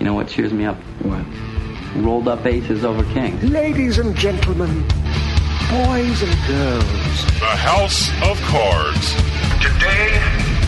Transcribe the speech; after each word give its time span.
You 0.00 0.06
know 0.06 0.14
what 0.14 0.28
cheers 0.28 0.50
me 0.50 0.64
up? 0.64 0.78
What? 1.02 1.26
Rolled 2.02 2.26
up 2.26 2.46
aces 2.46 2.86
over 2.86 3.04
kings. 3.12 3.44
Ladies 3.44 3.98
and 3.98 4.16
gentlemen, 4.16 4.80
boys 5.68 6.22
and 6.22 6.32
girls. 6.48 7.24
The 7.38 7.54
House 7.60 8.08
of 8.24 8.40
Cards. 8.48 9.12
Today, 9.60 10.16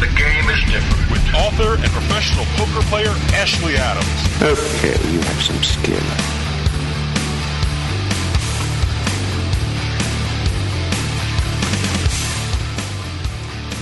the 0.00 0.12
game 0.18 0.50
is 0.50 0.60
different. 0.71 1.10
With 1.10 1.34
author 1.34 1.82
and 1.82 1.90
professional 1.92 2.45
poker 2.56 2.87
player 2.90 3.08
Ashley 3.32 3.76
Adams. 3.76 4.06
Okay, 4.42 5.11
you 5.11 5.21
have 5.23 5.43
some 5.43 5.62
skill. 5.62 5.96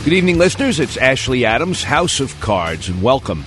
Good 0.04 0.12
evening, 0.12 0.38
listeners. 0.38 0.78
It's 0.78 0.96
Ashley 0.96 1.44
Adams, 1.44 1.82
House 1.82 2.20
of 2.20 2.38
Cards, 2.38 2.88
and 2.88 3.02
welcome. 3.02 3.44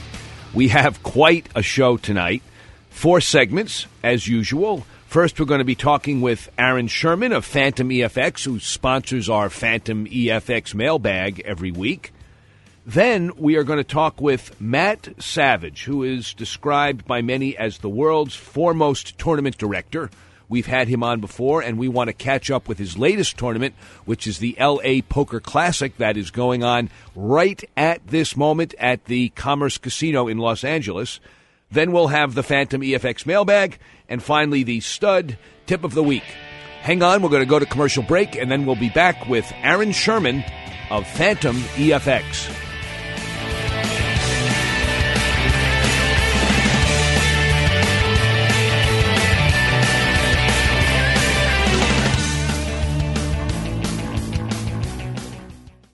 We 0.53 0.67
have 0.67 1.01
quite 1.01 1.47
a 1.55 1.63
show 1.63 1.97
tonight. 1.97 2.43
Four 2.91 3.21
segments, 3.21 3.87
as 4.03 4.27
usual. 4.27 4.85
First, 5.07 5.39
we're 5.39 5.47
going 5.47 5.57
to 5.59 5.65
be 5.65 5.73
talking 5.73 6.21
with 6.21 6.51
Aaron 6.59 6.87
Schurman 6.87 7.35
of 7.35 7.43
Phantom 7.43 7.89
EFX, 7.89 8.45
who 8.45 8.59
sponsors 8.59 9.29
our 9.29 9.49
Phantom 9.49 10.05
EFX 10.05 10.75
mailbag 10.75 11.39
every 11.43 11.71
week. 11.71 12.13
Then, 12.85 13.31
we 13.35 13.55
are 13.55 13.63
going 13.63 13.79
to 13.79 13.83
talk 13.83 14.21
with 14.21 14.59
Matt 14.61 15.09
Savage, 15.17 15.85
who 15.85 16.03
is 16.03 16.35
described 16.35 17.05
by 17.05 17.23
many 17.23 17.57
as 17.57 17.79
the 17.79 17.89
world's 17.89 18.35
foremost 18.35 19.17
tournament 19.17 19.57
director. 19.57 20.11
We've 20.53 20.67
had 20.67 20.87
him 20.87 21.01
on 21.01 21.19
before, 21.19 21.63
and 21.63 21.79
we 21.79 21.87
want 21.87 22.09
to 22.09 22.13
catch 22.13 22.51
up 22.51 22.67
with 22.67 22.77
his 22.77 22.95
latest 22.95 23.39
tournament, 23.39 23.73
which 24.05 24.27
is 24.27 24.37
the 24.37 24.55
LA 24.59 25.01
Poker 25.09 25.39
Classic 25.39 25.97
that 25.97 26.15
is 26.15 26.29
going 26.29 26.63
on 26.63 26.91
right 27.15 27.63
at 27.75 28.05
this 28.05 28.37
moment 28.37 28.75
at 28.77 29.05
the 29.05 29.29
Commerce 29.29 29.79
Casino 29.79 30.27
in 30.27 30.37
Los 30.37 30.63
Angeles. 30.63 31.19
Then 31.71 31.91
we'll 31.91 32.09
have 32.09 32.35
the 32.35 32.43
Phantom 32.43 32.81
EFX 32.81 33.25
mailbag, 33.25 33.79
and 34.07 34.21
finally 34.21 34.61
the 34.61 34.81
stud 34.81 35.39
tip 35.65 35.83
of 35.83 35.95
the 35.95 36.03
week. 36.03 36.35
Hang 36.81 37.01
on, 37.01 37.23
we're 37.23 37.29
going 37.29 37.41
to 37.41 37.49
go 37.49 37.57
to 37.57 37.65
commercial 37.65 38.03
break, 38.03 38.35
and 38.35 38.51
then 38.51 38.67
we'll 38.67 38.75
be 38.75 38.91
back 38.91 39.27
with 39.27 39.51
Aaron 39.63 39.89
Schurman 39.89 40.47
of 40.91 41.07
Phantom 41.07 41.55
EFX. 41.55 42.72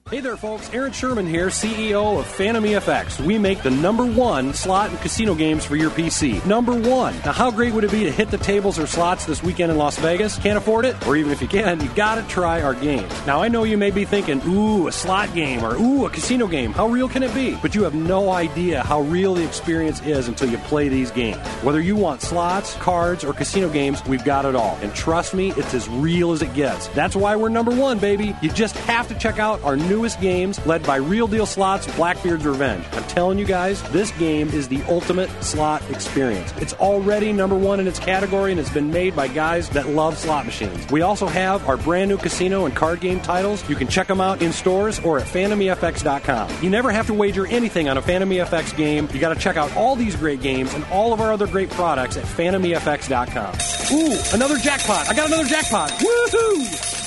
Hey 0.10 0.22
there, 0.22 0.38
folks. 0.38 0.74
Aaron 0.74 0.92
Schurman 0.92 1.28
here, 1.28 1.50
CEO 1.50 2.18
of 2.20 2.26
Phantom 2.26 2.64
EFX. 2.64 3.24
We 3.24 3.38
make 3.38 3.62
the 3.62 3.70
number 3.70 4.04
one 4.04 4.56
slot 4.56 4.90
and 4.90 5.00
casino 5.02 5.36
games 5.36 5.66
for 5.66 5.76
your 5.76 5.92
PC. 5.92 6.44
Number 6.48 6.74
one. 6.74 7.14
Now, 7.24 7.32
how 7.32 7.52
great 7.52 7.76
would 7.76 7.84
it 7.84 7.92
be 7.92 8.06
to 8.06 8.12
hit 8.12 8.32
the 8.32 8.40
tables 8.40 8.80
or 8.80 8.88
slots 8.88 9.28
this 9.28 9.44
weekend 9.44 9.72
in 9.72 9.78
Las 9.78 10.00
Vegas? 10.00 10.40
Can't 10.40 10.58
afford 10.58 10.86
it? 10.86 10.96
Or 11.06 11.16
even 11.16 11.32
if 11.32 11.44
you 11.44 11.48
can, 11.48 11.80
you 11.80 11.90
gotta 11.90 12.24
try 12.24 12.64
our 12.64 12.74
games. 12.74 13.08
Now, 13.28 13.44
I 13.44 13.50
know 13.50 13.66
you 13.66 13.78
may 13.78 13.92
be 13.92 14.04
thinking, 14.04 14.42
ooh, 14.48 14.88
a 14.88 14.92
slot 14.92 15.32
game 15.36 15.64
or 15.64 15.76
ooh, 15.76 16.08
a 16.08 16.10
casino 16.10 16.48
game. 16.48 16.72
How 16.72 16.88
real 16.88 17.08
can 17.08 17.22
it 17.22 17.32
be? 17.36 17.56
But 17.62 17.76
you 17.76 17.84
have 17.84 17.94
no 17.94 18.32
idea 18.32 18.82
how 18.82 19.02
real 19.02 19.36
the 19.36 19.46
experience 19.46 20.02
is 20.02 20.28
until 20.28 20.50
you 20.50 20.58
play 20.58 20.90
these 20.90 21.12
games. 21.12 21.38
Whether 21.62 21.82
you 21.82 21.96
want 21.96 22.24
slots, 22.24 22.74
cards, 22.78 23.24
or 23.24 23.32
casino 23.32 23.70
games, 23.70 24.04
we've 24.08 24.26
got 24.26 24.46
it 24.46 24.56
all. 24.56 24.76
And 24.82 24.92
trust 24.96 25.36
me, 25.36 25.52
it's 25.52 25.76
as 25.76 25.88
real 25.88 26.32
as 26.32 26.42
it 26.42 26.56
gets. 26.56 26.88
That's 26.88 27.16
why 27.16 27.36
we're 27.36 27.50
number 27.50 27.76
one, 27.76 28.00
baby. 28.00 28.36
You 28.42 28.50
just 28.50 28.76
have 28.76 29.08
to 29.10 29.14
check 29.14 29.38
out 29.38 29.62
our 29.62 29.78
newest 30.00 30.22
games 30.22 30.66
led 30.66 30.82
by 30.84 30.96
Real 30.96 31.28
Deal 31.28 31.46
Slots 31.46 31.86
Blackbeard's 31.98 32.46
Revenge. 32.46 32.86
I'm 32.94 33.04
telling 33.04 33.38
you 33.38 33.44
guys, 33.44 33.84
this 33.92 34.12
game 34.12 34.48
is 34.48 34.70
the 34.70 34.82
ultimate 34.84 35.30
slot 35.44 35.84
experience. 35.90 36.54
It's 36.62 36.72
already 36.76 37.34
number 37.34 37.58
one 37.58 37.82
in 37.82 37.88
its 37.88 38.00
category 38.00 38.52
and 38.52 38.62
it's 38.62 38.70
been 38.70 38.92
made 38.92 39.14
by 39.14 39.28
guys 39.28 39.68
that 39.72 39.90
love 39.90 40.18
slot 40.18 40.46
machines. 40.46 40.90
We 40.90 41.02
also 41.02 41.28
have 41.28 41.68
our 41.68 41.76
brand 41.76 42.10
new 42.10 42.16
casino 42.18 42.66
and 42.66 42.74
card 42.74 43.02
game 43.02 43.20
titles. 43.20 43.68
You 43.68 43.76
can 43.76 43.90
check 43.90 44.08
them 44.08 44.22
out 44.22 44.42
in 44.42 44.54
stores 44.54 45.00
or 45.00 45.20
at 45.20 45.28
phantomefx.com. 45.28 46.64
You 46.64 46.70
never 46.70 46.92
have 46.92 47.08
to 47.08 47.14
wager 47.14 47.46
anything 47.46 47.90
on 47.90 47.98
a 47.98 48.02
Phantom 48.02 48.30
EFX 48.30 48.78
game. 48.78 49.10
You 49.14 49.20
got 49.20 49.34
to 49.34 49.40
check 49.40 49.58
out 49.58 49.76
all 49.76 49.98
these 49.98 50.16
great 50.16 50.42
games 50.42 50.74
and 50.76 50.86
all 50.86 51.12
of 51.12 51.20
our 51.20 51.34
other 51.34 51.46
great 51.46 51.72
products 51.72 52.16
at 52.16 52.24
phantomefx.com. 52.24 53.56
Ooh, 53.92 54.18
another 54.34 54.56
jackpot. 54.56 55.10
I 55.10 55.14
got 55.14 55.28
another 55.28 55.44
jackpot. 55.44 55.90
Woohoo! 55.92 56.99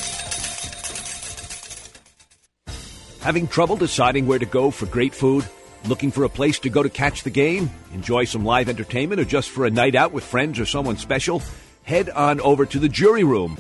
Having 3.22 3.46
trouble 3.48 3.76
deciding 3.76 4.26
where 4.26 4.40
to 4.40 4.46
go 4.46 4.72
for 4.72 4.86
great 4.86 5.14
food? 5.14 5.46
Looking 5.86 6.10
for 6.10 6.24
a 6.24 6.28
place 6.28 6.58
to 6.58 6.68
go 6.68 6.82
to 6.82 6.90
catch 6.90 7.22
the 7.22 7.30
game? 7.30 7.70
Enjoy 7.94 8.24
some 8.24 8.44
live 8.44 8.68
entertainment 8.68 9.20
or 9.20 9.24
just 9.24 9.50
for 9.50 9.64
a 9.64 9.70
night 9.70 9.94
out 9.94 10.10
with 10.10 10.24
friends 10.24 10.58
or 10.58 10.66
someone 10.66 10.96
special? 10.96 11.40
Head 11.84 12.10
on 12.10 12.40
over 12.40 12.66
to 12.66 12.80
the 12.80 12.88
Jury 12.88 13.22
Room. 13.22 13.56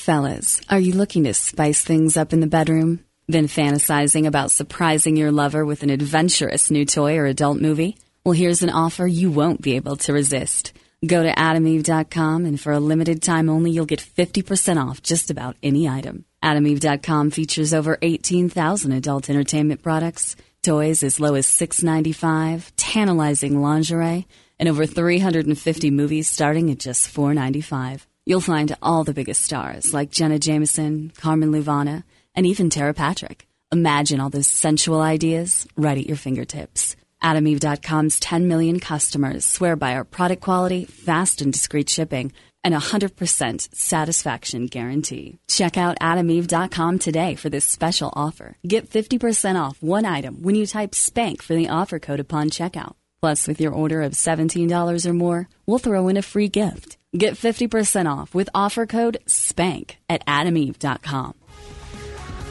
Fellas, 0.08 0.62
are 0.70 0.80
you 0.80 0.94
looking 0.94 1.24
to 1.24 1.34
spice 1.34 1.84
things 1.84 2.16
up 2.16 2.32
in 2.32 2.40
the 2.40 2.46
bedroom? 2.46 3.00
Been 3.26 3.44
fantasizing 3.44 4.26
about 4.26 4.50
surprising 4.50 5.18
your 5.18 5.30
lover 5.30 5.66
with 5.66 5.82
an 5.82 5.90
adventurous 5.90 6.70
new 6.70 6.86
toy 6.86 7.18
or 7.18 7.26
adult 7.26 7.60
movie? 7.60 7.98
Well, 8.24 8.32
here's 8.32 8.62
an 8.62 8.70
offer 8.70 9.06
you 9.06 9.30
won't 9.30 9.60
be 9.60 9.76
able 9.76 9.96
to 9.96 10.14
resist. 10.14 10.72
Go 11.06 11.22
to 11.22 11.30
adameve.com 11.30 12.46
and 12.46 12.58
for 12.58 12.72
a 12.72 12.80
limited 12.80 13.22
time 13.22 13.50
only, 13.50 13.70
you'll 13.70 13.84
get 13.84 14.00
50% 14.00 14.82
off 14.82 15.02
just 15.02 15.30
about 15.30 15.58
any 15.62 15.86
item. 15.86 16.24
Adameve.com 16.42 17.30
features 17.30 17.74
over 17.74 17.98
18,000 18.00 18.92
adult 18.92 19.28
entertainment 19.28 19.82
products, 19.82 20.36
toys 20.62 21.02
as 21.02 21.20
low 21.20 21.34
as 21.34 21.46
$6.95, 21.46 22.72
tantalizing 22.76 23.60
lingerie, 23.60 24.26
and 24.58 24.70
over 24.70 24.86
350 24.86 25.90
movies 25.90 26.30
starting 26.30 26.70
at 26.70 26.78
just 26.78 27.14
$4.95. 27.14 28.06
You'll 28.28 28.42
find 28.42 28.76
all 28.82 29.04
the 29.04 29.14
biggest 29.14 29.42
stars 29.42 29.94
like 29.94 30.10
Jenna 30.10 30.38
Jameson, 30.38 31.12
Carmen 31.16 31.50
Luvana, 31.50 32.04
and 32.34 32.44
even 32.44 32.68
Tera 32.68 32.92
Patrick. 32.92 33.48
Imagine 33.72 34.20
all 34.20 34.28
those 34.28 34.46
sensual 34.46 35.00
ideas 35.00 35.66
right 35.76 35.96
at 35.96 36.06
your 36.06 36.18
fingertips. 36.18 36.94
AdamEve.com's 37.22 38.20
10 38.20 38.46
million 38.46 38.80
customers 38.80 39.46
swear 39.46 39.76
by 39.76 39.94
our 39.94 40.04
product 40.04 40.42
quality, 40.42 40.84
fast 40.84 41.40
and 41.40 41.54
discreet 41.54 41.88
shipping, 41.88 42.30
and 42.62 42.74
100% 42.74 43.74
satisfaction 43.74 44.66
guarantee. 44.66 45.38
Check 45.48 45.78
out 45.78 45.98
AdamEve.com 45.98 46.98
today 46.98 47.34
for 47.34 47.48
this 47.48 47.64
special 47.64 48.12
offer. 48.12 48.58
Get 48.66 48.90
50% 48.90 49.58
off 49.58 49.82
one 49.82 50.04
item 50.04 50.42
when 50.42 50.54
you 50.54 50.66
type 50.66 50.94
SPANK 50.94 51.40
for 51.40 51.54
the 51.54 51.70
offer 51.70 51.98
code 51.98 52.20
upon 52.20 52.50
checkout. 52.50 52.94
Plus, 53.22 53.48
with 53.48 53.58
your 53.58 53.72
order 53.72 54.02
of 54.02 54.12
$17 54.12 55.06
or 55.06 55.12
more, 55.14 55.48
we'll 55.64 55.78
throw 55.78 56.08
in 56.08 56.18
a 56.18 56.22
free 56.22 56.48
gift. 56.48 56.97
Get 57.16 57.34
50% 57.34 58.06
off 58.06 58.34
with 58.34 58.50
offer 58.54 58.84
code 58.84 59.18
SPANK 59.26 59.98
at 60.10 60.24
adameve.com. 60.26 61.34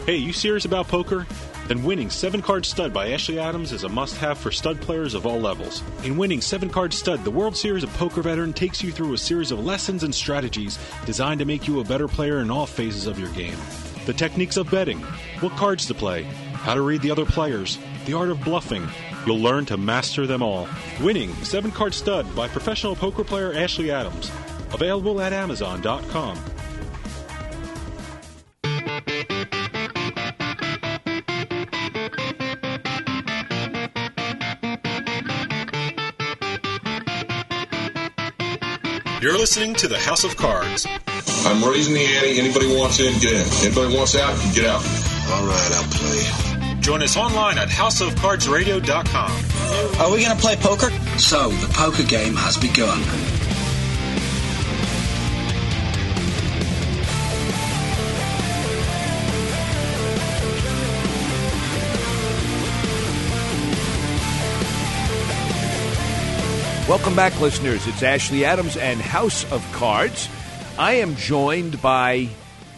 Hey, 0.08 0.16
you 0.16 0.34
serious 0.34 0.66
about 0.66 0.88
poker? 0.88 1.28
Then 1.68 1.84
winning 1.84 2.10
7 2.10 2.42
Card 2.42 2.66
Stud 2.66 2.92
by 2.92 3.12
Ashley 3.12 3.38
Adams 3.38 3.72
is 3.72 3.84
a 3.84 3.90
must 3.90 4.18
have 4.18 4.38
for 4.38 4.52
stud 4.52 4.82
players 4.82 5.14
of 5.14 5.28
all 5.28 5.40
levels. 5.40 5.84
In 6.04 6.18
winning 6.18 6.42
7 6.42 6.70
Card 6.70 6.94
Stud, 6.94 7.24
the 7.24 7.30
World 7.30 7.56
Series 7.56 7.84
of 7.84 7.94
Poker 7.96 8.22
veteran 8.24 8.54
takes 8.54 8.82
you 8.82 8.92
through 8.92 9.14
a 9.14 9.18
series 9.18 9.52
of 9.52 9.64
lessons 9.64 10.04
and 10.04 10.16
strategies 10.16 10.80
designed 11.06 11.40
to 11.40 11.46
make 11.46 11.68
you 11.68 11.80
a 11.80 11.84
better 11.84 12.08
player 12.08 12.40
in 12.40 12.50
all 12.50 12.66
phases 12.66 13.06
of 13.06 13.20
your 13.20 13.30
game. 13.34 13.58
The 14.06 14.14
techniques 14.14 14.58
of 14.58 14.72
betting, 14.72 15.02
what 15.42 15.52
cards 15.58 15.86
to 15.88 15.94
play, 15.94 16.24
how 16.24 16.74
to 16.74 16.82
read 16.82 17.02
the 17.02 17.12
other 17.12 17.26
players, 17.26 17.78
the 18.06 18.14
art 18.14 18.30
of 18.30 18.44
bluffing. 18.44 18.88
You'll 19.26 19.40
learn 19.40 19.66
to 19.66 19.76
master 19.76 20.26
them 20.26 20.42
all. 20.42 20.70
Winning 21.02 21.34
7 21.44 21.70
Card 21.70 21.94
Stud 21.94 22.34
by 22.34 22.48
professional 22.48 22.96
poker 22.96 23.26
player 23.26 23.54
Ashley 23.54 23.92
Adams. 23.92 24.32
Available 24.74 25.22
at 25.22 25.34
Amazon.com. 25.34 26.38
You're 39.20 39.38
listening 39.38 39.74
to 39.76 39.88
the 39.88 39.98
House 39.98 40.24
of 40.24 40.38
Cards. 40.38 40.88
I'm 41.46 41.64
raising 41.64 41.96
the 41.96 42.06
ante. 42.06 42.40
Anybody 42.40 42.68
wants 42.78 43.00
in, 43.00 43.14
get 43.20 43.34
in. 43.34 43.46
Anybody 43.66 43.96
wants 43.96 44.16
out, 44.16 44.38
get 44.54 44.66
out. 44.66 44.82
All 45.32 45.46
right, 45.46 45.72
I'll 45.74 45.84
play. 45.92 46.80
Join 46.82 47.02
us 47.02 47.18
online 47.18 47.58
at 47.58 47.68
houseofcardsradio.com. 47.68 49.32
Are 50.00 50.12
we 50.12 50.24
going 50.24 50.36
to 50.36 50.42
play 50.42 50.56
poker? 50.56 50.90
So, 51.18 51.50
the 51.50 51.74
poker 51.74 52.04
game 52.04 52.36
has 52.36 52.58
begun. 52.58 53.02
Welcome 66.88 67.18
back, 67.18 67.38
listeners. 67.42 67.86
It's 67.86 68.02
Ashley 68.02 68.46
Adams 68.46 68.78
and 68.78 69.02
House 69.02 69.44
of 69.52 69.62
Cards. 69.74 70.30
I 70.80 70.94
am 70.94 71.18
joined 71.18 71.82
by 71.82 72.30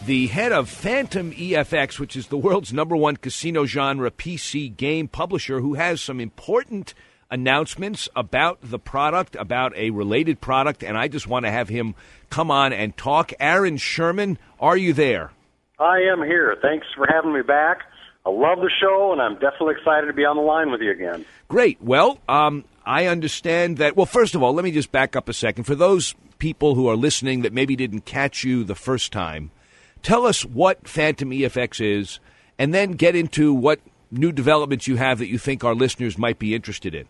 the 0.04 0.26
head 0.26 0.50
of 0.50 0.68
Phantom 0.68 1.30
EFX, 1.30 2.00
which 2.00 2.16
is 2.16 2.26
the 2.26 2.36
world's 2.36 2.72
number 2.72 2.96
one 2.96 3.18
casino 3.18 3.66
genre 3.66 4.10
PC 4.10 4.76
game 4.76 5.06
publisher, 5.06 5.60
who 5.60 5.74
has 5.74 6.00
some 6.00 6.18
important 6.18 6.92
announcements 7.30 8.08
about 8.16 8.58
the 8.62 8.80
product, 8.80 9.36
about 9.36 9.76
a 9.76 9.90
related 9.90 10.40
product, 10.40 10.82
and 10.82 10.98
I 10.98 11.06
just 11.06 11.28
want 11.28 11.44
to 11.44 11.52
have 11.52 11.68
him 11.68 11.94
come 12.30 12.50
on 12.50 12.72
and 12.72 12.96
talk. 12.96 13.32
Aaron 13.38 13.76
Schurman, 13.76 14.38
are 14.58 14.76
you 14.76 14.92
there? 14.92 15.30
I 15.78 16.00
am 16.00 16.24
here. 16.24 16.56
Thanks 16.60 16.88
for 16.96 17.06
having 17.08 17.32
me 17.32 17.42
back. 17.42 17.82
I 18.26 18.30
love 18.30 18.58
the 18.58 18.70
show, 18.80 19.12
and 19.12 19.22
I'm 19.22 19.34
definitely 19.34 19.76
excited 19.78 20.08
to 20.08 20.12
be 20.12 20.24
on 20.24 20.36
the 20.36 20.42
line 20.42 20.70
with 20.70 20.80
you 20.80 20.90
again. 20.90 21.24
Great. 21.48 21.80
Well, 21.80 22.18
um, 22.28 22.64
I 22.84 23.06
understand 23.06 23.78
that. 23.78 23.96
Well, 23.96 24.06
first 24.06 24.34
of 24.34 24.42
all, 24.42 24.54
let 24.54 24.64
me 24.64 24.70
just 24.70 24.92
back 24.92 25.16
up 25.16 25.28
a 25.28 25.32
second. 25.32 25.64
For 25.64 25.74
those 25.74 26.14
people 26.38 26.74
who 26.74 26.88
are 26.88 26.96
listening 26.96 27.42
that 27.42 27.52
maybe 27.52 27.76
didn't 27.76 28.06
catch 28.06 28.44
you 28.44 28.64
the 28.64 28.74
first 28.74 29.12
time, 29.12 29.50
tell 30.02 30.26
us 30.26 30.44
what 30.44 30.88
Phantom 30.88 31.30
EFX 31.30 31.84
is, 31.84 32.20
and 32.58 32.72
then 32.72 32.92
get 32.92 33.14
into 33.14 33.52
what 33.52 33.80
new 34.10 34.32
developments 34.32 34.86
you 34.86 34.96
have 34.96 35.18
that 35.18 35.28
you 35.28 35.38
think 35.38 35.62
our 35.62 35.74
listeners 35.74 36.18
might 36.18 36.38
be 36.38 36.54
interested 36.54 36.94
in. 36.94 37.06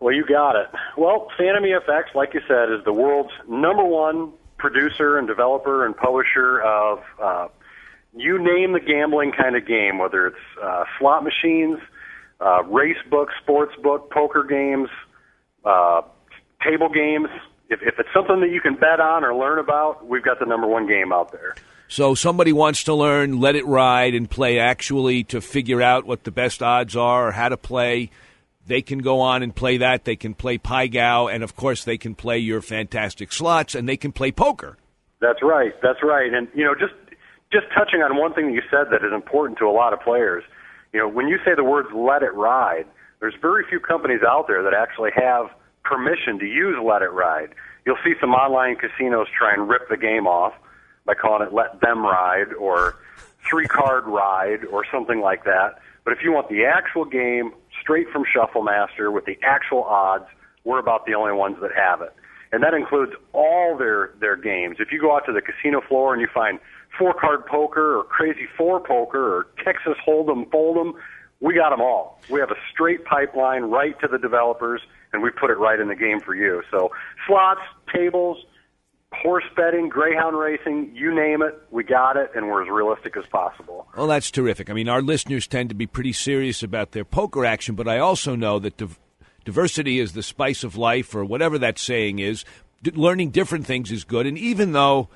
Well, 0.00 0.14
you 0.14 0.24
got 0.26 0.56
it. 0.56 0.68
Well, 0.96 1.28
Phantom 1.38 1.64
EFX, 1.64 2.14
like 2.14 2.34
you 2.34 2.40
said, 2.46 2.70
is 2.70 2.84
the 2.84 2.92
world's 2.92 3.32
number 3.48 3.84
one 3.84 4.32
producer 4.58 5.18
and 5.18 5.26
developer 5.26 5.86
and 5.86 5.96
publisher 5.96 6.60
of 6.60 6.98
uh, 7.22 7.48
you 8.14 8.38
name 8.38 8.72
the 8.72 8.80
gambling 8.80 9.32
kind 9.32 9.56
of 9.56 9.66
game, 9.66 9.98
whether 9.98 10.26
it's 10.26 10.36
uh, 10.62 10.84
slot 10.98 11.24
machines, 11.24 11.78
uh, 12.40 12.62
race 12.64 12.96
books, 13.10 13.32
sports 13.42 13.74
book, 13.82 14.10
poker 14.10 14.42
games, 14.42 14.88
uh, 15.66 16.02
table 16.64 16.88
games. 16.88 17.28
If, 17.68 17.80
if 17.82 17.98
it's 17.98 18.08
something 18.14 18.40
that 18.40 18.50
you 18.50 18.60
can 18.60 18.76
bet 18.76 19.00
on 19.00 19.24
or 19.24 19.34
learn 19.34 19.58
about, 19.58 20.06
we've 20.06 20.22
got 20.22 20.38
the 20.38 20.46
number 20.46 20.66
one 20.66 20.86
game 20.86 21.12
out 21.12 21.32
there. 21.32 21.54
So 21.88 22.14
somebody 22.14 22.52
wants 22.52 22.84
to 22.84 22.94
learn 22.94 23.40
Let 23.40 23.54
It 23.56 23.66
Ride 23.66 24.14
and 24.14 24.28
play 24.28 24.58
actually 24.58 25.24
to 25.24 25.40
figure 25.40 25.82
out 25.82 26.04
what 26.04 26.24
the 26.24 26.30
best 26.30 26.62
odds 26.62 26.96
are 26.96 27.28
or 27.28 27.32
how 27.32 27.48
to 27.48 27.56
play. 27.56 28.10
They 28.66 28.82
can 28.82 28.98
go 28.98 29.20
on 29.20 29.42
and 29.42 29.54
play 29.54 29.78
that. 29.78 30.04
They 30.04 30.16
can 30.16 30.34
play 30.34 30.58
Pai 30.58 30.88
Gow, 30.88 31.28
and 31.28 31.44
of 31.44 31.54
course, 31.54 31.84
they 31.84 31.98
can 31.98 32.16
play 32.16 32.38
your 32.38 32.60
fantastic 32.60 33.32
slots, 33.32 33.76
and 33.76 33.88
they 33.88 33.96
can 33.96 34.10
play 34.10 34.32
poker. 34.32 34.76
That's 35.20 35.40
right. 35.42 35.72
That's 35.82 36.02
right. 36.02 36.32
And 36.32 36.48
you 36.54 36.64
know, 36.64 36.74
just 36.74 36.94
just 37.52 37.66
touching 37.72 38.02
on 38.02 38.16
one 38.16 38.34
thing 38.34 38.48
that 38.48 38.54
you 38.54 38.62
said 38.68 38.90
that 38.90 39.04
is 39.06 39.12
important 39.14 39.58
to 39.58 39.66
a 39.66 39.70
lot 39.70 39.92
of 39.92 40.00
players. 40.00 40.42
You 40.92 40.98
know, 40.98 41.08
when 41.08 41.28
you 41.28 41.38
say 41.44 41.52
the 41.54 41.62
words 41.62 41.88
"Let 41.94 42.24
It 42.24 42.34
Ride," 42.34 42.86
there's 43.20 43.34
very 43.40 43.64
few 43.68 43.80
companies 43.80 44.20
out 44.26 44.46
there 44.46 44.62
that 44.62 44.74
actually 44.74 45.10
have 45.14 45.46
permission 45.84 46.38
to 46.38 46.46
use 46.46 46.76
Let 46.82 47.02
It 47.02 47.12
Ride. 47.12 47.54
You'll 47.84 47.98
see 48.04 48.14
some 48.20 48.30
online 48.30 48.76
casinos 48.76 49.28
try 49.36 49.52
and 49.54 49.68
rip 49.68 49.88
the 49.88 49.96
game 49.96 50.26
off 50.26 50.54
by 51.04 51.14
calling 51.14 51.46
it 51.46 51.52
Let 51.52 51.80
Them 51.80 52.04
Ride 52.04 52.52
or 52.58 52.96
Three 53.48 53.66
Card 53.66 54.04
Ride 54.06 54.64
or 54.70 54.84
something 54.92 55.20
like 55.20 55.44
that. 55.44 55.78
But 56.04 56.12
if 56.12 56.18
you 56.22 56.32
want 56.32 56.48
the 56.48 56.64
actual 56.64 57.04
game 57.04 57.52
straight 57.80 58.08
from 58.10 58.24
Shuffle 58.32 58.62
Master 58.62 59.10
with 59.10 59.24
the 59.24 59.38
actual 59.42 59.84
odds, 59.84 60.26
we're 60.64 60.78
about 60.78 61.06
the 61.06 61.14
only 61.14 61.32
ones 61.32 61.56
that 61.62 61.70
have 61.76 62.00
it. 62.02 62.12
And 62.52 62.62
that 62.62 62.74
includes 62.74 63.12
all 63.32 63.76
their, 63.76 64.12
their 64.20 64.36
games. 64.36 64.76
If 64.78 64.92
you 64.92 65.00
go 65.00 65.14
out 65.16 65.26
to 65.26 65.32
the 65.32 65.40
casino 65.40 65.80
floor 65.80 66.12
and 66.12 66.20
you 66.20 66.28
find 66.32 66.58
four 66.98 67.14
card 67.14 67.46
poker 67.46 67.98
or 67.98 68.04
crazy 68.04 68.46
four 68.56 68.80
poker 68.80 69.36
or 69.36 69.46
Texas 69.64 69.94
Hold'em 70.06 70.48
Fold'em, 70.50 70.92
we 71.40 71.54
got 71.54 71.70
them 71.70 71.80
all. 71.80 72.20
We 72.30 72.40
have 72.40 72.50
a 72.50 72.56
straight 72.72 73.04
pipeline 73.04 73.64
right 73.64 73.98
to 74.00 74.08
the 74.08 74.18
developers, 74.18 74.80
and 75.12 75.22
we 75.22 75.30
put 75.30 75.50
it 75.50 75.58
right 75.58 75.78
in 75.78 75.88
the 75.88 75.94
game 75.94 76.20
for 76.20 76.34
you. 76.34 76.62
So 76.70 76.90
slots, 77.26 77.60
tables, 77.94 78.38
horse 79.12 79.44
betting, 79.54 79.88
greyhound 79.88 80.38
racing, 80.38 80.92
you 80.94 81.14
name 81.14 81.42
it, 81.42 81.54
we 81.70 81.84
got 81.84 82.16
it, 82.16 82.30
and 82.34 82.48
we're 82.48 82.62
as 82.62 82.68
realistic 82.70 83.16
as 83.16 83.24
possible. 83.26 83.86
Well, 83.96 84.06
that's 84.06 84.30
terrific. 84.30 84.70
I 84.70 84.72
mean, 84.72 84.88
our 84.88 85.02
listeners 85.02 85.46
tend 85.46 85.68
to 85.68 85.74
be 85.74 85.86
pretty 85.86 86.12
serious 86.12 86.62
about 86.62 86.92
their 86.92 87.04
poker 87.04 87.44
action, 87.44 87.74
but 87.74 87.88
I 87.88 87.98
also 87.98 88.34
know 88.34 88.58
that 88.58 88.76
div- 88.76 88.98
diversity 89.44 90.00
is 90.00 90.12
the 90.12 90.22
spice 90.22 90.64
of 90.64 90.76
life, 90.76 91.14
or 91.14 91.24
whatever 91.24 91.58
that 91.58 91.78
saying 91.78 92.18
is. 92.18 92.44
D- 92.82 92.90
learning 92.90 93.30
different 93.30 93.66
things 93.66 93.92
is 93.92 94.04
good, 94.04 94.26
and 94.26 94.36
even 94.38 94.72
though 94.72 95.08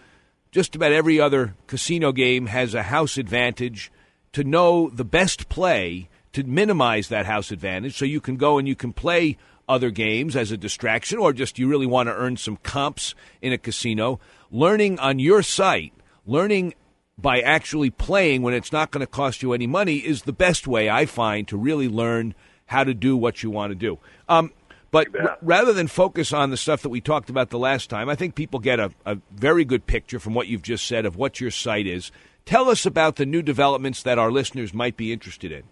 just 0.50 0.74
about 0.74 0.92
every 0.92 1.20
other 1.20 1.54
casino 1.66 2.12
game 2.12 2.46
has 2.46 2.74
a 2.74 2.84
house 2.84 3.18
advantage, 3.18 3.92
to 4.32 4.44
know 4.44 4.88
the 4.90 5.04
best 5.04 5.48
play 5.48 6.08
to 6.32 6.44
minimize 6.44 7.08
that 7.08 7.26
house 7.26 7.50
advantage 7.50 7.96
so 7.96 8.04
you 8.04 8.20
can 8.20 8.36
go 8.36 8.58
and 8.58 8.68
you 8.68 8.76
can 8.76 8.92
play 8.92 9.36
other 9.68 9.90
games 9.90 10.34
as 10.34 10.50
a 10.50 10.56
distraction 10.56 11.18
or 11.18 11.32
just 11.32 11.58
you 11.58 11.68
really 11.68 11.86
want 11.86 12.08
to 12.08 12.14
earn 12.14 12.36
some 12.36 12.56
comps 12.56 13.14
in 13.40 13.52
a 13.52 13.58
casino. 13.58 14.18
Learning 14.50 14.98
on 14.98 15.18
your 15.18 15.42
site, 15.42 15.92
learning 16.26 16.74
by 17.16 17.40
actually 17.40 17.90
playing 17.90 18.42
when 18.42 18.54
it's 18.54 18.72
not 18.72 18.90
going 18.90 19.00
to 19.00 19.06
cost 19.06 19.42
you 19.42 19.52
any 19.52 19.66
money 19.66 19.96
is 19.96 20.22
the 20.22 20.32
best 20.32 20.66
way 20.66 20.88
I 20.88 21.06
find 21.06 21.46
to 21.48 21.56
really 21.56 21.88
learn 21.88 22.34
how 22.66 22.84
to 22.84 22.94
do 22.94 23.16
what 23.16 23.42
you 23.42 23.50
want 23.50 23.70
to 23.70 23.74
do. 23.74 23.98
Um, 24.28 24.52
but 24.90 25.08
r- 25.18 25.38
rather 25.42 25.72
than 25.72 25.86
focus 25.86 26.32
on 26.32 26.50
the 26.50 26.56
stuff 26.56 26.82
that 26.82 26.88
we 26.88 27.00
talked 27.00 27.30
about 27.30 27.50
the 27.50 27.58
last 27.58 27.90
time, 27.90 28.08
I 28.08 28.14
think 28.14 28.34
people 28.34 28.58
get 28.58 28.80
a, 28.80 28.90
a 29.04 29.18
very 29.32 29.64
good 29.64 29.86
picture 29.86 30.18
from 30.18 30.34
what 30.34 30.46
you've 30.48 30.62
just 30.62 30.86
said 30.86 31.06
of 31.06 31.16
what 31.16 31.40
your 31.40 31.50
site 31.50 31.86
is. 31.86 32.10
Tell 32.44 32.68
us 32.68 32.86
about 32.86 33.16
the 33.16 33.26
new 33.26 33.42
developments 33.42 34.02
that 34.02 34.18
our 34.18 34.32
listeners 34.32 34.74
might 34.74 34.96
be 34.96 35.12
interested 35.12 35.52
in. 35.52 35.64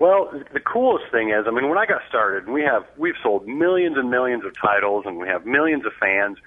Well, 0.00 0.32
the 0.54 0.60
coolest 0.60 1.12
thing 1.12 1.28
is, 1.28 1.44
I 1.46 1.50
mean, 1.50 1.68
when 1.68 1.76
I 1.76 1.84
got 1.84 2.00
started, 2.08 2.48
we 2.48 2.62
have 2.62 2.86
we've 2.96 3.14
sold 3.22 3.46
millions 3.46 3.98
and 3.98 4.10
millions 4.10 4.46
of 4.46 4.52
titles, 4.58 5.04
and 5.06 5.18
we 5.18 5.28
have 5.28 5.44
millions 5.44 5.84
of 5.84 5.92
fans. 6.00 6.38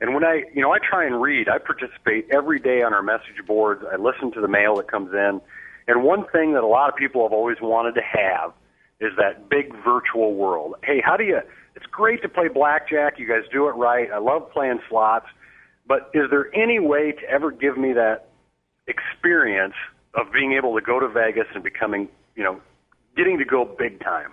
And 0.00 0.12
when 0.12 0.24
I, 0.24 0.42
you 0.52 0.60
know, 0.60 0.72
I 0.72 0.78
try 0.78 1.06
and 1.06 1.22
read, 1.22 1.48
I 1.48 1.58
participate 1.58 2.26
every 2.32 2.58
day 2.58 2.82
on 2.82 2.92
our 2.92 3.02
message 3.02 3.46
boards. 3.46 3.84
I 3.90 3.94
listen 3.94 4.32
to 4.32 4.40
the 4.40 4.48
mail 4.48 4.74
that 4.76 4.90
comes 4.90 5.14
in. 5.14 5.40
And 5.86 6.02
one 6.02 6.26
thing 6.32 6.54
that 6.54 6.64
a 6.64 6.66
lot 6.66 6.90
of 6.90 6.96
people 6.96 7.22
have 7.22 7.32
always 7.32 7.58
wanted 7.62 7.94
to 7.94 8.02
have 8.02 8.52
is 9.00 9.12
that 9.18 9.48
big 9.48 9.72
virtual 9.84 10.34
world. 10.34 10.74
Hey, 10.82 11.00
how 11.00 11.16
do 11.16 11.22
you? 11.22 11.38
It's 11.76 11.86
great 11.86 12.22
to 12.22 12.28
play 12.28 12.48
blackjack. 12.48 13.20
You 13.20 13.28
guys 13.28 13.44
do 13.52 13.68
it 13.68 13.76
right. 13.76 14.10
I 14.10 14.18
love 14.18 14.50
playing 14.50 14.80
slots. 14.88 15.26
But 15.86 16.10
is 16.12 16.28
there 16.30 16.52
any 16.56 16.80
way 16.80 17.12
to 17.12 17.30
ever 17.30 17.52
give 17.52 17.78
me 17.78 17.92
that 17.92 18.30
experience 18.88 19.74
of 20.14 20.32
being 20.32 20.54
able 20.54 20.74
to 20.74 20.80
go 20.80 20.98
to 20.98 21.08
Vegas 21.08 21.46
and 21.54 21.62
becoming, 21.62 22.08
you 22.34 22.42
know, 22.42 22.60
getting 23.16 23.38
to 23.38 23.44
go 23.44 23.64
big 23.64 24.00
time. 24.00 24.32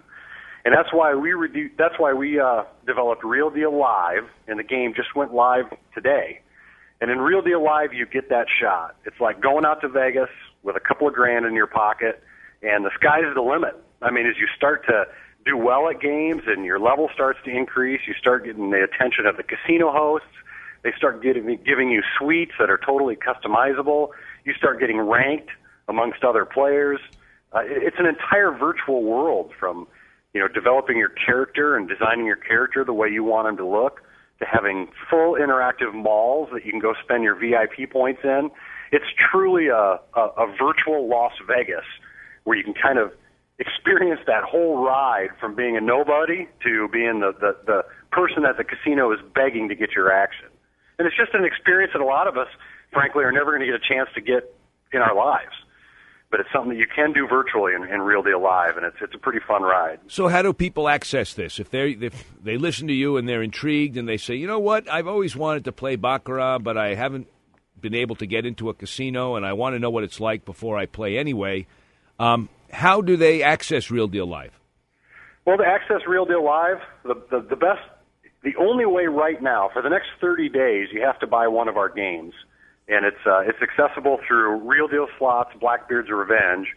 And 0.66 0.74
that's 0.74 0.94
why 0.94 1.13
we 1.13 1.32
redu- 1.32 1.75
that's 1.78 1.96
why 1.98 2.13
we 2.13 2.40
uh, 2.40 2.63
developed 2.86 3.24
Real 3.24 3.50
Deal 3.50 3.78
Live, 3.78 4.24
and 4.48 4.58
the 4.58 4.63
game 4.63 4.94
just 4.96 5.13
went 5.16 5.34
live 5.34 5.66
today. 5.94 6.40
And 7.02 7.12
in 7.12 7.20
Real 7.20 7.42
Deal 7.42 7.62
Live, 7.62 7.94
you 7.94 8.06
get 8.06 8.30
that 8.30 8.48
shot. 8.62 8.96
It's 9.06 9.20
like 9.20 9.42
going 9.42 9.66
out 9.66 9.82
to 9.82 9.90
Vegas 9.90 10.30
with 10.63 10.78
a 10.78 10.80
couple 10.80 11.08
of 11.08 11.13
grand 11.13 11.46
in 11.46 11.54
your 11.54 11.68
pocket, 11.68 12.24
and 12.62 12.86
the 12.86 12.92
sky's 12.96 13.24
the 13.36 13.42
limit. 13.42 13.75
I 14.02 14.10
mean, 14.12 14.25
as 14.25 14.38
you 14.38 14.48
start 14.56 14.86
to 14.86 15.06
do 15.46 15.58
well 15.58 15.90
at 15.90 16.00
games 16.00 16.44
and 16.48 16.63
your 16.63 16.80
level 16.80 17.10
starts 17.13 17.40
to 17.44 17.52
increase, 17.52 18.02
you 18.08 18.13
start 18.13 18.46
getting 18.46 18.72
the 18.72 18.84
attention 18.84 19.25
of 19.25 19.36
the 19.36 19.44
casino 19.44 19.92
hosts. 19.92 20.28
They 20.84 20.92
start 20.98 21.22
getting, 21.22 21.46
giving 21.66 21.90
you 21.90 22.04
suites 22.18 22.54
that 22.60 22.70
are 22.70 22.80
totally 22.86 23.18
customizable. 23.18 24.10
You 24.46 24.54
start 24.54 24.80
getting 24.80 25.00
ranked 25.00 25.50
amongst 25.88 26.24
other 26.24 26.46
players. 26.46 27.00
Uh, 27.53 27.60
it's 27.63 27.98
an 28.00 28.05
entire 28.05 28.51
virtual 28.51 29.03
world 29.03 29.51
from, 29.60 29.88
you 30.33 30.41
know, 30.41 30.48
developing 30.48 30.98
your 30.98 31.10
character 31.10 31.77
and 31.77 31.88
designing 31.88 32.25
your 32.25 32.36
character 32.36 32.83
the 32.83 32.93
way 32.93 33.07
you 33.10 33.24
want 33.24 33.48
him 33.48 33.57
to 33.57 33.65
look 33.65 34.01
to 34.39 34.45
having 34.45 34.88
full 35.10 35.36
interactive 35.36 35.93
malls 35.93 36.50
that 36.53 36.65
you 36.65 36.72
can 36.72 36.79
go 36.79 36.93
spend 37.03 37.24
your 37.24 37.36
VIP 37.36 37.89
points 37.91 38.22
in. 38.24 38.50
It's 38.91 39.05
truly 39.31 39.67
a, 39.67 40.00
a, 40.15 40.22
a 40.38 40.48
virtual 40.57 41.07
Las 41.07 41.33
Vegas 41.48 41.86
where 42.43 42.57
you 42.57 42.63
can 42.63 42.74
kind 42.74 42.98
of 42.98 43.12
experience 43.60 44.19
that 44.25 44.43
whole 44.43 44.83
ride 44.83 45.29
from 45.39 45.55
being 45.55 45.77
a 45.77 45.81
nobody 45.81 46.48
to 46.63 46.89
being 46.91 47.19
the, 47.19 47.33
the, 47.39 47.55
the 47.65 47.86
person 48.12 48.43
that 48.43 48.57
the 48.57 48.63
casino 48.63 49.12
is 49.12 49.19
begging 49.36 49.69
to 49.69 49.75
get 49.75 49.91
your 49.91 50.12
action. 50.12 50.48
And 50.98 51.07
it's 51.07 51.15
just 51.15 51.33
an 51.33 51.45
experience 51.45 51.93
that 51.93 52.01
a 52.01 52.05
lot 52.05 52.27
of 52.27 52.38
us, 52.38 52.48
frankly, 52.91 53.24
are 53.24 53.31
never 53.31 53.51
going 53.51 53.62
to 53.62 53.65
get 53.65 53.75
a 53.75 53.88
chance 53.88 54.10
to 54.15 54.22
get 54.22 54.53
in 54.91 55.01
our 55.01 55.15
lives. 55.15 55.53
But 56.34 56.40
it's 56.40 56.50
something 56.52 56.72
that 56.72 56.80
you 56.80 56.88
can 56.88 57.13
do 57.13 57.28
virtually 57.28 57.75
in, 57.75 57.84
in 57.84 58.02
Real 58.02 58.24
Deal 58.24 58.42
Live, 58.42 58.75
and 58.75 58.84
it's 58.84 58.96
it's 59.00 59.13
a 59.13 59.20
pretty 59.20 59.38
fun 59.48 59.62
ride. 59.62 60.00
So, 60.08 60.30
how 60.30 60.42
do 60.42 60.52
people 60.52 60.90
access 60.90 61.36
this? 61.36 61.60
If 61.60 61.70
they 61.70 61.92
if 61.92 62.25
they 62.42 62.58
listen 62.58 62.88
to 62.88 62.94
you 62.94 63.18
and 63.18 63.30
they're 63.30 63.44
intrigued 63.44 63.98
and 63.98 64.10
they 64.10 64.18
say, 64.18 64.34
you 64.34 64.48
know 64.48 64.58
what, 64.58 64.92
I've 64.92 65.08
always 65.08 65.36
wanted 65.36 65.66
to 65.66 65.72
play 65.72 65.96
baccarat, 65.96 66.58
but 66.63 66.75
I 66.75 66.96
haven't 66.96 67.28
been 67.80 67.94
able 67.94 68.16
to 68.16 68.25
get 68.25 68.48
into 68.48 68.70
a 68.70 68.74
casino, 68.74 69.36
and 69.36 69.46
I 69.46 69.54
want 69.54 69.75
to 69.75 69.80
know 69.80 69.92
what 69.92 70.04
it's 70.04 70.20
like 70.20 70.44
before 70.44 70.75
I 70.75 70.88
play 70.88 71.20
anyway. 71.20 71.68
Um, 72.18 72.50
how 72.72 73.02
do 73.02 73.16
they 73.16 73.44
access 73.44 73.92
Real 73.92 74.08
Deal 74.08 74.25
Live? 74.25 74.60
Well, 75.46 75.58
to 75.58 75.63
access 75.63 76.02
Real 76.08 76.25
Deal 76.25 76.44
Live, 76.44 76.78
the, 77.04 77.13
the 77.30 77.42
the 77.48 77.56
best, 77.56 77.84
the 78.42 78.56
only 78.60 78.88
way 78.88 79.06
right 79.06 79.40
now 79.40 79.70
for 79.72 79.84
the 79.84 79.90
next 79.90 80.08
30 80.20 80.50
days, 80.50 80.88
you 80.92 81.04
have 81.04 81.20
to 81.20 81.28
buy 81.28 81.48
one 81.48 81.68
of 81.68 81.78
our 81.78 81.90
games 81.90 82.34
and 82.88 83.06
it's 83.06 83.25
uh, 83.25 83.42
it's 83.42 83.60
accessible 83.62 84.20
through 84.28 84.58
Real 84.58 84.88
Deal 84.88 85.08
Slots, 85.18 85.52
Blackbeard's 85.60 86.10
Revenge, 86.10 86.68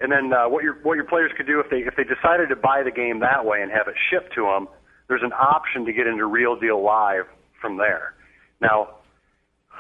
and 0.03 0.11
then 0.11 0.33
uh, 0.33 0.49
what 0.49 0.65
your 0.65 0.75
what 0.83 0.95
your 0.95 1.05
players 1.05 1.31
could 1.37 1.47
do 1.47 1.61
if 1.61 1.71
they 1.71 1.79
if 1.79 1.95
they 1.97 2.05
decided 2.05 2.49
to 2.49 2.57
buy 2.57 2.83
the 2.83 2.91
game 2.91 3.21
that 3.21 3.47
way 3.47 3.63
and 3.63 3.71
have 3.71 3.87
it 3.89 3.95
shipped 4.11 4.35
to 4.35 4.43
them, 4.43 4.69
there's 5.09 5.23
an 5.23 5.33
option 5.33 5.85
to 5.85 5.93
get 5.93 6.07
into 6.07 6.27
Real 6.27 6.57
Deal 6.59 6.83
Live 6.83 7.27
from 7.61 7.77
there. 7.79 8.15
Now, 8.61 8.97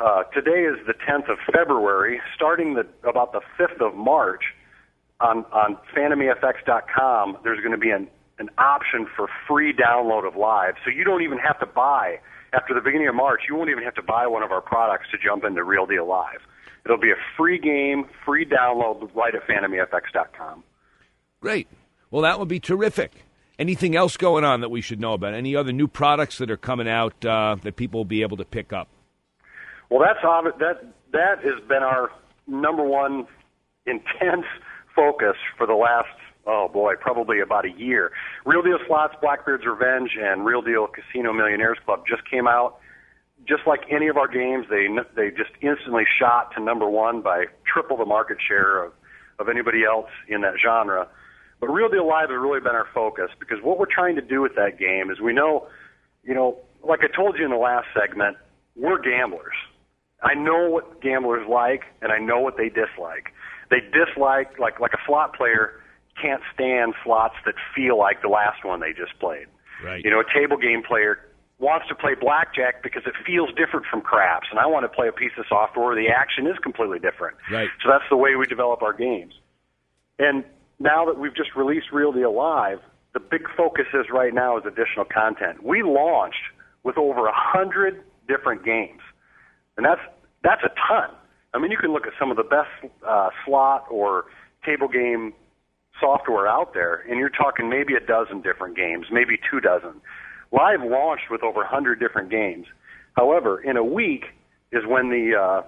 uh, 0.00 0.22
today 0.34 0.64
is 0.64 0.78
the 0.86 0.94
10th 0.94 1.30
of 1.30 1.38
February. 1.52 2.20
Starting 2.36 2.74
the 2.74 2.86
about 3.08 3.32
the 3.32 3.40
5th 3.58 3.80
of 3.80 3.94
March, 3.96 4.42
on 5.20 5.44
on 5.52 5.76
PhantomEFX.com, 5.96 7.38
there's 7.42 7.58
going 7.58 7.72
to 7.72 7.78
be 7.78 7.90
an 7.90 8.08
an 8.38 8.48
option 8.58 9.06
for 9.16 9.28
free 9.48 9.72
download 9.72 10.26
of 10.26 10.36
Live, 10.36 10.74
so 10.84 10.90
you 10.90 11.04
don't 11.04 11.22
even 11.22 11.38
have 11.38 11.58
to 11.60 11.66
buy. 11.66 12.18
After 12.54 12.74
the 12.74 12.82
beginning 12.82 13.08
of 13.08 13.14
March, 13.14 13.42
you 13.48 13.56
won't 13.56 13.70
even 13.70 13.82
have 13.82 13.94
to 13.94 14.02
buy 14.02 14.26
one 14.26 14.42
of 14.42 14.52
our 14.52 14.60
products 14.60 15.06
to 15.10 15.16
jump 15.16 15.42
into 15.42 15.64
Real 15.64 15.86
Deal 15.86 16.06
Live. 16.06 16.40
It'll 16.84 16.98
be 16.98 17.10
a 17.10 17.20
free 17.36 17.58
game, 17.58 18.06
free 18.24 18.44
download 18.44 19.14
right 19.14 19.34
at 19.34 19.46
PhantomEFX.com. 19.46 20.64
Great. 21.40 21.68
Well, 22.10 22.22
that 22.22 22.38
would 22.38 22.48
be 22.48 22.60
terrific. 22.60 23.24
Anything 23.58 23.94
else 23.94 24.16
going 24.16 24.44
on 24.44 24.60
that 24.60 24.70
we 24.70 24.80
should 24.80 25.00
know 25.00 25.12
about? 25.12 25.34
Any 25.34 25.54
other 25.54 25.72
new 25.72 25.86
products 25.86 26.38
that 26.38 26.50
are 26.50 26.56
coming 26.56 26.88
out 26.88 27.24
uh, 27.24 27.56
that 27.62 27.76
people 27.76 28.00
will 28.00 28.04
be 28.04 28.22
able 28.22 28.36
to 28.38 28.44
pick 28.44 28.72
up? 28.72 28.88
Well, 29.90 30.00
that's 30.00 30.20
that 30.58 30.84
that 31.12 31.44
has 31.44 31.62
been 31.68 31.82
our 31.82 32.10
number 32.46 32.82
one 32.82 33.26
intense 33.86 34.46
focus 34.96 35.36
for 35.56 35.66
the 35.66 35.74
last 35.74 36.08
oh 36.46 36.68
boy, 36.72 36.94
probably 36.98 37.40
about 37.40 37.64
a 37.64 37.70
year. 37.70 38.10
Real 38.44 38.62
Deal 38.62 38.78
Slots, 38.86 39.14
Blackbeard's 39.20 39.64
Revenge, 39.66 40.10
and 40.20 40.44
Real 40.44 40.62
Deal 40.62 40.86
Casino 40.86 41.32
Millionaires 41.32 41.78
Club 41.84 42.04
just 42.08 42.28
came 42.28 42.48
out 42.48 42.78
just 43.46 43.62
like 43.66 43.80
any 43.90 44.08
of 44.08 44.16
our 44.16 44.28
games, 44.28 44.66
they 44.70 44.86
they 45.16 45.30
just 45.30 45.50
instantly 45.60 46.04
shot 46.18 46.52
to 46.56 46.62
number 46.62 46.88
one 46.88 47.22
by 47.22 47.46
triple 47.66 47.96
the 47.96 48.06
market 48.06 48.38
share 48.46 48.84
of 48.84 48.92
of 49.38 49.48
anybody 49.48 49.84
else 49.84 50.10
in 50.28 50.42
that 50.42 50.54
genre. 50.62 51.08
But 51.60 51.68
Real 51.68 51.88
Deal 51.88 52.06
Live 52.06 52.30
has 52.30 52.38
really 52.40 52.60
been 52.60 52.74
our 52.74 52.88
focus 52.92 53.30
because 53.38 53.58
what 53.62 53.78
we're 53.78 53.92
trying 53.92 54.16
to 54.16 54.22
do 54.22 54.40
with 54.40 54.54
that 54.56 54.78
game 54.78 55.10
is 55.10 55.20
we 55.20 55.32
know, 55.32 55.68
you 56.24 56.34
know, 56.34 56.58
like 56.82 57.00
I 57.02 57.14
told 57.14 57.38
you 57.38 57.44
in 57.44 57.50
the 57.50 57.56
last 57.56 57.86
segment, 57.94 58.36
we're 58.76 59.00
gamblers. 59.00 59.54
I 60.22 60.34
know 60.34 60.70
what 60.70 61.00
gamblers 61.00 61.46
like 61.48 61.82
and 62.00 62.12
I 62.12 62.18
know 62.18 62.40
what 62.40 62.56
they 62.56 62.68
dislike. 62.68 63.32
They 63.70 63.80
dislike 63.80 64.58
like 64.58 64.80
like 64.80 64.92
a 64.92 65.02
slot 65.06 65.34
player 65.34 65.80
can't 66.20 66.42
stand 66.52 66.94
slots 67.04 67.34
that 67.46 67.54
feel 67.74 67.98
like 67.98 68.22
the 68.22 68.28
last 68.28 68.64
one 68.64 68.80
they 68.80 68.92
just 68.92 69.18
played. 69.18 69.46
Right. 69.84 70.04
You 70.04 70.10
know, 70.10 70.20
a 70.20 70.28
table 70.34 70.56
game 70.56 70.82
player 70.82 71.18
wants 71.62 71.86
to 71.86 71.94
play 71.94 72.14
blackjack 72.18 72.82
because 72.82 73.02
it 73.06 73.14
feels 73.24 73.48
different 73.54 73.86
from 73.86 74.02
craps, 74.02 74.48
and 74.50 74.58
I 74.58 74.66
want 74.66 74.82
to 74.82 74.88
play 74.88 75.06
a 75.06 75.12
piece 75.12 75.30
of 75.38 75.46
software 75.48 75.86
where 75.86 75.94
the 75.94 76.10
action 76.10 76.46
is 76.48 76.58
completely 76.60 76.98
different. 76.98 77.36
Right. 77.50 77.68
So 77.82 77.88
that's 77.88 78.04
the 78.10 78.16
way 78.16 78.34
we 78.34 78.46
develop 78.46 78.82
our 78.82 78.92
games. 78.92 79.32
And 80.18 80.42
now 80.80 81.06
that 81.06 81.18
we've 81.18 81.34
just 81.34 81.54
released 81.54 81.86
Real 81.92 82.10
Deal 82.10 82.34
Live, 82.34 82.80
the 83.14 83.20
big 83.20 83.46
focus 83.56 83.86
is 83.94 84.06
right 84.12 84.34
now 84.34 84.58
is 84.58 84.64
additional 84.66 85.06
content. 85.06 85.62
We 85.62 85.82
launched 85.82 86.42
with 86.82 86.98
over 86.98 87.26
a 87.28 87.34
hundred 87.34 88.02
different 88.26 88.64
games, 88.64 89.00
and 89.76 89.86
that's 89.86 90.02
that's 90.42 90.62
a 90.64 90.72
ton. 90.88 91.14
I 91.54 91.58
mean, 91.58 91.70
you 91.70 91.78
can 91.78 91.92
look 91.92 92.06
at 92.06 92.14
some 92.18 92.30
of 92.32 92.36
the 92.36 92.42
best 92.42 92.92
uh, 93.06 93.28
slot 93.46 93.86
or 93.90 94.24
table 94.66 94.88
game 94.88 95.32
software 96.00 96.48
out 96.48 96.74
there, 96.74 97.04
and 97.08 97.18
you're 97.18 97.30
talking 97.30 97.68
maybe 97.68 97.94
a 97.94 98.00
dozen 98.00 98.40
different 98.40 98.76
games, 98.76 99.06
maybe 99.12 99.38
two 99.48 99.60
dozen. 99.60 100.00
Live 100.52 100.82
launched 100.84 101.30
with 101.30 101.42
over 101.42 101.60
100 101.60 101.98
different 101.98 102.30
games. 102.30 102.66
However, 103.16 103.60
in 103.60 103.76
a 103.76 103.84
week 103.84 104.26
is 104.70 104.84
when 104.86 105.08
the 105.08 105.36
uh, 105.36 105.62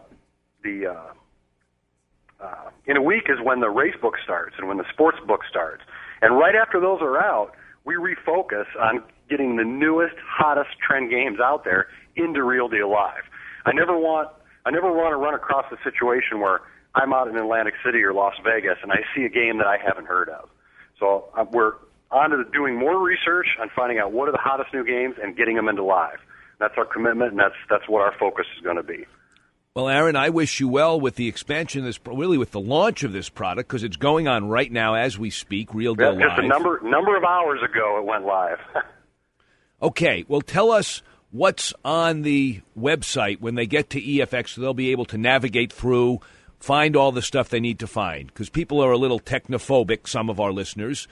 the 0.62 0.86
uh, 0.86 2.44
uh, 2.44 2.70
in 2.86 2.96
a 2.96 3.02
week 3.02 3.24
is 3.28 3.38
when 3.42 3.60
the 3.60 3.70
race 3.70 3.94
book 4.00 4.14
starts 4.22 4.56
and 4.58 4.68
when 4.68 4.76
the 4.76 4.84
sports 4.92 5.18
book 5.26 5.40
starts. 5.48 5.82
And 6.22 6.36
right 6.36 6.54
after 6.54 6.80
those 6.80 7.00
are 7.00 7.18
out, 7.18 7.52
we 7.84 7.94
refocus 7.94 8.66
on 8.78 9.02
getting 9.28 9.56
the 9.56 9.64
newest, 9.64 10.14
hottest 10.26 10.70
trend 10.86 11.10
games 11.10 11.38
out 11.40 11.64
there 11.64 11.88
into 12.16 12.42
Real 12.42 12.68
Deal 12.68 12.90
Live. 12.90 13.24
I 13.66 13.72
never 13.72 13.96
want 13.96 14.28
I 14.66 14.70
never 14.70 14.92
want 14.92 15.12
to 15.12 15.16
run 15.16 15.34
across 15.34 15.66
a 15.72 15.76
situation 15.82 16.40
where 16.40 16.60
I'm 16.94 17.12
out 17.12 17.28
in 17.28 17.36
Atlantic 17.36 17.74
City 17.84 18.02
or 18.02 18.14
Las 18.14 18.34
Vegas 18.44 18.78
and 18.82 18.92
I 18.92 19.00
see 19.14 19.24
a 19.24 19.28
game 19.28 19.58
that 19.58 19.66
I 19.66 19.76
haven't 19.76 20.06
heard 20.06 20.28
of. 20.28 20.48
So 20.98 21.26
uh, 21.36 21.44
we're 21.50 21.72
on 22.10 22.30
to 22.30 22.44
doing 22.52 22.78
more 22.78 23.00
research 23.02 23.46
on 23.60 23.70
finding 23.74 23.98
out 23.98 24.12
what 24.12 24.28
are 24.28 24.32
the 24.32 24.38
hottest 24.38 24.72
new 24.72 24.84
games 24.84 25.16
and 25.22 25.36
getting 25.36 25.56
them 25.56 25.68
into 25.68 25.82
live. 25.82 26.18
That's 26.58 26.74
our 26.76 26.84
commitment, 26.84 27.32
and 27.32 27.40
that's 27.40 27.54
that's 27.68 27.88
what 27.88 28.02
our 28.02 28.14
focus 28.18 28.46
is 28.56 28.62
going 28.62 28.76
to 28.76 28.82
be. 28.82 29.04
Well, 29.74 29.88
Aaron, 29.88 30.14
I 30.14 30.28
wish 30.28 30.60
you 30.60 30.68
well 30.68 31.00
with 31.00 31.16
the 31.16 31.26
expansion 31.26 31.80
of 31.80 31.86
this, 31.86 31.98
really 32.06 32.38
with 32.38 32.52
the 32.52 32.60
launch 32.60 33.02
of 33.02 33.12
this 33.12 33.28
product, 33.28 33.68
because 33.68 33.82
it's 33.82 33.96
going 33.96 34.28
on 34.28 34.48
right 34.48 34.70
now 34.70 34.94
as 34.94 35.18
we 35.18 35.30
speak. 35.30 35.74
Real 35.74 35.96
deal 35.96 36.14
yeah, 36.16 36.28
Just 36.28 36.36
live. 36.36 36.44
a 36.44 36.48
number 36.48 36.80
number 36.84 37.16
of 37.16 37.24
hours 37.24 37.58
ago, 37.60 37.98
it 37.98 38.04
went 38.04 38.24
live. 38.24 38.58
okay, 39.82 40.24
well, 40.28 40.42
tell 40.42 40.70
us 40.70 41.02
what's 41.32 41.74
on 41.84 42.22
the 42.22 42.60
website 42.78 43.40
when 43.40 43.56
they 43.56 43.66
get 43.66 43.90
to 43.90 44.00
EFX, 44.00 44.50
so 44.50 44.60
they'll 44.60 44.74
be 44.74 44.92
able 44.92 45.06
to 45.06 45.18
navigate 45.18 45.72
through, 45.72 46.20
find 46.60 46.94
all 46.94 47.10
the 47.10 47.20
stuff 47.20 47.48
they 47.48 47.58
need 47.58 47.80
to 47.80 47.88
find, 47.88 48.28
because 48.28 48.48
people 48.48 48.80
are 48.80 48.92
a 48.92 48.98
little 48.98 49.18
technophobic. 49.18 50.06
Some 50.06 50.30
of 50.30 50.38
our 50.38 50.52
listeners 50.52 51.08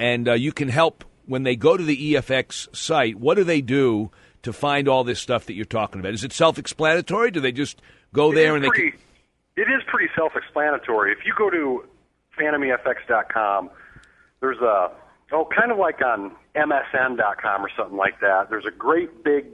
and 0.00 0.26
uh, 0.26 0.32
you 0.32 0.50
can 0.50 0.68
help 0.68 1.04
when 1.26 1.44
they 1.44 1.54
go 1.54 1.76
to 1.76 1.84
the 1.84 2.14
EFX 2.14 2.74
site. 2.74 3.20
What 3.20 3.36
do 3.36 3.44
they 3.44 3.60
do 3.60 4.10
to 4.42 4.52
find 4.52 4.88
all 4.88 5.04
this 5.04 5.20
stuff 5.20 5.44
that 5.46 5.52
you're 5.52 5.66
talking 5.66 6.00
about? 6.00 6.14
Is 6.14 6.24
it 6.24 6.32
self-explanatory? 6.32 7.30
Do 7.30 7.40
they 7.40 7.52
just 7.52 7.80
go 8.14 8.32
it 8.32 8.36
there 8.36 8.56
and 8.56 8.64
pretty, 8.64 8.90
they? 8.90 8.90
Can... 8.92 9.00
It 9.56 9.70
is 9.70 9.82
pretty 9.86 10.10
self-explanatory. 10.16 11.12
If 11.12 11.18
you 11.26 11.34
go 11.36 11.50
to 11.50 11.84
phantomefx.com, 12.36 13.70
there's 14.40 14.58
a 14.58 14.90
oh, 15.32 15.46
kind 15.54 15.70
of 15.70 15.76
like 15.76 16.00
on 16.02 16.32
MSN.com 16.56 17.64
or 17.64 17.70
something 17.76 17.98
like 17.98 18.20
that. 18.20 18.48
There's 18.48 18.66
a 18.66 18.74
great 18.76 19.22
big 19.22 19.44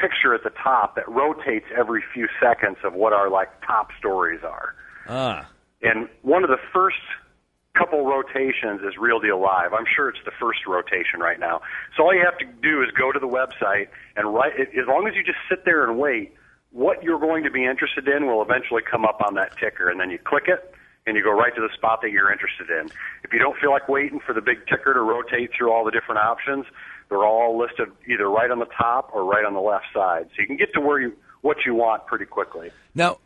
picture 0.00 0.34
at 0.34 0.42
the 0.42 0.50
top 0.62 0.96
that 0.96 1.08
rotates 1.08 1.66
every 1.78 2.02
few 2.12 2.26
seconds 2.42 2.78
of 2.84 2.94
what 2.94 3.12
our 3.12 3.30
like 3.30 3.48
top 3.64 3.90
stories 3.96 4.40
are. 4.42 4.74
Ah. 5.08 5.48
And 5.82 6.08
one 6.22 6.42
of 6.42 6.50
the 6.50 6.58
first 6.74 6.96
couple 7.76 8.04
rotations 8.06 8.80
is 8.80 8.96
Real 8.98 9.20
Deal 9.20 9.40
Live. 9.40 9.72
I'm 9.72 9.86
sure 9.94 10.08
it's 10.08 10.18
the 10.24 10.32
first 10.40 10.60
rotation 10.66 11.20
right 11.20 11.38
now. 11.38 11.60
So 11.96 12.04
all 12.04 12.14
you 12.14 12.24
have 12.24 12.38
to 12.38 12.46
do 12.62 12.82
is 12.82 12.90
go 12.96 13.12
to 13.12 13.18
the 13.18 13.28
website 13.28 13.88
and 14.16 14.32
write. 14.34 14.58
As 14.58 14.86
long 14.88 15.06
as 15.06 15.14
you 15.14 15.22
just 15.22 15.38
sit 15.48 15.64
there 15.64 15.84
and 15.84 15.98
wait, 15.98 16.34
what 16.72 17.02
you're 17.02 17.20
going 17.20 17.44
to 17.44 17.50
be 17.50 17.64
interested 17.64 18.08
in 18.08 18.26
will 18.26 18.42
eventually 18.42 18.82
come 18.82 19.04
up 19.04 19.20
on 19.26 19.34
that 19.34 19.56
ticker, 19.58 19.88
and 19.90 20.00
then 20.00 20.10
you 20.10 20.18
click 20.18 20.44
it 20.48 20.74
and 21.06 21.16
you 21.16 21.22
go 21.22 21.30
right 21.30 21.54
to 21.54 21.60
the 21.60 21.72
spot 21.74 22.00
that 22.02 22.10
you're 22.10 22.32
interested 22.32 22.68
in. 22.68 22.90
If 23.22 23.32
you 23.32 23.38
don't 23.38 23.56
feel 23.60 23.70
like 23.70 23.88
waiting 23.88 24.18
for 24.18 24.32
the 24.32 24.40
big 24.40 24.66
ticker 24.66 24.92
to 24.92 25.00
rotate 25.00 25.50
through 25.56 25.72
all 25.72 25.84
the 25.84 25.92
different 25.92 26.18
options, 26.18 26.66
they're 27.08 27.24
all 27.24 27.56
listed 27.56 27.88
either 28.08 28.28
right 28.28 28.50
on 28.50 28.58
the 28.58 28.66
top 28.76 29.10
or 29.14 29.24
right 29.24 29.44
on 29.44 29.54
the 29.54 29.60
left 29.60 29.86
side. 29.94 30.28
So 30.34 30.42
you 30.42 30.46
can 30.48 30.56
get 30.56 30.74
to 30.74 30.80
where 30.80 31.00
you 31.00 31.12
what 31.42 31.58
you 31.64 31.74
want 31.74 32.06
pretty 32.06 32.24
quickly. 32.24 32.72
Now, 32.94 33.18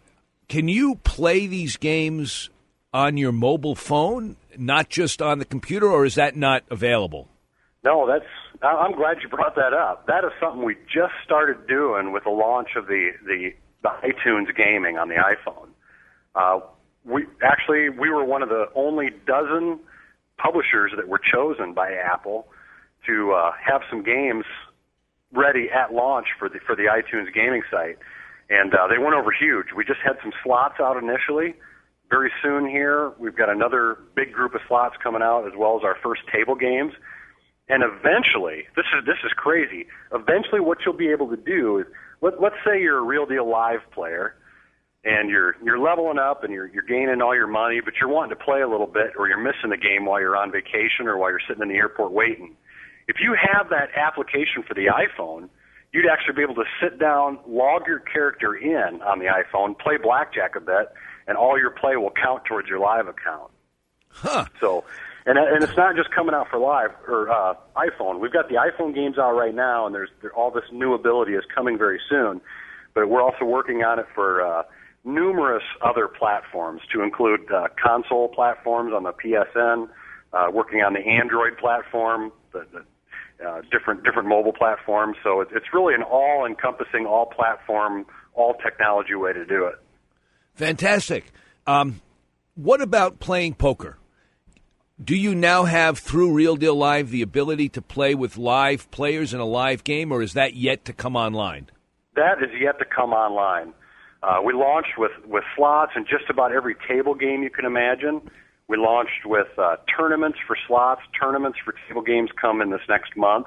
can 0.49 0.69
you 0.69 0.97
play 0.97 1.47
these 1.47 1.79
games 1.79 2.51
on 2.93 3.17
your 3.17 3.33
mobile 3.33 3.75
phone, 3.75 4.37
not 4.59 4.89
just 4.89 5.23
on 5.23 5.39
the 5.39 5.45
computer, 5.45 5.87
or 5.87 6.05
is 6.05 6.17
that 6.17 6.37
not 6.37 6.65
available? 6.71 7.29
No, 7.85 8.07
that's. 8.07 8.25
I'm 8.63 8.93
glad 8.93 9.19
you 9.23 9.29
brought 9.29 9.55
that 9.55 9.73
up. 9.73 10.07
That 10.07 10.23
is 10.25 10.33
something 10.39 10.63
we 10.63 10.77
just 10.93 11.15
started 11.25 11.67
doing 11.67 12.13
with 12.13 12.25
the 12.25 12.31
launch 12.31 12.71
of 12.77 12.87
the 12.87 13.11
the, 13.25 13.55
the 13.83 13.89
iTunes 13.89 14.55
gaming 14.55 14.99
on 14.99 15.09
the 15.09 15.15
iPhone. 15.15 15.69
Uh, 16.35 16.61
we 17.05 17.27
actually 17.43 17.89
we 17.89 18.11
were 18.11 18.25
one 18.25 18.43
of 18.43 18.49
the 18.49 18.67
only 18.75 19.11
dozen 19.27 19.81
publishers 20.37 20.93
that 20.97 21.09
were 21.09 21.21
chosen 21.21 21.73
by 21.73 21.93
Apple 21.93 22.49
to 23.07 23.33
uh, 23.33 23.53
have 23.65 23.83
some 23.89 24.03
games 24.03 24.45
ready 25.33 25.71
at 25.71 25.95
launch 25.95 26.27
for 26.39 26.49
the 26.49 26.59
for 26.67 26.77
the 26.77 26.85
iTunes 26.85 27.33
gaming 27.33 27.63
site, 27.71 27.99
and 28.51 28.75
uh, 28.75 28.87
they 28.89 28.99
went 28.99 29.15
over 29.15 29.31
huge. 29.33 29.69
We 29.75 29.85
just 29.85 30.01
had 30.05 30.19
some 30.23 30.33
slots 30.43 30.81
out 30.81 30.97
initially. 31.03 31.55
Very 32.11 32.33
soon 32.43 32.69
here, 32.69 33.13
we've 33.21 33.37
got 33.37 33.49
another 33.49 33.99
big 34.17 34.33
group 34.33 34.55
of 34.55 34.61
slots 34.67 34.97
coming 35.03 35.23
out, 35.23 35.47
as 35.47 35.53
well 35.57 35.77
as 35.77 35.85
our 35.85 35.97
first 36.03 36.23
table 36.33 36.57
games. 36.57 36.93
And 37.69 37.85
eventually, 37.85 38.67
this 38.75 38.85
is 38.99 39.07
this 39.07 39.23
is 39.25 39.31
crazy. 39.37 39.87
Eventually, 40.13 40.59
what 40.61 40.79
you'll 40.85 40.97
be 40.97 41.11
able 41.11 41.31
to 41.31 41.37
do 41.37 41.79
is 41.79 41.87
let, 42.21 42.43
let's 42.43 42.59
say 42.67 42.81
you're 42.81 42.99
a 42.99 43.05
real 43.07 43.27
deal 43.27 43.49
live 43.49 43.79
player, 43.95 44.35
and 45.05 45.31
you're 45.31 45.55
you're 45.63 45.79
leveling 45.79 46.19
up 46.19 46.43
and 46.43 46.53
you're 46.53 46.67
you're 46.67 46.83
gaining 46.83 47.23
all 47.23 47.35
your 47.35 47.47
money, 47.47 47.81
but 47.85 47.95
you're 48.01 48.11
wanting 48.11 48.37
to 48.37 48.45
play 48.45 48.61
a 48.61 48.69
little 48.69 48.89
bit, 48.89 49.15
or 49.17 49.29
you're 49.29 49.39
missing 49.41 49.71
the 49.71 49.79
game 49.79 50.05
while 50.05 50.21
you're 50.21 50.37
on 50.37 50.51
vacation 50.51 51.07
or 51.07 51.17
while 51.17 51.31
you're 51.31 51.47
sitting 51.47 51.63
in 51.63 51.69
the 51.69 51.77
airport 51.77 52.11
waiting. 52.11 52.57
If 53.07 53.17
you 53.23 53.37
have 53.39 53.71
that 53.71 53.91
application 53.95 54.63
for 54.67 54.75
the 54.75 54.87
iPhone, 54.91 55.49
you'd 55.93 56.11
actually 56.11 56.35
be 56.35 56.43
able 56.43 56.57
to 56.57 56.69
sit 56.83 56.99
down, 56.99 57.39
log 57.47 57.87
your 57.87 58.01
character 58.01 58.55
in 58.55 59.01
on 59.03 59.21
the 59.21 59.27
iPhone, 59.27 59.79
play 59.79 59.95
blackjack 59.97 60.57
a 60.57 60.61
bit, 60.61 60.91
and 61.31 61.39
all 61.39 61.57
your 61.57 61.71
play 61.71 61.97
will 61.97 62.11
count 62.11 62.45
towards 62.45 62.69
your 62.69 62.81
live 62.81 63.07
account. 63.07 63.53
Huh. 64.09 64.47
So, 64.61 64.83
and 65.25 65.39
and 65.39 65.63
it's 65.63 65.77
not 65.77 65.95
just 65.95 66.11
coming 66.11 66.35
out 66.35 66.49
for 66.51 66.59
live 66.59 66.91
or 67.07 67.31
uh, 67.31 67.55
iPhone. 67.77 68.19
We've 68.19 68.33
got 68.33 68.49
the 68.49 68.57
iPhone 68.57 68.97
games 68.97 69.17
out 69.17 69.37
right 69.37 69.55
now, 69.55 69.87
and 69.87 69.95
there's 69.95 70.11
there, 70.23 70.33
all 70.33 70.51
this 70.51 70.65
new 70.73 70.93
ability 70.93 71.35
is 71.35 71.45
coming 71.55 71.79
very 71.79 72.01
soon. 72.11 72.41
But 72.95 73.09
we're 73.09 73.23
also 73.23 73.45
working 73.45 73.85
on 73.85 74.01
it 74.01 74.07
for 74.13 74.43
uh, 74.45 74.65
numerous 75.05 75.63
other 75.81 76.09
platforms, 76.09 76.83
to 76.93 77.03
include 77.03 77.49
uh, 77.53 77.69
console 77.81 78.27
platforms 78.29 78.93
on 78.93 79.05
the 79.05 79.13
PSN, 79.13 79.89
uh, 80.33 80.47
working 80.53 80.81
on 80.81 80.95
the 80.95 81.01
Android 81.01 81.57
platform, 81.59 82.33
the, 82.53 82.67
the 82.73 83.47
uh, 83.47 83.63
different 83.71 84.03
different 84.03 84.29
mobile 84.29 84.53
platforms. 84.53 85.17
So 85.23 85.41
it's 85.43 85.53
it's 85.55 85.73
really 85.73 85.95
an 85.95 86.03
all-encompassing, 86.03 87.07
all-platform, 87.07 88.07
all-technology 88.35 89.15
way 89.15 89.33
to 89.33 89.47
do 89.47 89.67
it. 89.67 89.77
Fantastic. 90.61 91.33
Um, 91.67 92.03
what 92.55 92.83
about 92.83 93.19
playing 93.19 93.55
poker? 93.55 93.97
Do 95.03 95.17
you 95.17 95.35
now 95.35 95.65
have 95.65 95.99
through 95.99 96.35
Real 96.35 96.55
Deal 96.55 96.75
Live 96.75 97.09
the 97.09 97.23
ability 97.23 97.71
to 97.71 97.81
play 97.81 98.15
with 98.15 98.37
live 98.37 98.91
players 98.91 99.33
in 99.33 99.41
a 99.41 99.47
live 99.47 99.85
game, 99.85 100.13
or 100.13 100.21
is 100.21 100.35
that 100.35 100.53
yet 100.53 100.85
to 100.85 100.93
come 100.93 101.17
online? 101.17 101.71
That 102.15 102.43
is 102.43 102.51
yet 102.61 102.79
to 102.79 102.85
come 102.85 103.15
online. 103.15 103.73
Uh, 104.23 104.41
we 104.45 104.53
launched 104.53 104.99
with 104.99 105.13
with 105.25 105.45
slots 105.57 105.93
and 105.95 106.07
just 106.07 106.29
about 106.29 106.53
every 106.53 106.77
table 106.87 107.15
game 107.15 107.43
you 107.43 107.49
can 107.49 107.65
imagine. 107.65 108.21
We 108.69 108.77
launched 108.77 109.25
with 109.25 109.49
uh, 109.57 109.77
tournaments 109.97 110.37
for 110.47 110.59
slots. 110.69 111.01
Tournaments 111.19 111.57
for 111.65 111.75
table 111.89 112.03
games 112.03 112.29
come 112.39 112.61
in 112.61 112.69
this 112.69 112.85
next 112.87 113.17
month. 113.17 113.47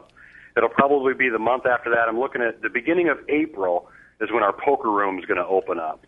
It'll 0.57 0.67
probably 0.67 1.13
be 1.13 1.29
the 1.29 1.37
month 1.37 1.67
after 1.67 1.91
that. 1.91 2.09
I'm 2.09 2.19
looking 2.19 2.41
at 2.41 2.63
the 2.63 2.69
beginning 2.69 3.09
of 3.09 3.19
April 3.29 3.87
is 4.19 4.31
when 4.31 4.41
our 4.41 4.53
poker 4.65 4.89
room 4.89 5.19
is 5.19 5.25
going 5.25 5.37
to 5.37 5.45
open 5.45 5.77
up. 5.77 6.07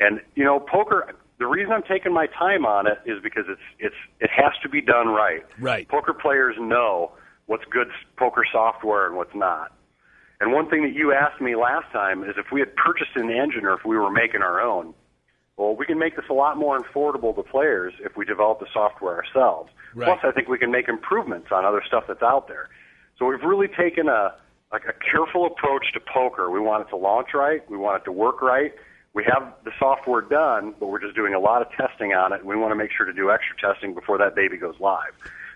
And 0.00 0.20
you 0.34 0.44
know, 0.44 0.60
poker. 0.60 1.14
The 1.38 1.46
reason 1.46 1.72
I'm 1.72 1.84
taking 1.84 2.12
my 2.12 2.26
time 2.26 2.66
on 2.66 2.88
it 2.88 2.98
is 3.06 3.22
because 3.22 3.44
it's 3.48 3.60
it's 3.78 3.94
it 4.20 4.30
has 4.34 4.52
to 4.62 4.68
be 4.68 4.80
done 4.80 5.08
right. 5.08 5.44
Right. 5.60 5.88
Poker 5.88 6.12
players 6.12 6.56
know 6.58 7.12
what's 7.46 7.64
good 7.70 7.88
poker 8.16 8.44
software 8.50 9.06
and 9.06 9.16
what's 9.16 9.34
not. 9.34 9.72
And 10.40 10.52
one 10.52 10.68
thing 10.68 10.82
that 10.82 10.94
you 10.94 11.12
asked 11.12 11.40
me 11.40 11.56
last 11.56 11.90
time 11.92 12.22
is 12.22 12.34
if 12.36 12.46
we 12.52 12.60
had 12.60 12.74
purchased 12.76 13.16
an 13.16 13.30
engine 13.30 13.64
or 13.64 13.74
if 13.74 13.84
we 13.84 13.96
were 13.96 14.10
making 14.10 14.42
our 14.42 14.60
own. 14.60 14.94
Well, 15.56 15.74
we 15.74 15.86
can 15.86 15.98
make 15.98 16.14
this 16.14 16.26
a 16.30 16.34
lot 16.34 16.56
more 16.56 16.80
affordable 16.80 17.34
to 17.34 17.42
players 17.42 17.92
if 18.04 18.16
we 18.16 18.24
develop 18.24 18.60
the 18.60 18.68
software 18.72 19.16
ourselves. 19.16 19.70
Right. 19.92 20.06
Plus, 20.06 20.20
I 20.22 20.30
think 20.30 20.46
we 20.46 20.56
can 20.56 20.70
make 20.70 20.88
improvements 20.88 21.48
on 21.50 21.64
other 21.64 21.82
stuff 21.84 22.04
that's 22.06 22.22
out 22.22 22.46
there. 22.46 22.68
So 23.18 23.26
we've 23.26 23.42
really 23.42 23.66
taken 23.66 24.08
a 24.08 24.34
like 24.70 24.84
a 24.84 24.92
careful 24.92 25.46
approach 25.46 25.92
to 25.94 26.00
poker. 26.00 26.50
We 26.50 26.60
want 26.60 26.86
it 26.86 26.90
to 26.90 26.96
launch 26.96 27.28
right. 27.34 27.68
We 27.70 27.76
want 27.76 28.02
it 28.02 28.04
to 28.04 28.12
work 28.12 28.42
right. 28.42 28.72
We 29.18 29.24
have 29.24 29.52
the 29.64 29.72
software 29.80 30.20
done, 30.20 30.76
but 30.78 30.86
we're 30.86 31.00
just 31.00 31.16
doing 31.16 31.34
a 31.34 31.40
lot 31.40 31.60
of 31.60 31.66
testing 31.72 32.12
on 32.12 32.32
it. 32.32 32.44
We 32.44 32.54
want 32.54 32.70
to 32.70 32.76
make 32.76 32.92
sure 32.96 33.04
to 33.04 33.12
do 33.12 33.32
extra 33.32 33.56
testing 33.56 33.92
before 33.92 34.16
that 34.18 34.36
baby 34.36 34.58
goes 34.58 34.76
live. 34.78 35.10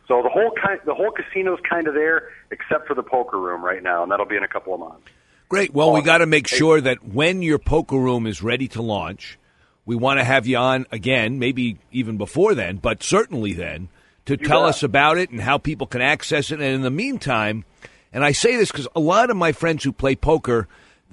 So 0.08 0.20
the 0.20 0.30
whole 0.30 0.50
kind, 0.60 0.80
the 0.84 0.94
whole 0.94 1.12
casino's 1.12 1.60
kind 1.70 1.86
of 1.86 1.94
there, 1.94 2.30
except 2.50 2.88
for 2.88 2.94
the 2.94 3.04
poker 3.04 3.38
room 3.38 3.64
right 3.64 3.80
now, 3.80 4.02
and 4.02 4.10
that'll 4.10 4.26
be 4.26 4.34
in 4.34 4.42
a 4.42 4.48
couple 4.48 4.74
of 4.74 4.80
months. 4.80 5.06
Great. 5.48 5.72
Well, 5.72 5.92
we 5.92 6.00
um, 6.00 6.04
got 6.04 6.18
to 6.18 6.26
make 6.26 6.48
sure 6.48 6.80
that 6.80 7.04
when 7.04 7.40
your 7.40 7.60
poker 7.60 7.96
room 7.96 8.26
is 8.26 8.42
ready 8.42 8.66
to 8.66 8.82
launch, 8.82 9.38
we 9.86 9.94
want 9.94 10.18
to 10.18 10.24
have 10.24 10.44
you 10.48 10.56
on 10.56 10.86
again, 10.90 11.38
maybe 11.38 11.78
even 11.92 12.16
before 12.16 12.56
then, 12.56 12.78
but 12.78 13.00
certainly 13.04 13.52
then, 13.52 13.90
to 14.26 14.32
You 14.32 14.44
tell 14.44 14.64
us 14.64 14.82
about 14.82 15.18
it 15.18 15.30
and 15.30 15.40
how 15.40 15.58
people 15.58 15.86
can 15.86 16.02
access 16.02 16.50
it. 16.50 16.54
And 16.54 16.74
in 16.74 16.82
the 16.82 16.90
meantime, 16.90 17.64
and 18.12 18.24
I 18.24 18.32
say 18.32 18.56
this 18.56 18.72
because 18.72 18.88
a 18.96 19.00
lot 19.00 19.30
of 19.30 19.36
my 19.36 19.52
friends 19.52 19.84
who 19.84 19.92
play 19.92 20.16
poker, 20.16 20.66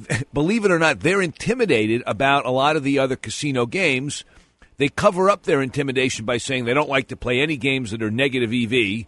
believe 0.33 0.65
it 0.65 0.71
or 0.71 0.79
not, 0.79 0.99
they're 1.01 1.21
intimidated 1.21 2.03
about 2.05 2.45
a 2.45 2.51
lot 2.51 2.75
of 2.75 2.83
the 2.83 2.99
other 2.99 3.15
casino 3.15 3.65
games. 3.65 4.23
They 4.77 4.89
cover 4.89 5.29
up 5.29 5.43
their 5.43 5.61
intimidation 5.61 6.25
by 6.25 6.37
saying 6.37 6.65
they 6.65 6.73
don't 6.73 6.89
like 6.89 7.09
to 7.09 7.17
play 7.17 7.41
any 7.41 7.57
games 7.57 7.91
that 7.91 8.01
are 8.01 8.11
negative 8.11 8.53
EV. 8.53 9.05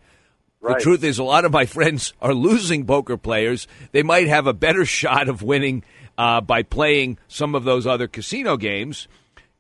Right. 0.60 0.78
The 0.78 0.84
truth 0.84 1.04
is, 1.04 1.18
a 1.18 1.24
lot 1.24 1.46
of 1.46 1.52
my 1.52 1.66
friends 1.78 2.14
are 2.22 2.34
losing 2.34 2.86
poker 2.86 3.18
players. 3.18 3.68
They 3.92 4.04
might 4.04 4.28
have 4.28 4.48
a 4.48 4.54
better 4.54 4.86
shot 4.86 5.30
of 5.30 5.42
winning 5.42 5.84
uh, 6.18 6.42
by 6.42 6.64
playing 6.64 7.18
some 7.28 7.56
of 7.56 7.64
those 7.64 7.88
other 7.88 8.08
casino 8.08 8.58
games. 8.58 9.08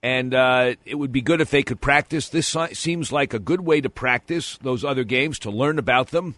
And 0.03 0.33
uh, 0.33 0.75
it 0.83 0.95
would 0.95 1.11
be 1.11 1.21
good 1.21 1.41
if 1.41 1.51
they 1.51 1.61
could 1.61 1.79
practice. 1.79 2.29
This 2.29 2.55
seems 2.73 3.11
like 3.11 3.33
a 3.33 3.39
good 3.39 3.61
way 3.61 3.81
to 3.81 3.89
practice 3.89 4.57
those 4.61 4.83
other 4.83 5.03
games, 5.03 5.37
to 5.39 5.51
learn 5.51 5.77
about 5.77 6.07
them, 6.07 6.35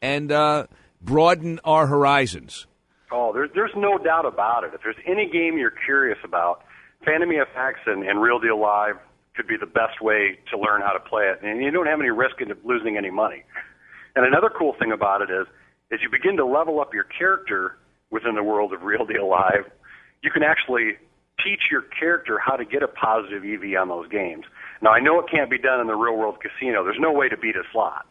and 0.00 0.32
uh, 0.32 0.66
broaden 1.02 1.60
our 1.62 1.86
horizons. 1.86 2.66
Oh, 3.12 3.32
there's 3.32 3.50
there's 3.54 3.74
no 3.76 3.98
doubt 3.98 4.24
about 4.24 4.64
it. 4.64 4.72
If 4.74 4.80
there's 4.82 4.96
any 5.06 5.28
game 5.30 5.58
you're 5.58 5.76
curious 5.84 6.18
about, 6.24 6.64
Phantom 7.04 7.28
EFX 7.28 7.74
and, 7.86 8.02
and 8.08 8.22
Real 8.22 8.38
Deal 8.38 8.60
Live 8.60 8.96
could 9.36 9.46
be 9.46 9.56
the 9.60 9.66
best 9.66 10.00
way 10.00 10.38
to 10.50 10.58
learn 10.58 10.80
how 10.80 10.92
to 10.92 11.00
play 11.00 11.24
it, 11.24 11.42
and 11.42 11.62
you 11.62 11.70
don't 11.70 11.86
have 11.86 12.00
any 12.00 12.10
risk 12.10 12.40
of 12.40 12.48
losing 12.64 12.96
any 12.96 13.10
money. 13.10 13.44
And 14.16 14.26
another 14.26 14.50
cool 14.50 14.74
thing 14.78 14.92
about 14.92 15.22
it 15.22 15.30
is, 15.30 15.46
as 15.92 16.00
you 16.02 16.08
begin 16.10 16.36
to 16.36 16.44
level 16.44 16.80
up 16.80 16.92
your 16.92 17.04
character 17.04 17.76
within 18.10 18.34
the 18.34 18.42
world 18.42 18.72
of 18.72 18.82
Real 18.82 19.04
Deal 19.04 19.28
Live, 19.28 19.68
you 20.22 20.30
can 20.30 20.42
actually 20.42 20.96
teach 21.42 21.68
your 21.70 21.82
character 21.98 22.38
how 22.38 22.56
to 22.56 22.64
get 22.64 22.82
a 22.82 22.88
positive 22.88 23.42
EV 23.42 23.76
on 23.80 23.88
those 23.88 24.08
games. 24.08 24.44
Now, 24.80 24.90
I 24.92 25.00
know 25.00 25.18
it 25.18 25.26
can't 25.30 25.50
be 25.50 25.58
done 25.58 25.80
in 25.80 25.86
the 25.86 25.96
real 25.96 26.16
world 26.16 26.36
casino. 26.40 26.84
There's 26.84 27.00
no 27.00 27.12
way 27.12 27.28
to 27.28 27.36
beat 27.36 27.56
a 27.56 27.64
slot. 27.72 28.06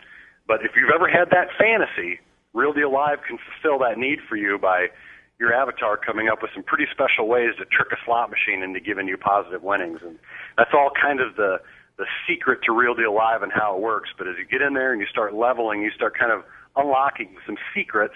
But 0.47 0.65
if 0.65 0.71
you've 0.75 0.91
ever 0.93 1.07
had 1.07 1.29
that 1.29 1.53
fantasy, 1.57 2.19
Real 2.53 2.73
Deal 2.73 2.91
Live 2.91 3.19
can 3.27 3.37
fulfill 3.37 3.79
that 3.79 3.97
need 3.97 4.19
for 4.27 4.35
you 4.35 4.57
by 4.57 4.87
your 5.39 5.53
avatar 5.53 5.97
coming 5.97 6.27
up 6.27 6.41
with 6.41 6.51
some 6.53 6.63
pretty 6.63 6.85
special 6.91 7.27
ways 7.27 7.51
to 7.57 7.65
trick 7.65 7.89
a 7.91 7.97
slot 8.05 8.29
machine 8.29 8.61
into 8.61 8.79
giving 8.79 9.07
you 9.07 9.17
positive 9.17 9.63
winnings. 9.63 9.99
And 10.03 10.19
that's 10.57 10.71
all 10.73 10.91
kind 11.01 11.19
of 11.19 11.35
the 11.35 11.57
the 11.97 12.05
secret 12.27 12.59
to 12.65 12.73
Real 12.73 12.95
Deal 12.95 13.13
Live 13.13 13.43
and 13.43 13.51
how 13.51 13.75
it 13.75 13.81
works. 13.81 14.09
But 14.17 14.27
as 14.27 14.35
you 14.39 14.45
get 14.45 14.65
in 14.65 14.73
there 14.73 14.91
and 14.91 14.99
you 14.99 15.07
start 15.07 15.35
leveling, 15.35 15.81
you 15.81 15.91
start 15.91 16.17
kind 16.17 16.31
of 16.31 16.43
unlocking 16.75 17.35
some 17.45 17.57
secrets, 17.75 18.15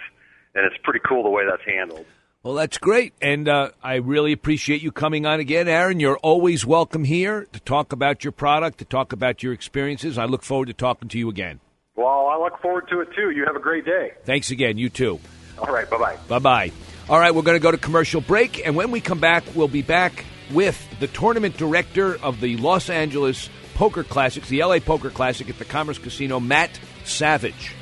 and 0.56 0.66
it's 0.66 0.76
pretty 0.84 1.02
cool 1.08 1.24
the 1.24 1.30
way 1.30 1.44
that's 1.48 1.64
handled. 1.66 2.06
Well, 2.42 2.56
that's 2.56 2.78
great. 2.78 3.14
And 3.22 3.50
uh, 3.50 3.72
I 3.84 3.96
really 3.96 4.32
appreciate 4.32 4.82
you 4.82 4.92
coming 4.92 5.26
on 5.26 5.40
again, 5.40 5.68
Aaron. 5.68 6.00
You're 6.00 6.18
always 6.18 6.66
welcome 6.66 7.04
here 7.04 7.48
to 7.54 7.60
talk 7.60 7.92
about 7.92 8.24
your 8.24 8.32
product, 8.32 8.78
to 8.80 8.86
talk 8.86 9.14
about 9.14 9.44
your 9.44 9.52
experiences. 9.52 10.18
I 10.18 10.26
look 10.26 10.44
forward 10.44 10.68
to 10.68 10.74
talking 10.74 11.10
to 11.10 11.18
you 11.20 11.30
again. 11.30 11.60
Well, 11.96 12.28
I 12.28 12.38
look 12.38 12.62
forward 12.62 12.88
to 12.90 13.02
it 13.02 13.10
too. 13.16 13.32
You 13.32 13.46
have 13.46 13.56
a 13.56 13.60
great 13.60 13.86
day. 13.86 14.14
Thanks 14.26 14.52
again. 14.52 14.78
You 14.78 14.90
too. 14.90 15.20
All 15.58 15.74
right, 15.74 15.90
bye 15.90 15.98
bye. 15.98 16.18
Bye 16.28 16.40
bye. 16.40 16.72
All 17.08 17.20
right, 17.20 17.34
we're 17.34 17.44
going 17.44 17.56
to 17.56 17.64
go 17.64 17.72
to 17.72 17.78
commercial 17.78 18.20
break. 18.20 18.66
And 18.66 18.76
when 18.76 18.92
we 18.92 19.00
come 19.00 19.20
back, 19.20 19.44
we'll 19.56 19.68
be 19.68 19.82
back 19.82 20.26
with 20.52 20.78
the 21.00 21.08
tournament 21.08 21.56
director 21.56 22.18
of 22.22 22.42
the 22.42 22.58
Los 22.58 22.90
Angeles 22.90 23.50
Poker 23.76 24.04
Classics, 24.04 24.50
the 24.50 24.64
LA 24.64 24.80
Poker 24.80 25.10
Classic 25.10 25.50
at 25.50 25.58
the 25.58 25.66
Commerce 25.66 25.98
Casino, 25.98 26.40
Matt 26.40 26.80
Savage. 27.04 27.74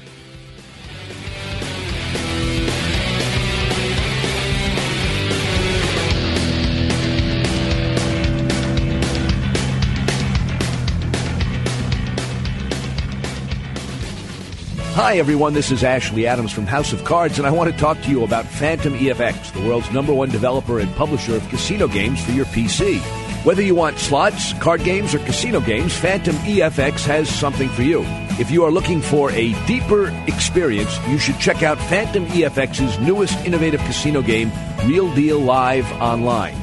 Hi, 14.96 15.18
everyone. 15.18 15.56
This 15.56 15.72
is 15.72 15.84
Ashley 15.84 16.28
Adams 16.28 16.52
from 16.52 16.68
House 16.68 16.94
of 16.94 17.04
Cards, 17.04 17.40
and 17.40 17.48
I 17.48 17.52
want 17.52 17.72
to 17.72 17.76
talk 17.76 18.00
to 18.04 18.12
you 18.12 18.24
about 18.24 18.46
Phantom 18.46 18.94
EFX, 18.94 19.52
the 19.52 19.68
world's 19.68 19.90
number 19.90 20.14
one 20.14 20.30
developer 20.30 20.78
and 20.78 20.96
publisher 20.96 21.36
of 21.36 21.50
casino 21.50 21.88
games 21.88 22.24
for 22.24 22.32
your 22.32 22.46
PC. 22.46 23.00
Whether 23.44 23.64
you 23.64 23.74
want 23.74 23.98
slots, 23.98 24.54
card 24.60 24.84
games, 24.84 25.16
or 25.16 25.20
casino 25.26 25.62
games, 25.62 25.98
Phantom 25.98 26.36
EFX 26.36 27.08
has 27.08 27.28
something 27.28 27.70
for 27.70 27.82
you. 27.82 28.04
If 28.40 28.52
you 28.52 28.66
are 28.66 28.72
looking 28.72 29.02
for 29.02 29.32
a 29.32 29.54
deeper 29.66 30.10
experience, 30.28 30.96
you 31.08 31.18
should 31.18 31.40
check 31.40 31.64
out 31.64 31.80
Phantom 31.80 32.28
EFX's 32.28 33.00
newest 33.00 33.44
innovative 33.48 33.82
casino 33.82 34.22
game, 34.22 34.52
Real 34.86 35.12
Deal 35.16 35.40
Live 35.40 35.92
Online. 35.94 36.56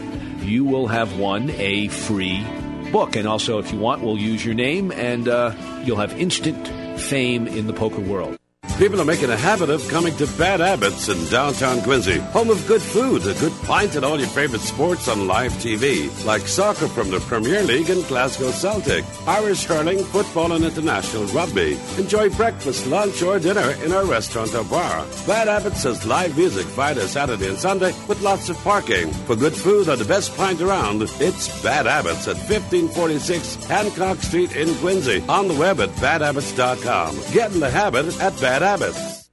you 0.49 0.65
will 0.65 0.87
have 0.87 1.19
won 1.19 1.51
a 1.51 1.89
free 1.89 2.45
book. 2.91 3.17
And 3.17 3.29
also, 3.29 3.59
if 3.59 3.73
you 3.73 3.79
want, 3.79 4.03
we'll 4.03 4.19
use 4.19 4.45
your 4.45 4.55
name 4.55 4.91
and 4.93 5.29
uh, 5.29 5.55
you'll 5.85 5.99
have 5.99 6.19
instant 6.19 6.67
fame 6.99 7.47
in 7.47 7.67
the 7.67 7.73
poker 7.73 8.01
world. 8.01 8.39
People 8.79 9.01
are 9.01 9.05
making 9.05 9.31
a 9.31 9.37
habit 9.37 9.71
of 9.71 9.87
coming 9.88 10.17
to 10.19 10.27
Bad 10.38 10.61
Abbott's 10.61 11.09
in 11.09 11.25
downtown 11.31 11.83
Quincy, 11.83 12.19
home 12.31 12.49
of 12.49 12.64
good 12.69 12.81
food, 12.81 13.27
a 13.27 13.35
good 13.41 13.53
pint, 13.64 13.97
and 13.97 14.05
all 14.05 14.17
your 14.17 14.29
favorite 14.29 14.61
sports 14.61 15.09
on 15.09 15.27
live 15.27 15.51
TV, 15.55 16.09
like 16.25 16.47
soccer 16.47 16.87
from 16.87 17.11
the 17.11 17.19
Premier 17.19 17.64
League 17.64 17.91
and 17.91 18.07
Glasgow 18.07 18.53
Celtic, 18.53 19.05
Irish 19.27 19.64
hurling, 19.64 20.05
football, 20.05 20.53
and 20.53 20.64
international 20.64 21.25
rugby. 21.27 21.77
Enjoy 21.99 22.31
breakfast, 22.31 22.87
lunch, 22.87 23.21
or 23.21 23.41
dinner 23.41 23.69
in 23.85 23.91
our 23.91 24.05
restaurant 24.05 24.55
or 24.55 24.62
bar. 24.62 25.05
Bad 25.27 25.49
Abbott's 25.49 25.83
has 25.83 26.07
live 26.07 26.37
music 26.37 26.64
Friday, 26.69 27.05
Saturday, 27.09 27.49
and 27.49 27.59
Sunday 27.59 27.93
with 28.07 28.23
lots 28.23 28.49
of 28.49 28.57
parking. 28.59 29.11
For 29.27 29.35
good 29.35 29.55
food 29.57 29.88
and 29.88 30.01
the 30.01 30.05
best 30.05 30.37
pint 30.37 30.61
around, 30.61 31.03
it's 31.03 31.62
Bad 31.64 31.88
Abbott's 31.88 32.29
at 32.29 32.37
1546 32.37 33.57
Hancock 33.64 34.19
Street 34.19 34.55
in 34.55 34.73
Quincy. 34.77 35.25
On 35.29 35.49
the 35.49 35.55
web 35.55 35.81
at 35.81 35.91
badabbots.com. 35.97 37.17
Get 37.33 37.53
in 37.53 37.59
the 37.59 37.71
habit 37.71 38.07
at 38.21 38.41
Bad 38.41 38.68
Abbott's. 38.69 39.31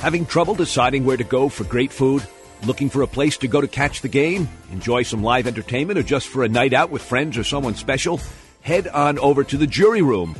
Having 0.00 0.26
trouble 0.26 0.56
deciding 0.56 1.04
where 1.04 1.16
to 1.16 1.22
go 1.22 1.48
for 1.48 1.62
great 1.62 1.92
food? 1.92 2.26
Looking 2.66 2.90
for 2.90 3.02
a 3.02 3.06
place 3.06 3.36
to 3.38 3.46
go 3.46 3.60
to 3.60 3.68
catch 3.68 4.00
the 4.00 4.08
game? 4.08 4.48
Enjoy 4.72 5.04
some 5.04 5.22
live 5.22 5.46
entertainment 5.46 5.96
or 5.96 6.02
just 6.02 6.26
for 6.26 6.42
a 6.42 6.48
night 6.48 6.72
out 6.72 6.90
with 6.90 7.02
friends 7.02 7.38
or 7.38 7.44
someone 7.44 7.76
special? 7.76 8.20
Head 8.62 8.88
on 8.88 9.16
over 9.20 9.44
to 9.44 9.56
the 9.56 9.66
Jury 9.66 10.02
Room. 10.02 10.34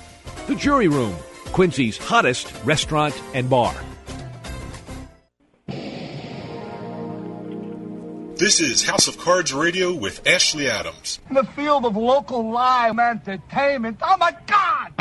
The 0.46 0.54
Jury 0.54 0.86
Room, 0.86 1.16
Quincy's 1.46 1.98
hottest 1.98 2.54
restaurant 2.64 3.20
and 3.34 3.50
bar. 3.50 3.74
This 8.36 8.60
is 8.60 8.82
House 8.82 9.06
of 9.06 9.16
Cards 9.16 9.54
Radio 9.54 9.94
with 9.94 10.26
Ashley 10.26 10.68
Adams. 10.68 11.20
In 11.28 11.36
the 11.36 11.44
field 11.44 11.84
of 11.84 11.96
local 11.96 12.50
live 12.50 12.98
entertainment. 12.98 13.98
Oh 14.02 14.16
my 14.16 14.36
God! 14.48 14.92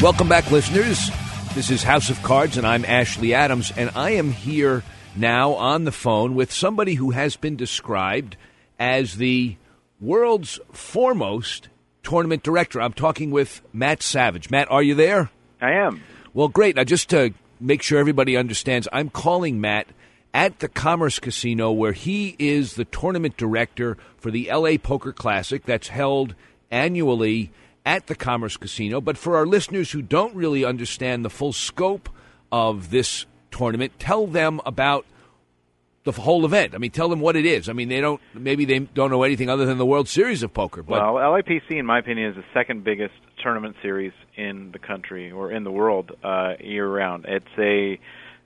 Welcome 0.00 0.28
back, 0.28 0.48
listeners. 0.52 1.10
This 1.56 1.68
is 1.72 1.82
House 1.82 2.10
of 2.10 2.22
Cards, 2.22 2.58
and 2.58 2.64
I'm 2.64 2.84
Ashley 2.84 3.34
Adams, 3.34 3.72
and 3.76 3.90
I 3.96 4.10
am 4.10 4.30
here 4.30 4.84
now 5.16 5.54
on 5.54 5.82
the 5.82 5.90
phone 5.90 6.36
with 6.36 6.52
somebody 6.52 6.94
who 6.94 7.10
has 7.10 7.34
been 7.34 7.56
described 7.56 8.36
as 8.78 9.16
the 9.16 9.56
world's 10.00 10.58
foremost 10.72 11.68
tournament 12.02 12.42
director. 12.42 12.80
I'm 12.80 12.92
talking 12.92 13.30
with 13.30 13.62
Matt 13.72 14.02
Savage. 14.02 14.50
Matt, 14.50 14.70
are 14.70 14.82
you 14.82 14.94
there? 14.94 15.30
I 15.60 15.72
am. 15.72 16.02
Well, 16.32 16.48
great. 16.48 16.76
Now, 16.76 16.84
just 16.84 17.10
to 17.10 17.34
make 17.60 17.82
sure 17.82 17.98
everybody 17.98 18.36
understands, 18.36 18.88
I'm 18.92 19.10
calling 19.10 19.60
Matt 19.60 19.86
at 20.32 20.60
the 20.60 20.68
Commerce 20.68 21.18
Casino 21.18 21.72
where 21.72 21.92
he 21.92 22.36
is 22.38 22.74
the 22.74 22.84
tournament 22.84 23.36
director 23.36 23.96
for 24.16 24.30
the 24.30 24.50
LA 24.52 24.76
Poker 24.78 25.12
Classic 25.12 25.64
that's 25.64 25.88
held 25.88 26.34
annually 26.70 27.50
at 27.84 28.06
the 28.06 28.14
Commerce 28.14 28.56
Casino. 28.56 29.00
But 29.00 29.18
for 29.18 29.36
our 29.36 29.46
listeners 29.46 29.90
who 29.90 30.02
don't 30.02 30.34
really 30.34 30.64
understand 30.64 31.24
the 31.24 31.30
full 31.30 31.52
scope 31.52 32.08
of 32.52 32.90
this 32.90 33.26
tournament, 33.50 33.98
tell 33.98 34.26
them 34.26 34.60
about 34.64 35.04
the 36.04 36.12
whole 36.12 36.44
event. 36.44 36.74
I 36.74 36.78
mean, 36.78 36.90
tell 36.90 37.08
them 37.08 37.20
what 37.20 37.36
it 37.36 37.44
is. 37.44 37.68
I 37.68 37.72
mean, 37.72 37.88
they 37.88 38.00
don't 38.00 38.20
maybe 38.34 38.64
they 38.64 38.78
don't 38.78 39.10
know 39.10 39.22
anything 39.22 39.50
other 39.50 39.66
than 39.66 39.78
the 39.78 39.86
World 39.86 40.08
Series 40.08 40.42
of 40.42 40.52
poker. 40.54 40.82
But 40.82 41.00
well, 41.00 41.14
LAPC, 41.14 41.78
in 41.78 41.86
my 41.86 41.98
opinion, 41.98 42.30
is 42.30 42.36
the 42.36 42.44
second 42.54 42.84
biggest 42.84 43.14
tournament 43.42 43.76
series 43.82 44.12
in 44.36 44.72
the 44.72 44.78
country 44.78 45.30
or 45.30 45.50
in 45.50 45.64
the 45.64 45.70
world 45.70 46.12
uh, 46.24 46.54
year 46.60 46.88
round. 46.88 47.26
It's 47.28 47.46
a 47.58 47.98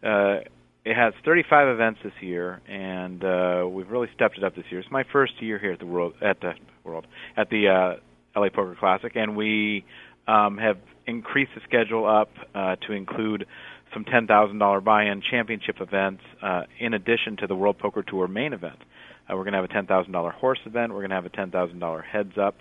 uh, 0.07 0.41
it 0.85 0.97
has 0.97 1.15
35 1.25 1.69
events 1.69 2.01
this 2.05 2.13
year, 2.21 2.61
and 2.69 3.25
uh, 3.25 3.67
we've 3.69 3.89
really 3.89 4.09
stepped 4.15 4.37
it 4.37 4.45
up 4.45 4.55
this 4.55 4.67
year. 4.71 4.81
It's 4.81 4.91
my 4.91 5.05
first 5.13 5.41
year 5.41 5.59
here 5.59 5.73
at 5.73 5.79
the 5.79 5.87
world 5.87 6.15
at 6.21 6.41
the 6.41 6.55
world 6.83 7.07
at 7.37 7.51
the 7.51 7.69
uh, 7.69 8.39
LA 8.39 8.49
Poker 8.49 8.77
Classic, 8.79 9.13
and 9.15 9.37
we 9.37 9.85
um, 10.27 10.59
have 10.59 10.79
increased 11.07 11.53
the 11.55 11.61
schedule 11.69 12.07
up 12.07 12.31
uh, 12.55 12.77
to 12.87 12.93
include 12.93 13.47
some 13.95 14.05
$10,000 14.05 14.85
buy-in 14.85 15.23
championship 15.23 15.81
events 15.81 16.23
uh, 16.43 16.63
in 16.79 16.93
addition 16.93 17.37
to 17.39 17.47
the 17.47 17.55
World 17.55 17.79
Poker 17.79 18.03
Tour 18.03 18.29
main 18.29 18.53
event. 18.53 18.79
Uh, 19.31 19.37
we're 19.37 19.45
going 19.45 19.53
to 19.53 19.61
have 19.61 19.65
a 19.65 19.69
$10,000 19.69 20.33
horse 20.33 20.59
event. 20.67 20.93
We're 20.93 21.07
going 21.07 21.11
to 21.11 21.17
have 21.17 21.27
a 21.27 21.31
$10,000 21.31 22.05
heads-up 22.05 22.57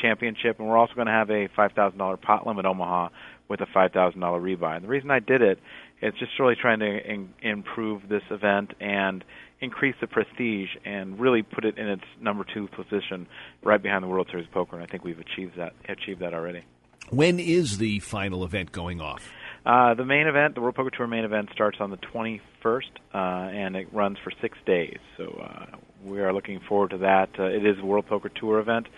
championship, 0.00 0.58
and 0.58 0.68
we're 0.68 0.76
also 0.76 0.94
going 0.94 1.06
to 1.06 1.12
have 1.12 1.30
a 1.30 1.48
$5,000 1.48 2.20
pot 2.20 2.46
limit 2.46 2.66
Omaha 2.66 3.08
with 3.48 3.60
a 3.60 3.66
$5,000 3.66 4.14
rebuy. 4.16 4.76
And 4.76 4.84
the 4.84 4.88
reason 4.88 5.10
I 5.10 5.20
did 5.20 5.42
it 5.42 5.58
is 6.00 6.14
just 6.18 6.32
really 6.38 6.56
trying 6.60 6.80
to 6.80 6.86
in- 6.86 7.32
improve 7.40 8.08
this 8.08 8.22
event 8.30 8.72
and 8.80 9.24
increase 9.60 9.94
the 10.00 10.06
prestige 10.06 10.70
and 10.84 11.20
really 11.20 11.42
put 11.42 11.64
it 11.64 11.78
in 11.78 11.88
its 11.88 12.04
number 12.20 12.44
two 12.52 12.66
position 12.68 13.28
right 13.62 13.80
behind 13.80 14.02
the 14.02 14.08
World 14.08 14.26
Series 14.30 14.48
Poker. 14.52 14.76
And 14.76 14.82
I 14.84 14.86
think 14.86 15.04
we've 15.04 15.20
achieved 15.20 15.56
that 15.56 15.74
achieved 15.88 16.20
that 16.20 16.34
already. 16.34 16.64
when 17.10 17.38
is 17.38 17.78
the 17.78 18.00
final 18.00 18.44
event 18.44 18.72
going 18.72 19.00
off? 19.00 19.30
Uh, 19.64 19.94
the 19.94 20.04
main 20.04 20.26
event, 20.26 20.54
the 20.56 20.60
World 20.60 20.74
Poker 20.74 20.90
Tour 20.90 21.06
main 21.06 21.24
event, 21.24 21.50
starts 21.52 21.78
on 21.80 21.90
the 21.90 21.96
21st, 21.96 22.82
uh, 23.14 23.16
and 23.18 23.76
it 23.76 23.92
runs 23.92 24.18
for 24.18 24.32
six 24.40 24.58
days. 24.66 24.98
So 25.16 25.40
uh, 25.40 25.76
we 26.04 26.20
are 26.20 26.32
looking 26.32 26.58
forward 26.68 26.90
to 26.90 26.98
that. 26.98 27.30
Uh, 27.38 27.44
it 27.44 27.64
is 27.64 27.78
a 27.78 27.84
World 27.84 28.06
Poker 28.06 28.28
Tour 28.28 28.58
event, 28.58 28.88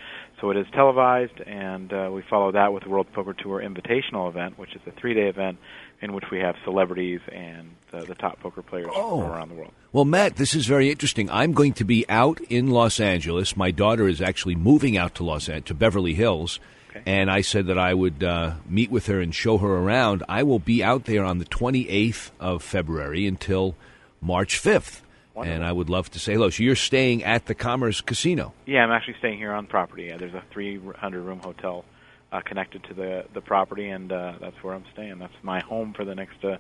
so 0.41 0.51
it 0.51 0.57
is 0.57 0.67
televised, 0.73 1.39
and 1.47 1.93
uh, 1.93 2.09
we 2.11 2.23
follow 2.31 2.51
that 2.53 2.73
with 2.73 2.85
the 2.85 2.89
World 2.89 3.09
Poker 3.13 3.35
Tour 3.35 3.61
Invitational 3.61 4.27
event, 4.29 4.59
which 4.59 4.75
is 4.75 4.81
a 4.87 4.91
three-day 4.93 5.29
event 5.29 5.59
in 6.01 6.15
which 6.15 6.25
we 6.33 6.39
have 6.39 6.55
celebrities 6.65 7.21
and 7.31 7.71
uh, 7.93 8.03
the 8.05 8.15
top 8.15 8.41
poker 8.41 8.63
players 8.63 8.89
Oh. 8.95 9.21
from 9.21 9.31
around 9.33 9.49
the 9.51 9.55
world. 9.55 9.73
Well, 9.93 10.05
Matt, 10.07 10.37
this 10.37 10.55
is 10.55 10.67
very 10.67 10.91
interesting. 10.91 11.31
I'm 11.31 11.53
going 11.53 11.75
to 11.75 11.85
be 11.85 12.05
out 12.09 12.41
in 12.49 12.71
Los 12.71 13.01
Angeles. 13.01 13.55
My 13.57 13.71
daughter 13.71 14.09
is 14.09 14.21
actually 14.23 14.55
moving 14.55 14.97
out 14.97 15.15
to 15.17 15.25
Los 15.25 15.49
An- 15.49 15.63
to 15.65 15.75
Beverly 15.75 16.15
Hills, 16.15 16.59
and 17.07 17.31
I 17.31 17.41
said 17.41 17.67
that 17.67 17.79
I 17.79 17.95
would 17.95 18.23
uh, 18.23 18.55
meet 18.69 18.91
with 18.91 19.07
her 19.07 19.21
and 19.21 19.35
show 19.35 19.59
her 19.59 19.77
around. 19.77 20.23
I 20.29 20.43
will 20.43 20.59
be 20.59 20.83
out 20.83 21.05
there 21.05 21.25
on 21.25 21.39
the 21.39 21.45
28th 21.45 22.31
of 22.41 22.63
February 22.63 23.27
until 23.27 23.75
March 24.21 24.61
5th, 24.63 25.01
and 25.37 25.65
I 25.65 25.73
would 25.73 25.91
love 25.91 26.11
to 26.13 26.19
say 26.19 26.35
hello. 26.35 26.51
So 26.51 26.63
you're 26.63 26.77
staying 26.77 27.25
at 27.25 27.47
the 27.47 27.55
Commerce 27.55 28.01
Casino. 28.01 28.53
Yeah, 28.67 28.85
I'm 28.85 28.93
actually 28.93 29.17
staying 29.19 29.39
here 29.39 29.53
on 29.53 29.67
property. 29.67 30.13
Uh, 30.13 30.19
there's 30.19 30.35
a 30.35 30.43
300 30.53 31.23
room 31.23 31.41
hotel 31.41 31.85
uh, 32.33 32.41
connected 32.41 32.83
to 32.85 32.95
the 32.95 33.25
the 33.33 33.41
property, 33.41 33.89
and 33.89 34.11
uh, 34.11 34.35
that's 34.41 34.57
where 34.63 34.75
I'm 34.75 34.85
staying. 34.93 35.19
That's 35.19 35.33
my 35.43 35.61
home 35.61 35.95
for 35.95 36.05
the 36.05 36.15
next 36.15 36.45
uh, 36.45 36.57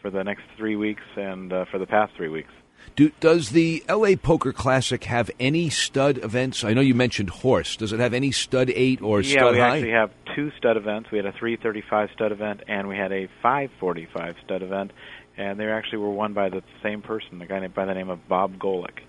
for 0.00 0.10
the 0.10 0.22
next 0.22 0.42
three 0.56 0.76
weeks 0.76 1.02
and 1.16 1.52
uh, 1.52 1.64
for 1.70 1.78
the 1.78 1.86
past 1.86 2.12
three 2.16 2.28
weeks. 2.28 2.52
Do, 2.96 3.10
does 3.20 3.50
the 3.50 3.84
LA 3.88 4.16
Poker 4.20 4.52
Classic 4.52 5.02
have 5.04 5.30
any 5.38 5.70
stud 5.70 6.18
events? 6.18 6.64
I 6.64 6.74
know 6.74 6.80
you 6.80 6.94
mentioned 6.94 7.30
horse. 7.30 7.76
Does 7.76 7.92
it 7.92 8.00
have 8.00 8.12
any 8.12 8.30
stud 8.30 8.70
eight 8.74 9.00
or 9.00 9.20
yeah, 9.20 9.38
stud 9.38 9.54
we 9.54 9.60
actually 9.60 9.90
have 9.90 10.10
two 10.34 10.50
stud 10.58 10.76
events. 10.76 11.10
We 11.10 11.18
had 11.18 11.26
a 11.26 11.32
335 11.32 12.10
stud 12.14 12.32
event, 12.32 12.62
and 12.68 12.88
we 12.88 12.96
had 12.96 13.12
a 13.12 13.28
545 13.42 14.36
stud 14.44 14.62
event, 14.62 14.92
and 15.36 15.58
they 15.58 15.66
actually 15.66 15.98
were 15.98 16.10
won 16.10 16.32
by 16.32 16.48
the 16.48 16.62
same 16.82 17.02
person, 17.02 17.40
a 17.40 17.46
guy 17.46 17.66
by 17.68 17.84
the 17.84 17.94
name 17.94 18.10
of 18.10 18.28
Bob 18.28 18.58
Golick. 18.58 19.00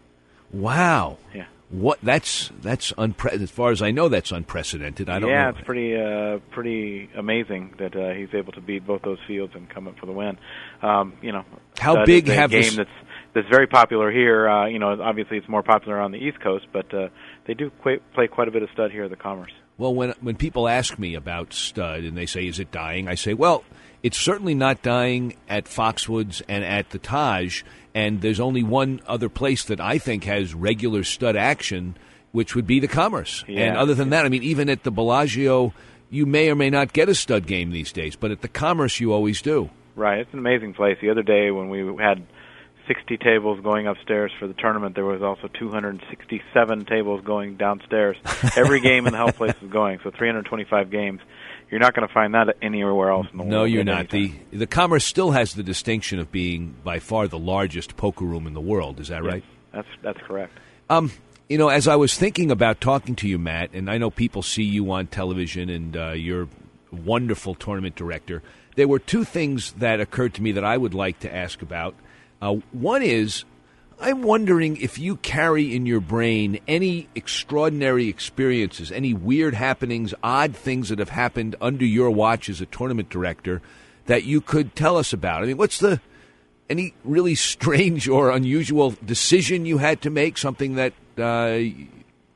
Wow. 0.52 1.18
Yeah. 1.34 1.46
What? 1.70 2.00
That's 2.04 2.52
that's 2.62 2.92
unpre- 2.94 3.42
as 3.42 3.50
far 3.50 3.72
as 3.72 3.82
I 3.82 3.92
know. 3.92 4.10
That's 4.10 4.34
unprecedented. 4.34 5.10
I 5.10 5.20
don't 5.20 5.30
yeah, 5.30 5.44
know. 5.44 5.50
it's 5.52 5.62
pretty 5.62 5.96
uh, 5.96 6.40
pretty 6.52 7.10
amazing 7.16 7.76
that 7.80 7.96
uh, 7.96 8.10
he's 8.14 8.34
able 8.34 8.52
to 8.54 8.62
beat 8.62 8.86
both 8.86 9.04
those 9.04 9.20
fields 9.26 9.54
and 9.56 9.70
come 9.70 9.88
up 9.88 9.98
for 9.98 10.06
the 10.06 10.12
win. 10.12 10.38
Um, 10.82 11.14
you 11.22 11.32
know, 11.32 11.46
How 11.80 12.04
big 12.04 12.28
have 12.28 12.52
game 12.52 12.64
this- 12.64 12.76
that's 12.76 12.90
that's 13.34 13.48
very 13.50 13.68
popular 13.68 14.12
here. 14.12 14.50
Uh, 14.50 14.68
you 14.68 14.80
know, 14.80 15.02
obviously 15.02 15.38
it's 15.38 15.48
more 15.48 15.64
popular 15.64 16.00
on 16.00 16.12
the 16.12 16.18
East 16.18 16.40
Coast, 16.42 16.66
but 16.72 16.94
uh, 16.94 17.10
they 17.46 17.54
do 17.54 17.72
qu- 17.84 18.02
play 18.14 18.28
quite 18.28 18.48
a 18.48 18.52
bit 18.52 18.64
of 18.64 18.70
stud 18.74 18.92
here 18.92 19.06
at 19.06 19.10
the 19.10 19.16
Commerce. 19.16 19.52
Well, 19.78 19.94
when 19.94 20.14
when 20.22 20.36
people 20.36 20.68
ask 20.68 21.00
me 21.00 21.16
about 21.16 21.54
stud 21.54 22.04
and 22.04 22.18
they 22.18 22.26
say, 22.26 22.48
"Is 22.48 22.60
it 22.60 22.72
dying?" 22.72 23.08
I 23.08 23.16
say, 23.16 23.34
"Well, 23.34 23.64
it's 24.04 24.18
certainly 24.18 24.54
not 24.54 24.82
dying 24.82 25.36
at 25.48 25.66
Foxwoods 25.66 26.42
and 26.48 26.64
at 26.64 26.90
the 26.90 27.00
Taj, 27.00 27.64
and 27.94 28.22
there's 28.22 28.40
only 28.40 28.64
one 28.64 29.02
other 29.08 29.30
place 29.30 29.64
that 29.66 29.80
I 29.80 29.98
think 29.98 30.24
has 30.24 30.54
regular 30.54 31.04
stud 31.04 31.36
action, 31.36 31.96
which 32.32 32.56
would 32.56 32.68
be 32.68 32.80
the 32.80 32.88
Commerce. 32.88 33.44
And 33.48 33.78
other 33.78 33.94
than 33.94 34.10
that, 34.10 34.26
I 34.26 34.30
mean, 34.30 34.44
even 34.44 34.70
at 34.70 34.84
the 34.84 34.92
Bellagio, 34.92 35.74
you 36.10 36.26
may 36.26 36.50
or 36.50 36.56
may 36.56 36.70
not 36.70 36.94
get 36.94 37.10
a 37.10 37.16
stud 37.16 37.46
game 37.46 37.72
these 37.72 37.92
days, 37.92 38.16
but 38.16 38.32
at 38.32 38.42
the 38.42 38.48
Commerce, 38.48 39.00
you 39.00 39.14
always 39.14 39.42
do. 39.42 39.70
Right, 39.96 40.20
it's 40.20 40.34
an 40.34 40.40
amazing 40.40 40.74
place. 40.74 40.98
The 41.02 41.10
other 41.10 41.24
day 41.24 41.52
when 41.52 41.70
we 41.70 41.80
had 42.02 42.24
60 42.92 43.18
tables 43.18 43.62
going 43.62 43.88
upstairs 43.88 44.34
for 44.38 44.48
the 44.48 44.54
tournament, 44.54 44.96
there 44.96 45.06
was 45.06 45.22
also 45.22 45.48
267 45.48 46.86
tables 46.86 47.22
going 47.24 47.56
downstairs. 47.56 48.18
Every 48.58 48.82
game 48.82 49.08
in 49.08 49.14
the 49.14 49.18
whole 49.18 49.32
place 49.32 49.54
was 49.62 49.72
going, 49.72 50.00
so 50.04 50.12
325 50.12 50.92
games. 50.92 51.22
You're 51.70 51.80
not 51.80 51.96
going 51.96 52.06
to 52.06 52.14
find 52.14 52.34
that 52.34 52.58
anywhere 52.62 53.12
else 53.12 53.28
in 53.32 53.38
the 53.38 53.44
world. 53.44 53.52
No, 53.52 53.64
you're 53.64 53.86
not. 53.86 54.10
The 54.10 54.34
the 54.52 54.68
Commerce 54.68 55.06
still 55.06 55.32
has 55.32 55.54
the 55.54 55.64
distinction 55.64 56.20
of 56.20 56.30
being 56.30 56.76
by 56.84 57.00
far 57.00 57.30
the 57.30 57.40
largest 57.40 57.96
poker 57.96 58.26
room 58.26 58.46
in 58.46 58.54
the 58.54 58.60
world. 58.60 59.00
Is 59.00 59.08
that 59.08 59.24
Yes, 59.24 59.34
right? 59.34 59.44
That's 59.72 59.88
that's 60.02 60.20
correct. 60.28 60.60
Um, 60.90 61.12
you 61.48 61.58
know, 61.58 61.70
as 61.70 61.88
I 61.88 61.96
was 61.96 62.18
thinking 62.18 62.52
about 62.52 62.82
talking 62.82 63.16
to 63.16 63.28
you, 63.28 63.40
Matt, 63.40 63.70
and 63.72 63.90
I 63.90 63.98
know 64.00 64.10
people 64.10 64.42
see 64.42 64.64
you 64.64 64.92
on 64.92 65.08
television 65.08 65.70
and 65.70 65.96
uh, 65.96 66.12
you're 66.12 66.44
a 66.44 66.96
wonderful 66.96 67.56
tournament 67.56 67.96
director, 67.96 68.44
there 68.76 68.90
were 68.90 69.00
two 69.00 69.24
things 69.24 69.72
that 69.74 70.02
occurred 70.02 70.34
to 70.34 70.42
me 70.42 70.52
that 70.52 70.66
I 70.66 70.76
would 70.76 70.94
like 70.94 71.20
to 71.20 71.34
ask 71.34 71.62
about. 71.62 71.96
Uh, 72.42 72.56
one 72.72 73.04
is, 73.04 73.46
I'm 74.00 74.24
wondering 74.24 74.78
if 74.78 74.98
you 74.98 75.18
carry 75.18 75.76
in 75.76 75.86
your 75.86 76.00
brain 76.00 76.60
any 76.68 77.08
extraordinary 77.14 78.08
experiences, 78.08 78.92
any 78.92 79.14
weird 79.14 79.54
happenings, 79.54 80.14
odd 80.24 80.56
things 80.56 80.90
that 80.90 80.98
have 80.98 81.10
happened 81.10 81.56
under 81.62 81.86
your 81.86 82.10
watch 82.10 82.50
as 82.50 82.62
a 82.62 82.66
tournament 82.66 83.10
director 83.10 83.62
that 84.08 84.24
you 84.24 84.42
could 84.42 84.76
tell 84.76 84.98
us 84.98 85.14
about. 85.14 85.44
I 85.44 85.46
mean, 85.46 85.58
what's 85.58 85.78
the 85.78 86.02
any 86.68 86.94
really 87.04 87.36
strange 87.36 88.08
or 88.08 88.32
unusual 88.32 88.96
decision 89.06 89.66
you 89.66 89.78
had 89.78 90.02
to 90.02 90.10
make? 90.10 90.38
Something 90.38 90.76
that 90.76 90.94
uh, 91.18 91.60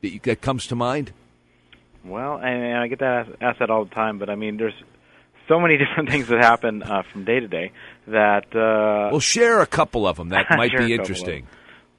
that, 0.01 0.19
that 0.23 0.41
comes 0.41 0.67
to 0.67 0.75
mind? 0.75 1.11
Well, 2.03 2.37
and, 2.37 2.77
I 2.77 2.87
get 2.87 2.99
that 2.99 3.27
asked 3.41 3.59
that 3.59 3.71
all 3.71 3.85
the 3.85 3.95
time, 3.95 4.19
but 4.19 4.29
I 4.29 4.35
mean, 4.35 4.57
there's 4.57 4.75
so 5.47 5.59
many 5.59 5.77
different 5.83 6.09
things 6.09 6.27
that 6.27 6.43
happen 6.43 6.83
uh, 6.83 7.01
from 7.11 7.25
day 7.25 7.39
to 7.39 7.47
day 7.47 7.71
that. 8.07 8.55
Uh, 8.55 9.09
Well, 9.11 9.19
share 9.19 9.61
a 9.61 9.67
couple 9.67 10.07
of 10.07 10.17
them. 10.17 10.29
That 10.29 10.45
might 10.57 10.77
be 10.77 10.93
interesting. 10.93 11.47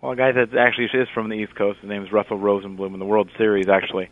Well, 0.01 0.13
a 0.13 0.17
guy 0.17 0.33
that 0.33 0.57
actually 0.57 0.89
is 0.93 1.09
from 1.15 1.29
the 1.29 1.37
East 1.37 1.55
Coast, 1.55 1.81
his 1.81 1.89
name 1.89 2.05
is 2.05 2.13
Russell 2.13 2.39
Rosenblum, 2.39 2.93
in 2.93 2.99
the 2.99 3.07
World 3.07 3.31
Series 3.39 3.69
actually 3.69 4.11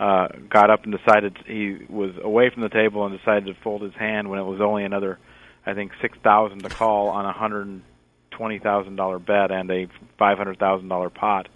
uh, 0.00 0.28
got 0.48 0.70
up 0.70 0.84
and 0.84 0.96
decided 0.96 1.36
he 1.46 1.78
was 1.88 2.12
away 2.22 2.50
from 2.50 2.62
the 2.62 2.68
table 2.68 3.04
and 3.04 3.16
decided 3.18 3.46
to 3.46 3.54
fold 3.62 3.82
his 3.82 3.94
hand 3.94 4.30
when 4.30 4.38
it 4.38 4.44
was 4.44 4.60
only 4.60 4.84
another, 4.84 5.18
I 5.66 5.74
think, 5.74 5.92
six 6.00 6.16
thousand 6.22 6.62
to 6.62 6.68
call 6.68 7.08
on 7.08 7.26
a 7.26 7.32
hundred 7.32 7.66
and 7.66 7.82
twenty 8.30 8.58
thousand 8.58 8.96
dollar 8.96 9.18
bet 9.18 9.50
and 9.50 9.70
a 9.70 9.88
five 10.18 10.38
hundred 10.38 10.58
thousand 10.58 10.88
dollar 10.88 11.10
pot. 11.10 11.48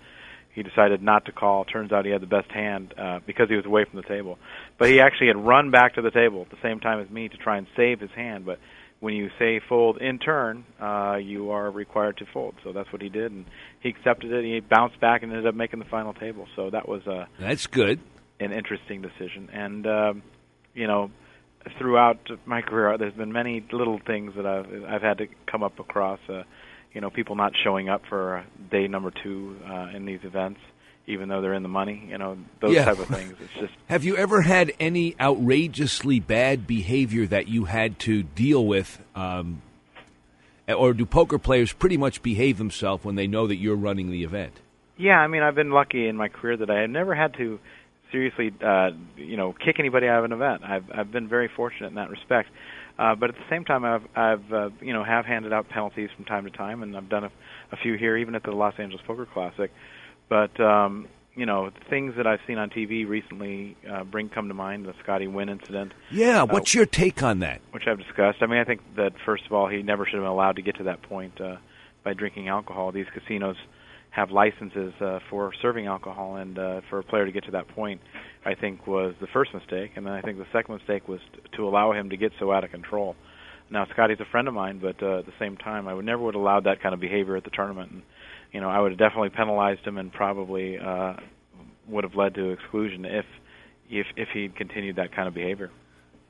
He 0.54 0.62
decided 0.62 1.02
not 1.02 1.24
to 1.26 1.32
call. 1.32 1.64
Turns 1.64 1.92
out 1.92 2.04
he 2.04 2.10
had 2.10 2.20
the 2.20 2.26
best 2.26 2.50
hand 2.50 2.92
uh, 2.98 3.20
because 3.24 3.48
he 3.48 3.56
was 3.56 3.64
away 3.64 3.86
from 3.90 4.02
the 4.02 4.06
table. 4.06 4.38
But 4.76 4.90
he 4.90 5.00
actually 5.00 5.28
had 5.28 5.36
run 5.36 5.70
back 5.70 5.94
to 5.94 6.02
the 6.02 6.10
table 6.10 6.42
at 6.42 6.50
the 6.50 6.58
same 6.62 6.78
time 6.78 7.00
as 7.00 7.08
me 7.08 7.28
to 7.28 7.36
try 7.38 7.56
and 7.56 7.66
save 7.74 8.00
his 8.00 8.10
hand. 8.10 8.44
But 8.44 8.58
when 9.02 9.14
you 9.14 9.30
say 9.36 9.60
fold 9.68 9.98
in 10.00 10.20
turn, 10.20 10.64
uh, 10.80 11.16
you 11.16 11.50
are 11.50 11.68
required 11.68 12.18
to 12.18 12.24
fold. 12.32 12.54
So 12.62 12.72
that's 12.72 12.90
what 12.92 13.02
he 13.02 13.08
did, 13.08 13.32
and 13.32 13.46
he 13.80 13.88
accepted 13.88 14.30
it. 14.30 14.44
He 14.44 14.60
bounced 14.60 15.00
back 15.00 15.24
and 15.24 15.32
ended 15.32 15.44
up 15.48 15.56
making 15.56 15.80
the 15.80 15.84
final 15.86 16.14
table. 16.14 16.46
So 16.54 16.70
that 16.70 16.88
was 16.88 17.04
uh, 17.08 17.24
That's 17.40 17.66
good. 17.66 17.98
an 18.38 18.52
interesting 18.52 19.02
decision. 19.02 19.50
And 19.52 19.86
um, 19.88 20.22
you 20.72 20.86
know, 20.86 21.10
throughout 21.78 22.20
my 22.46 22.62
career, 22.62 22.96
there's 22.96 23.12
been 23.14 23.32
many 23.32 23.66
little 23.72 23.98
things 24.06 24.34
that 24.36 24.46
I've 24.46 24.66
I've 24.88 25.02
had 25.02 25.18
to 25.18 25.26
come 25.50 25.64
up 25.64 25.80
across. 25.80 26.20
Uh, 26.28 26.44
you 26.92 27.00
know, 27.00 27.10
people 27.10 27.34
not 27.34 27.54
showing 27.64 27.88
up 27.88 28.02
for 28.08 28.36
uh, 28.38 28.42
day 28.70 28.86
number 28.86 29.10
two 29.24 29.56
uh, 29.68 29.88
in 29.96 30.06
these 30.06 30.20
events, 30.22 30.60
even 31.06 31.28
though 31.28 31.40
they're 31.40 31.54
in 31.54 31.62
the 31.62 31.68
money. 31.68 32.06
You 32.08 32.18
know, 32.18 32.38
those 32.60 32.74
Yeah. 32.74 32.84
type 32.84 32.98
of 32.98 33.08
things. 33.08 33.34
It's 33.40 33.52
just 33.60 33.72
Have 33.88 34.04
you 34.04 34.16
ever 34.16 34.42
had 34.42 34.72
any 34.80 35.14
outrageously 35.20 36.20
bad 36.20 36.66
behavior 36.66 37.26
that 37.26 37.48
you 37.48 37.64
had 37.64 37.98
to 38.00 38.22
deal 38.22 38.64
with? 38.66 39.02
Um, 39.14 39.62
or 40.68 40.94
do 40.94 41.04
poker 41.04 41.38
players 41.38 41.72
pretty 41.72 41.96
much 41.96 42.22
behave 42.22 42.56
themselves 42.58 43.04
when 43.04 43.14
they 43.16 43.26
know 43.26 43.46
that 43.46 43.56
you're 43.56 43.76
running 43.76 44.10
the 44.10 44.22
event? 44.24 44.60
Yeah, 44.96 45.18
I 45.18 45.26
mean, 45.26 45.42
I've 45.42 45.54
been 45.56 45.70
lucky 45.72 46.06
in 46.06 46.16
my 46.16 46.28
career 46.28 46.56
that 46.56 46.70
I 46.70 46.80
have 46.82 46.90
never 46.90 47.14
had 47.14 47.34
to 47.34 47.58
seriously, 48.12 48.52
uh, 48.64 48.90
you 49.16 49.36
know, 49.36 49.52
kick 49.52 49.76
anybody 49.78 50.06
out 50.06 50.18
of 50.20 50.24
an 50.26 50.32
event. 50.32 50.62
I've 50.64 50.84
I've 50.94 51.10
been 51.10 51.28
very 51.28 51.48
fortunate 51.48 51.88
in 51.88 51.94
that 51.94 52.10
respect. 52.10 52.48
Uh, 52.98 53.14
but 53.14 53.30
at 53.30 53.36
the 53.36 53.44
same 53.50 53.64
time, 53.64 53.84
I've 53.84 54.02
I've 54.14 54.52
uh, 54.52 54.70
you 54.80 54.92
know 54.92 55.02
have 55.02 55.24
handed 55.24 55.52
out 55.52 55.68
penalties 55.68 56.10
from 56.14 56.26
time 56.26 56.44
to 56.44 56.50
time, 56.50 56.82
and 56.82 56.96
I've 56.96 57.08
done 57.08 57.24
a, 57.24 57.30
a 57.72 57.76
few 57.76 57.94
here, 57.96 58.16
even 58.18 58.34
at 58.34 58.42
the 58.44 58.52
Los 58.52 58.74
Angeles 58.78 59.02
Poker 59.06 59.26
Classic. 59.26 59.70
But 60.32 60.58
um, 60.64 61.08
you 61.34 61.44
know, 61.44 61.70
things 61.90 62.14
that 62.16 62.26
I've 62.26 62.40
seen 62.46 62.56
on 62.56 62.70
TV 62.70 63.06
recently 63.06 63.76
uh, 63.86 64.02
bring 64.04 64.30
come 64.30 64.48
to 64.48 64.54
mind 64.54 64.86
the 64.86 64.94
Scotty 65.02 65.26
Nguyen 65.26 65.50
incident. 65.50 65.92
Yeah. 66.10 66.44
Uh, 66.44 66.46
What's 66.46 66.72
your 66.72 66.86
take 66.86 67.22
on 67.22 67.40
that? 67.40 67.60
which 67.72 67.82
I've 67.86 67.98
discussed. 67.98 68.38
I 68.40 68.46
mean, 68.46 68.58
I 68.58 68.64
think 68.64 68.80
that 68.96 69.12
first 69.26 69.44
of 69.44 69.52
all, 69.52 69.68
he 69.68 69.82
never 69.82 70.06
should 70.06 70.14
have 70.14 70.22
been 70.22 70.30
allowed 70.30 70.56
to 70.56 70.62
get 70.62 70.76
to 70.76 70.84
that 70.84 71.02
point 71.02 71.38
uh, 71.38 71.56
by 72.02 72.14
drinking 72.14 72.48
alcohol. 72.48 72.92
These 72.92 73.08
casinos 73.12 73.56
have 74.08 74.30
licenses 74.30 74.94
uh, 75.02 75.18
for 75.28 75.52
serving 75.60 75.86
alcohol, 75.86 76.36
and 76.36 76.58
uh, 76.58 76.80
for 76.88 77.00
a 77.00 77.02
player 77.02 77.26
to 77.26 77.32
get 77.32 77.44
to 77.44 77.50
that 77.50 77.68
point, 77.68 78.00
I 78.46 78.54
think 78.54 78.86
was 78.86 79.14
the 79.20 79.26
first 79.34 79.52
mistake. 79.52 79.90
And 79.96 80.06
then 80.06 80.14
I 80.14 80.22
think 80.22 80.38
the 80.38 80.46
second 80.50 80.76
mistake 80.76 81.08
was 81.08 81.20
t- 81.34 81.40
to 81.58 81.68
allow 81.68 81.92
him 81.92 82.08
to 82.08 82.16
get 82.16 82.32
so 82.38 82.52
out 82.52 82.64
of 82.64 82.70
control. 82.70 83.16
Now, 83.70 83.86
Scotty's 83.92 84.20
a 84.20 84.30
friend 84.30 84.48
of 84.48 84.54
mine, 84.54 84.80
but 84.80 85.02
uh, 85.02 85.18
at 85.18 85.26
the 85.26 85.32
same 85.38 85.58
time, 85.58 85.88
I 85.88 85.94
would 85.94 86.06
never 86.06 86.22
would 86.22 86.34
have 86.34 86.42
allowed 86.42 86.64
that 86.64 86.82
kind 86.82 86.94
of 86.94 87.00
behavior 87.00 87.36
at 87.36 87.44
the 87.44 87.50
tournament. 87.50 87.90
And 87.90 88.02
you 88.52 88.60
know, 88.60 88.68
I 88.68 88.80
would 88.80 88.92
have 88.92 88.98
definitely 88.98 89.30
penalized 89.30 89.86
him 89.86 89.98
and 89.98 90.12
probably 90.12 90.78
uh, 90.78 91.14
would 91.88 92.04
have 92.04 92.14
led 92.14 92.34
to 92.34 92.50
exclusion 92.50 93.04
if 93.04 93.24
if 93.90 94.06
if 94.16 94.28
he'd 94.32 94.56
continued 94.56 94.96
that 94.96 95.14
kind 95.14 95.28
of 95.28 95.34
behavior. 95.34 95.70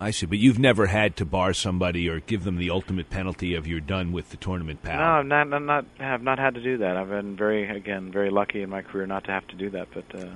I 0.02 0.10
see, 0.10 0.26
but 0.26 0.38
you've 0.38 0.58
never 0.58 0.86
had 0.86 1.16
to 1.18 1.24
bar 1.24 1.52
somebody 1.52 2.08
or 2.08 2.18
give 2.18 2.42
them 2.42 2.56
the 2.56 2.70
ultimate 2.70 3.08
penalty 3.08 3.54
of 3.54 3.68
you're 3.68 3.78
done 3.78 4.10
with 4.10 4.30
the 4.30 4.36
tournament, 4.36 4.82
pal. 4.82 4.98
No, 4.98 5.04
I've 5.04 5.26
not, 5.26 5.48
not, 5.48 5.62
not 5.62 5.84
have 5.98 6.22
not 6.22 6.38
had 6.40 6.54
to 6.54 6.60
do 6.60 6.78
that. 6.78 6.96
I've 6.96 7.08
been 7.08 7.36
very, 7.36 7.68
again, 7.68 8.10
very 8.10 8.30
lucky 8.30 8.62
in 8.62 8.70
my 8.70 8.82
career 8.82 9.06
not 9.06 9.24
to 9.24 9.30
have 9.30 9.46
to 9.48 9.54
do 9.54 9.70
that. 9.70 9.88
But 9.94 10.20
uh, 10.20 10.28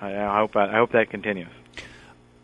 I, 0.00 0.16
I 0.16 0.38
hope 0.38 0.56
I, 0.56 0.74
I 0.74 0.78
hope 0.78 0.90
that 0.90 1.10
continues. 1.10 1.52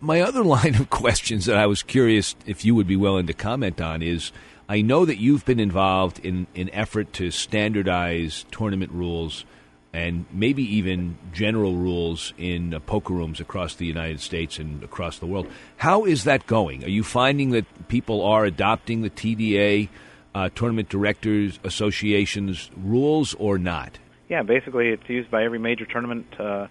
My 0.01 0.21
other 0.21 0.45
line 0.57 0.77
of 0.77 0.89
questions 0.89 1.47
that 1.47 1.57
I 1.57 1.67
was 1.67 1.83
curious 1.83 2.37
if 2.47 2.65
you 2.65 2.77
would 2.77 2.87
be 2.87 2.97
willing 2.97 3.27
to 3.27 3.35
comment 3.35 3.81
on 3.81 4.01
is 4.01 4.31
I 4.69 4.81
know 4.81 5.05
that 5.05 5.19
you've 5.19 5.45
been 5.45 5.61
involved 5.61 6.19
in 6.21 6.47
an 6.55 6.71
effort 6.73 7.13
to 7.15 7.31
standardize 7.31 8.47
tournament 8.51 8.93
rules 8.93 9.45
and 9.93 10.25
maybe 10.33 10.63
even 10.77 11.19
general 11.33 11.77
rules 11.77 12.33
in 12.39 12.73
uh, 12.73 12.81
poker 12.81 13.13
rooms 13.13 13.41
across 13.41 13.75
the 13.75 13.87
United 13.87 14.21
States 14.21 14.59
and 14.59 14.83
across 14.83 15.19
the 15.19 15.27
world. 15.27 15.47
How 15.77 16.05
is 16.05 16.25
that 16.25 16.47
going? 16.47 16.83
Are 16.85 16.91
you 16.91 17.05
finding 17.05 17.51
that 17.51 17.89
people 17.89 18.23
are 18.23 18.45
adopting 18.45 19.03
the 19.03 19.11
TDA, 19.11 19.89
uh, 20.35 20.49
Tournament 20.55 20.89
Directors 20.89 21.59
Association's 21.63 22.71
rules, 22.77 23.35
or 23.35 23.59
not? 23.59 23.99
Yeah, 24.31 24.43
basically 24.43 24.89
it's 24.89 25.07
used 25.09 25.31
by 25.31 25.45
every 25.45 25.59
major 25.59 25.85
tournament, 25.85 26.27
uh, 26.41 26.69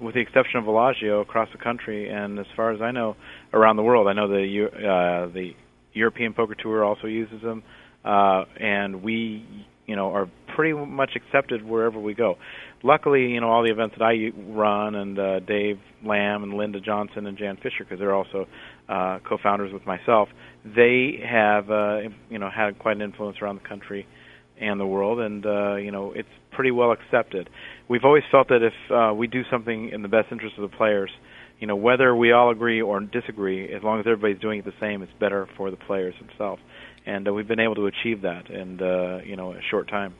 with 0.00 0.14
the 0.14 0.20
exception 0.20 0.58
of 0.58 0.64
Bellagio 0.64 1.20
across 1.20 1.50
the 1.52 1.58
country, 1.58 2.08
and 2.08 2.38
as 2.38 2.46
far 2.56 2.70
as 2.70 2.80
I 2.80 2.90
know, 2.90 3.16
around 3.52 3.76
the 3.76 3.82
world. 3.82 4.08
I 4.08 4.14
know 4.14 4.28
the 4.28 4.70
uh, 4.72 5.26
the 5.26 5.54
European 5.94 6.34
Poker 6.34 6.54
Tour 6.54 6.84
also 6.84 7.06
uses 7.06 7.42
them, 7.42 7.62
uh, 8.04 8.44
and 8.58 9.02
we, 9.02 9.46
you 9.86 9.96
know, 9.96 10.12
are 10.12 10.30
pretty 10.54 10.72
much 10.74 11.10
accepted 11.16 11.64
wherever 11.64 11.98
we 11.98 12.14
go. 12.14 12.36
Luckily, 12.82 13.28
you 13.28 13.40
know, 13.40 13.48
all 13.48 13.62
the 13.62 13.70
events 13.70 13.94
that 13.98 14.04
I 14.04 14.32
run, 14.52 14.94
and 14.94 15.18
uh, 15.18 15.40
Dave 15.40 15.78
Lamb 16.04 16.42
and 16.42 16.54
Linda 16.54 16.80
Johnson 16.80 17.26
and 17.26 17.38
Jan 17.38 17.56
Fisher, 17.56 17.84
because 17.84 17.98
they're 17.98 18.14
also 18.14 18.46
uh, 18.88 19.18
co-founders 19.28 19.72
with 19.72 19.86
myself, 19.86 20.28
they 20.64 21.22
have, 21.24 21.70
uh, 21.70 21.98
you 22.28 22.38
know, 22.38 22.50
had 22.50 22.78
quite 22.78 22.96
an 22.96 23.02
influence 23.02 23.38
around 23.40 23.60
the 23.62 23.68
country 23.68 24.06
and 24.60 24.78
the 24.78 24.86
world, 24.86 25.20
and 25.20 25.44
uh, 25.46 25.76
you 25.76 25.90
know, 25.90 26.12
it's 26.14 26.28
pretty 26.52 26.70
well 26.70 26.92
accepted. 26.92 27.48
We've 27.88 28.04
always 28.04 28.22
felt 28.30 28.48
that 28.48 28.62
if 28.62 28.92
uh, 28.92 29.14
we 29.14 29.26
do 29.26 29.42
something 29.50 29.90
in 29.90 30.02
the 30.02 30.08
best 30.08 30.28
interest 30.30 30.56
of 30.58 30.70
the 30.70 30.76
players, 30.76 31.10
you 31.62 31.68
know, 31.68 31.76
whether 31.76 32.14
we 32.14 32.32
all 32.32 32.50
agree 32.50 32.82
or 32.82 32.98
disagree, 32.98 33.72
as 33.72 33.84
long 33.84 34.00
as 34.00 34.04
everybody's 34.04 34.40
doing 34.40 34.58
it 34.58 34.64
the 34.64 34.74
same, 34.80 35.00
it's 35.00 35.12
better 35.20 35.48
for 35.56 35.70
the 35.70 35.76
players 35.76 36.12
themselves. 36.18 36.60
And 37.06 37.28
uh, 37.28 37.32
we've 37.32 37.46
been 37.46 37.60
able 37.60 37.76
to 37.76 37.86
achieve 37.86 38.22
that 38.22 38.50
in 38.50 38.82
uh, 38.82 39.20
you 39.24 39.36
know 39.36 39.52
a 39.52 39.62
short 39.70 39.86
time. 39.86 40.14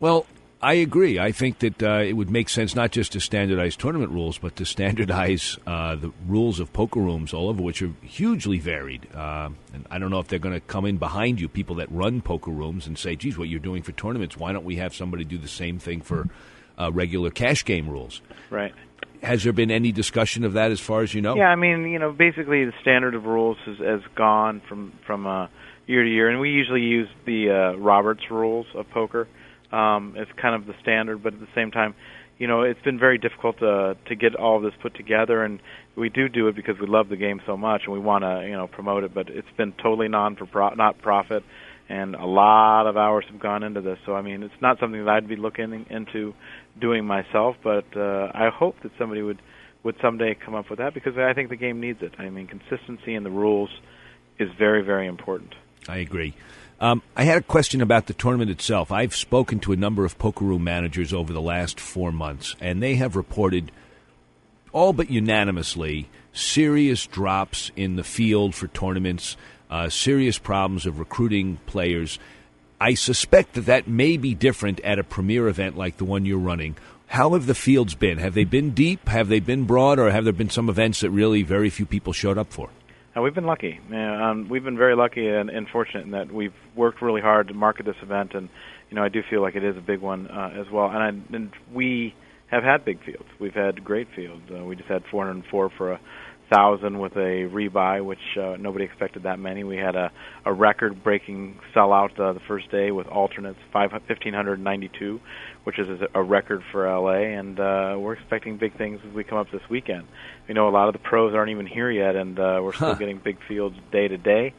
Well, 0.00 0.26
I 0.60 0.74
agree. 0.74 1.20
I 1.20 1.30
think 1.30 1.60
that 1.60 1.80
uh, 1.80 2.00
it 2.00 2.14
would 2.14 2.28
make 2.28 2.48
sense 2.48 2.74
not 2.74 2.90
just 2.90 3.12
to 3.12 3.20
standardize 3.20 3.76
tournament 3.76 4.10
rules, 4.10 4.36
but 4.36 4.56
to 4.56 4.64
standardize 4.64 5.58
uh, 5.66 5.94
the 5.94 6.10
rules 6.26 6.58
of 6.58 6.72
poker 6.72 6.98
rooms 6.98 7.32
all 7.32 7.48
over, 7.48 7.62
which 7.62 7.80
are 7.80 7.92
hugely 8.02 8.58
varied. 8.58 9.06
Uh, 9.14 9.50
and 9.72 9.86
I 9.92 10.00
don't 10.00 10.10
know 10.10 10.18
if 10.18 10.26
they're 10.26 10.40
going 10.40 10.56
to 10.56 10.60
come 10.60 10.86
in 10.86 10.96
behind 10.96 11.40
you, 11.40 11.48
people 11.48 11.76
that 11.76 11.92
run 11.92 12.20
poker 12.20 12.50
rooms, 12.50 12.88
and 12.88 12.98
say, 12.98 13.14
"Geez, 13.14 13.38
what 13.38 13.48
you're 13.48 13.60
doing 13.60 13.84
for 13.84 13.92
tournaments? 13.92 14.36
Why 14.36 14.52
don't 14.52 14.64
we 14.64 14.74
have 14.76 14.92
somebody 14.92 15.22
do 15.22 15.38
the 15.38 15.46
same 15.46 15.78
thing 15.78 16.00
for 16.00 16.28
uh, 16.76 16.90
regular 16.92 17.30
cash 17.30 17.64
game 17.64 17.88
rules?" 17.88 18.22
Right. 18.50 18.74
Has 19.22 19.44
there 19.44 19.52
been 19.52 19.70
any 19.70 19.92
discussion 19.92 20.44
of 20.44 20.54
that, 20.54 20.72
as 20.72 20.80
far 20.80 21.02
as 21.02 21.14
you 21.14 21.22
know? 21.22 21.36
Yeah, 21.36 21.46
I 21.46 21.54
mean, 21.54 21.88
you 21.88 21.98
know, 21.98 22.12
basically 22.12 22.64
the 22.64 22.72
standard 22.80 23.14
of 23.14 23.24
rules 23.24 23.56
has, 23.66 23.78
has 23.78 24.00
gone 24.16 24.60
from 24.68 24.92
from 25.06 25.26
uh, 25.26 25.46
year 25.86 26.02
to 26.02 26.10
year, 26.10 26.28
and 26.28 26.40
we 26.40 26.50
usually 26.50 26.80
use 26.80 27.08
the 27.24 27.50
uh, 27.50 27.78
Roberts 27.78 28.22
rules 28.30 28.66
of 28.74 28.90
poker 28.90 29.28
um, 29.70 30.16
as 30.18 30.26
kind 30.40 30.54
of 30.54 30.66
the 30.66 30.74
standard. 30.82 31.22
But 31.22 31.34
at 31.34 31.40
the 31.40 31.48
same 31.54 31.70
time, 31.70 31.94
you 32.38 32.48
know, 32.48 32.62
it's 32.62 32.82
been 32.82 32.98
very 32.98 33.18
difficult 33.18 33.58
to 33.60 33.96
to 34.06 34.14
get 34.16 34.34
all 34.34 34.56
of 34.56 34.64
this 34.64 34.74
put 34.82 34.96
together, 34.96 35.44
and 35.44 35.60
we 35.94 36.08
do 36.08 36.28
do 36.28 36.48
it 36.48 36.56
because 36.56 36.78
we 36.80 36.86
love 36.86 37.08
the 37.08 37.16
game 37.16 37.40
so 37.46 37.56
much 37.56 37.82
and 37.84 37.92
we 37.92 38.00
want 38.00 38.24
to 38.24 38.44
you 38.44 38.52
know 38.54 38.66
promote 38.66 39.04
it. 39.04 39.14
But 39.14 39.28
it's 39.28 39.50
been 39.56 39.72
totally 39.72 40.08
non 40.08 40.34
for 40.34 40.46
pro- 40.46 40.74
not 40.74 40.98
profit, 41.00 41.44
and 41.88 42.16
a 42.16 42.26
lot 42.26 42.86
of 42.88 42.96
hours 42.96 43.24
have 43.30 43.40
gone 43.40 43.62
into 43.62 43.80
this. 43.80 43.98
So 44.04 44.14
I 44.14 44.22
mean, 44.22 44.42
it's 44.42 44.60
not 44.60 44.80
something 44.80 45.04
that 45.04 45.10
I'd 45.10 45.28
be 45.28 45.36
looking 45.36 45.86
into 45.90 46.34
doing 46.80 47.04
myself, 47.04 47.56
but 47.62 47.84
uh, 47.96 48.30
I 48.34 48.48
hope 48.48 48.80
that 48.82 48.92
somebody 48.98 49.22
would 49.22 49.40
would 49.82 49.96
someday 50.00 50.34
come 50.34 50.54
up 50.54 50.70
with 50.70 50.78
that 50.78 50.94
because 50.94 51.18
I 51.18 51.32
think 51.32 51.48
the 51.48 51.56
game 51.56 51.80
needs 51.80 52.02
it. 52.02 52.12
I 52.16 52.30
mean, 52.30 52.46
consistency 52.46 53.14
in 53.14 53.24
the 53.24 53.30
rules 53.30 53.70
is 54.38 54.48
very 54.58 54.82
very 54.82 55.06
important. 55.06 55.54
I 55.88 55.98
agree. 55.98 56.34
Um, 56.80 57.02
I 57.16 57.22
had 57.22 57.38
a 57.38 57.42
question 57.42 57.80
about 57.80 58.06
the 58.06 58.12
tournament 58.12 58.50
itself. 58.50 58.90
I've 58.90 59.14
spoken 59.14 59.60
to 59.60 59.72
a 59.72 59.76
number 59.76 60.04
of 60.04 60.18
poker 60.18 60.44
room 60.44 60.64
managers 60.64 61.12
over 61.12 61.32
the 61.32 61.40
last 61.40 61.78
four 61.78 62.10
months, 62.10 62.56
and 62.60 62.82
they 62.82 62.96
have 62.96 63.14
reported, 63.14 63.70
all 64.72 64.92
but 64.92 65.08
unanimously, 65.08 66.08
serious 66.32 67.06
drops 67.06 67.70
in 67.76 67.94
the 67.94 68.02
field 68.02 68.56
for 68.56 68.66
tournaments, 68.66 69.36
uh, 69.70 69.88
serious 69.88 70.38
problems 70.38 70.84
of 70.84 70.98
recruiting 70.98 71.58
players. 71.66 72.18
I 72.82 72.94
suspect 72.94 73.52
that 73.52 73.66
that 73.66 73.86
may 73.86 74.16
be 74.16 74.34
different 74.34 74.80
at 74.80 74.98
a 74.98 75.04
premier 75.04 75.46
event 75.46 75.78
like 75.78 75.98
the 75.98 76.04
one 76.04 76.26
you're 76.26 76.36
running. 76.36 76.74
How 77.06 77.34
have 77.34 77.46
the 77.46 77.54
fields 77.54 77.94
been? 77.94 78.18
Have 78.18 78.34
they 78.34 78.42
been 78.42 78.70
deep? 78.70 79.08
Have 79.08 79.28
they 79.28 79.38
been 79.38 79.66
broad? 79.66 80.00
Or 80.00 80.10
have 80.10 80.24
there 80.24 80.32
been 80.32 80.50
some 80.50 80.68
events 80.68 80.98
that 81.02 81.10
really 81.10 81.44
very 81.44 81.70
few 81.70 81.86
people 81.86 82.12
showed 82.12 82.38
up 82.38 82.52
for? 82.52 82.70
Uh, 83.16 83.22
we've 83.22 83.36
been 83.36 83.46
lucky. 83.46 83.78
Uh, 83.88 83.96
um, 83.96 84.48
we've 84.48 84.64
been 84.64 84.76
very 84.76 84.96
lucky 84.96 85.28
and, 85.28 85.48
and 85.48 85.68
fortunate 85.68 86.06
in 86.06 86.10
that 86.10 86.32
we've 86.32 86.54
worked 86.74 87.00
really 87.00 87.20
hard 87.20 87.46
to 87.48 87.54
market 87.54 87.86
this 87.86 88.02
event, 88.02 88.34
and 88.34 88.48
you 88.90 88.96
know 88.96 89.04
I 89.04 89.10
do 89.10 89.22
feel 89.30 89.42
like 89.42 89.54
it 89.54 89.62
is 89.62 89.76
a 89.76 89.80
big 89.80 90.00
one 90.00 90.26
uh, 90.26 90.52
as 90.58 90.68
well. 90.68 90.90
And, 90.90 90.98
I, 90.98 91.36
and 91.36 91.52
we 91.72 92.16
have 92.48 92.64
had 92.64 92.84
big 92.84 93.04
fields. 93.04 93.28
We've 93.38 93.54
had 93.54 93.84
great 93.84 94.08
fields. 94.16 94.42
Uh, 94.50 94.64
we 94.64 94.74
just 94.74 94.88
had 94.88 95.04
404 95.08 95.70
for 95.70 95.92
a 95.92 96.00
thousand 96.52 96.98
with 96.98 97.16
a 97.16 97.48
rebuy, 97.50 98.04
which 98.04 98.36
uh, 98.36 98.56
nobody 98.58 98.84
expected 98.84 99.22
that 99.22 99.38
many. 99.38 99.64
We 99.64 99.76
had 99.78 99.96
a, 99.96 100.10
a 100.44 100.52
record-breaking 100.52 101.58
sellout 101.74 102.18
uh, 102.20 102.32
the 102.34 102.40
first 102.40 102.70
day 102.70 102.90
with 102.90 103.06
alternates, 103.06 103.58
5, 103.72 103.92
1592, 103.92 105.20
which 105.64 105.78
is 105.78 105.88
a 106.14 106.22
record 106.22 106.62
for 106.70 106.86
LA, 106.86 107.38
and 107.38 107.58
uh, 107.58 107.96
we're 107.98 108.14
expecting 108.14 108.56
big 108.58 108.76
things 108.76 109.00
as 109.08 109.14
we 109.14 109.24
come 109.24 109.38
up 109.38 109.50
this 109.50 109.62
weekend. 109.70 110.06
We 110.48 110.54
know 110.54 110.68
a 110.68 110.70
lot 110.70 110.88
of 110.88 110.92
the 110.92 110.98
pros 110.98 111.34
aren't 111.34 111.50
even 111.50 111.66
here 111.66 111.90
yet, 111.90 112.16
and 112.16 112.38
uh, 112.38 112.60
we're 112.62 112.74
still 112.74 112.88
Huh. 112.92 112.94
getting 112.94 113.18
big 113.18 113.38
fields 113.48 113.76
day 113.90 114.08
to 114.08 114.18
day, 114.18 114.52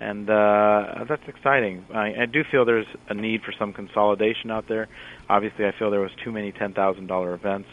and 0.00 0.28
uh, 0.28 1.04
that's 1.08 1.26
exciting. 1.28 1.86
I, 1.94 2.22
I 2.22 2.26
do 2.26 2.42
feel 2.50 2.64
there's 2.64 2.86
a 3.08 3.14
need 3.14 3.42
for 3.42 3.52
some 3.58 3.72
consolidation 3.72 4.50
out 4.50 4.66
there. 4.68 4.88
Obviously, 5.28 5.64
I 5.66 5.72
feel 5.78 5.90
there 5.90 6.00
was 6.00 6.10
too 6.24 6.32
many 6.32 6.52
ten 6.52 6.72
thousand 6.74 7.06
dollar 7.06 7.32
events 7.32 7.68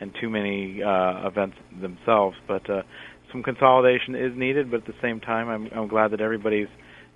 and 0.00 0.14
too 0.18 0.30
many 0.30 0.82
uh, 0.82 1.26
events 1.26 1.56
themselves, 1.78 2.34
but 2.46 2.70
uh, 2.70 2.82
some 3.32 3.42
consolidation 3.42 4.14
is 4.14 4.36
needed. 4.36 4.70
But 4.70 4.78
at 4.80 4.86
the 4.86 5.00
same 5.00 5.20
time, 5.20 5.48
I'm, 5.48 5.68
I'm 5.72 5.88
glad 5.88 6.12
that 6.12 6.20
everybody's 6.20 6.68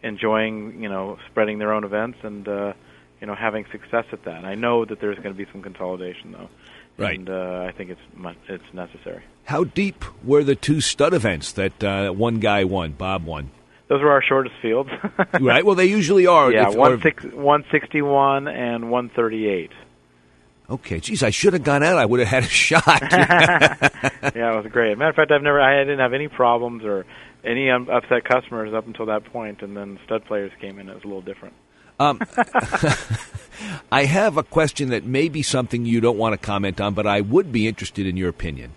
enjoying, 0.03 0.83
you 0.83 0.89
know, 0.89 1.19
spreading 1.31 1.59
their 1.59 1.73
own 1.73 1.85
events 1.85 2.19
and 2.23 2.47
uh, 2.47 2.73
you 3.21 3.27
know 3.27 3.35
having 3.35 3.65
success 3.73 4.05
at 4.13 4.25
that. 4.25 4.45
I 4.45 4.55
know 4.55 4.85
that 4.85 5.01
there's 5.01 5.17
going 5.17 5.35
to 5.35 5.45
be 5.45 5.51
some 5.53 5.63
consolidation 5.63 6.33
though, 6.33 6.49
Right. 6.97 7.19
And 7.19 7.29
uh, 7.29 7.67
I 7.69 7.73
think 7.73 7.91
it's 7.91 8.01
it's 8.49 8.75
necessary. 8.75 9.25
How 9.45 9.65
deep 9.65 10.05
were 10.25 10.45
the 10.45 10.55
two 10.55 10.81
stud 10.81 11.13
events 11.13 11.53
that 11.53 11.83
uh, 11.83 12.11
one 12.11 12.39
guy 12.39 12.65
won, 12.65 12.93
Bob 12.93 13.25
won? 13.25 13.51
Those 13.89 14.01
were 14.01 14.13
our 14.13 14.23
shortest 14.23 14.55
fields. 14.63 14.91
right. 15.41 15.65
Well, 15.67 15.75
they 15.75 15.87
usually 15.87 16.27
are. 16.27 16.53
yeah, 16.53 16.71
If- 16.71 16.77
or- 16.77 17.01
six, 17.01 17.25
161 17.25 18.49
and 18.49 18.91
138. 18.91 19.71
Okay, 20.69 20.99
geez, 20.99 21.23
I 21.23 21.31
should 21.31 21.53
have 21.53 21.63
gone 21.63 21.83
out. 21.83 21.99
I 21.99 22.07
would 22.07 22.21
have 22.21 22.29
had 22.29 22.45
a 22.45 22.47
shot. 22.49 23.03
yeah, 23.13 24.53
it 24.53 24.63
was 24.63 24.67
great. 24.71 24.97
Matter 24.97 25.11
of 25.11 25.17
fact, 25.17 25.31
I've 25.31 25.43
never, 25.43 25.61
I 25.61 25.79
didn't 25.81 25.99
have 25.99 26.15
any 26.15 26.29
problems 26.29 26.85
or 26.85 27.05
any 27.45 27.71
um, 27.71 27.89
upset 27.91 28.25
customers 28.25 28.73
up 28.73 28.87
until 28.87 29.07
that 29.07 29.25
point, 29.27 29.63
and 29.63 29.77
then 29.77 29.99
stud 30.05 30.25
players 30.25 30.53
came 30.61 30.79
in. 30.79 30.89
It 30.89 30.95
was 30.95 31.05
a 31.05 31.07
little 31.07 31.23
different. 31.23 31.55
Um, 32.01 32.21
I 33.93 34.05
have 34.05 34.37
a 34.37 34.43
question 34.43 34.89
that 34.89 35.05
may 35.05 35.29
be 35.29 35.43
something 35.43 35.85
you 35.85 36.01
don't 36.01 36.19
want 36.19 36.33
to 36.33 36.39
comment 36.39 36.81
on, 36.81 36.95
but 36.95 37.07
I 37.07 37.21
would 37.21 37.53
be 37.53 37.69
interested 37.69 38.07
in 38.07 38.17
your 38.17 38.29
opinion. 38.29 38.73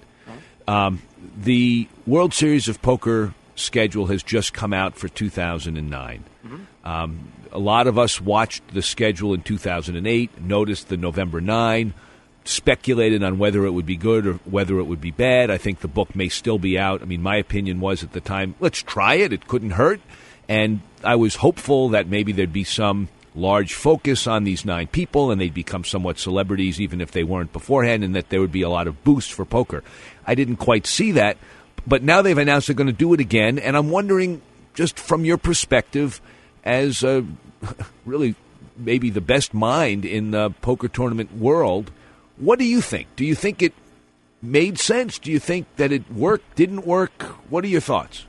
Um, 0.68 1.02
the 1.36 1.88
World 2.06 2.34
Series 2.34 2.68
of 2.68 2.82
Poker 2.82 3.34
schedule 3.56 4.08
has 4.08 4.22
just 4.22 4.54
come 4.54 4.74
out 4.74 4.96
for 4.96 5.08
2009. 5.08 6.24
Um, 6.84 7.32
a 7.58 7.60
lot 7.60 7.88
of 7.88 7.98
us 7.98 8.22
watched 8.22 8.62
the 8.72 8.84
schedule 8.84 9.34
in 9.34 9.42
2008, 9.42 10.42
noticed 10.42 10.90
the 10.90 10.96
November 10.96 11.42
9, 11.42 11.92
speculated 12.46 13.24
on 13.24 13.40
whether 13.40 13.66
it 13.66 13.72
would 13.72 13.88
be 13.88 13.98
good 13.98 14.28
or 14.28 14.34
whether 14.46 14.78
it 14.78 14.84
would 14.84 15.02
be 15.02 15.10
bad. 15.10 15.50
I 15.50 15.58
think 15.58 15.80
the 15.80 15.88
book 15.88 16.16
may 16.16 16.30
still 16.30 16.60
be 16.60 16.78
out. 16.78 17.02
I 17.02 17.06
mean, 17.06 17.24
my 17.24 17.38
opinion 17.38 17.80
was 17.80 18.04
at 18.04 18.14
the 18.14 18.22
time, 18.22 18.54
let's 18.60 18.84
try 18.84 19.16
it. 19.16 19.34
It 19.34 19.48
couldn't 19.48 19.72
hurt. 19.72 20.00
And 20.48 20.82
I 21.04 21.16
was 21.16 21.38
hopeful 21.38 21.90
that 21.90 22.08
maybe 22.08 22.32
there'd 22.32 22.54
be 22.54 22.64
some 22.64 23.10
large 23.34 23.74
focus 23.74 24.28
on 24.28 24.44
these 24.44 24.64
nine 24.64 24.86
people 24.86 25.32
and 25.32 25.42
they'd 25.42 25.52
become 25.52 25.84
somewhat 25.84 26.20
celebrities 26.20 26.80
even 26.80 27.02
if 27.02 27.12
they 27.12 27.24
weren't 27.24 27.54
beforehand 27.54 28.04
and 28.04 28.16
that 28.16 28.30
there 28.30 28.40
would 28.40 28.52
be 28.52 28.62
a 28.62 28.70
lot 28.70 28.86
of 28.86 29.04
boost 29.04 29.34
for 29.34 29.46
poker. 29.46 29.84
I 30.28 30.36
didn't 30.36 30.58
quite 30.58 30.86
see 30.86 31.14
that, 31.14 31.38
but 31.88 32.04
now 32.04 32.22
they've 32.22 32.38
announced 32.38 32.68
they're 32.68 32.76
going 32.76 32.86
to 32.86 32.94
do 32.94 33.16
it 33.16 33.20
again 33.20 33.58
and 33.58 33.76
I'm 33.76 33.90
wondering 33.90 34.44
just 34.76 35.00
from 35.00 35.26
your 35.26 35.40
perspective 35.40 36.22
as 36.64 37.04
uh, 37.04 37.22
really 38.06 38.36
maybe 38.78 39.10
the 39.10 39.22
best 39.22 39.54
mind 39.54 40.06
in 40.06 40.32
the 40.32 40.52
poker 40.62 40.88
tournament 40.88 41.34
world, 41.34 41.92
what 42.38 42.60
do 42.60 42.66
you 42.66 42.82
think? 42.82 43.08
Do 43.16 43.26
you 43.26 43.36
think 43.36 43.62
it 43.62 43.74
made 44.42 44.78
sense? 44.78 45.18
Do 45.20 45.32
you 45.32 45.40
think 45.40 45.66
that 45.78 45.92
it 45.92 46.12
worked, 46.12 46.56
didn't 46.56 46.86
work? 46.86 47.24
What 47.50 47.64
are 47.64 47.68
your 47.68 47.82
thoughts? 47.82 48.26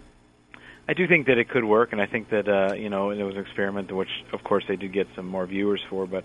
I 0.89 0.95
do 0.95 1.07
think 1.07 1.27
that 1.27 1.37
it 1.37 1.51
could 1.51 1.65
work, 1.65 1.93
and 1.93 2.01
I 2.01 2.07
think 2.07 2.31
that 2.31 2.49
uh, 2.49 2.73
you 2.75 2.89
know 2.89 3.11
it 3.11 3.23
was 3.23 3.35
an 3.35 3.43
experiment, 3.43 3.93
which 3.93 4.09
of 4.33 4.43
course 4.43 4.65
they 4.67 4.77
did 4.77 4.93
get 4.93 5.07
some 5.15 5.27
more 5.27 5.45
viewers 5.45 5.83
for. 5.91 6.07
But 6.07 6.25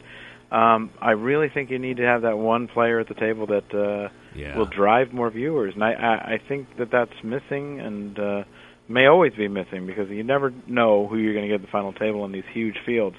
um, 0.55 0.89
I 1.01 1.11
really 1.11 1.49
think 1.49 1.69
you 1.69 1.79
need 1.79 1.97
to 1.97 2.05
have 2.05 2.21
that 2.21 2.37
one 2.37 2.69
player 2.69 2.99
at 2.99 3.09
the 3.09 3.13
table 3.13 3.47
that 3.47 3.73
uh, 3.73 4.09
Yeah. 4.33 4.57
will 4.57 4.65
drive 4.65 5.11
more 5.11 5.29
viewers, 5.29 5.73
and 5.73 5.83
I, 5.83 5.91
I, 5.93 6.33
I 6.35 6.37
think 6.47 6.77
that 6.77 6.91
that's 6.91 7.11
missing, 7.23 7.81
and 7.81 8.17
uh, 8.17 8.43
may 8.87 9.07
always 9.07 9.33
be 9.33 9.47
missing 9.47 9.85
because 9.87 10.09
you 10.09 10.23
never 10.23 10.53
know 10.67 11.07
who 11.07 11.17
you're 11.17 11.33
going 11.33 11.47
to 11.47 11.49
get 11.49 11.61
at 11.61 11.65
the 11.65 11.71
final 11.71 11.93
table 11.93 12.25
in 12.25 12.31
these 12.31 12.43
huge 12.53 12.75
fields. 12.85 13.15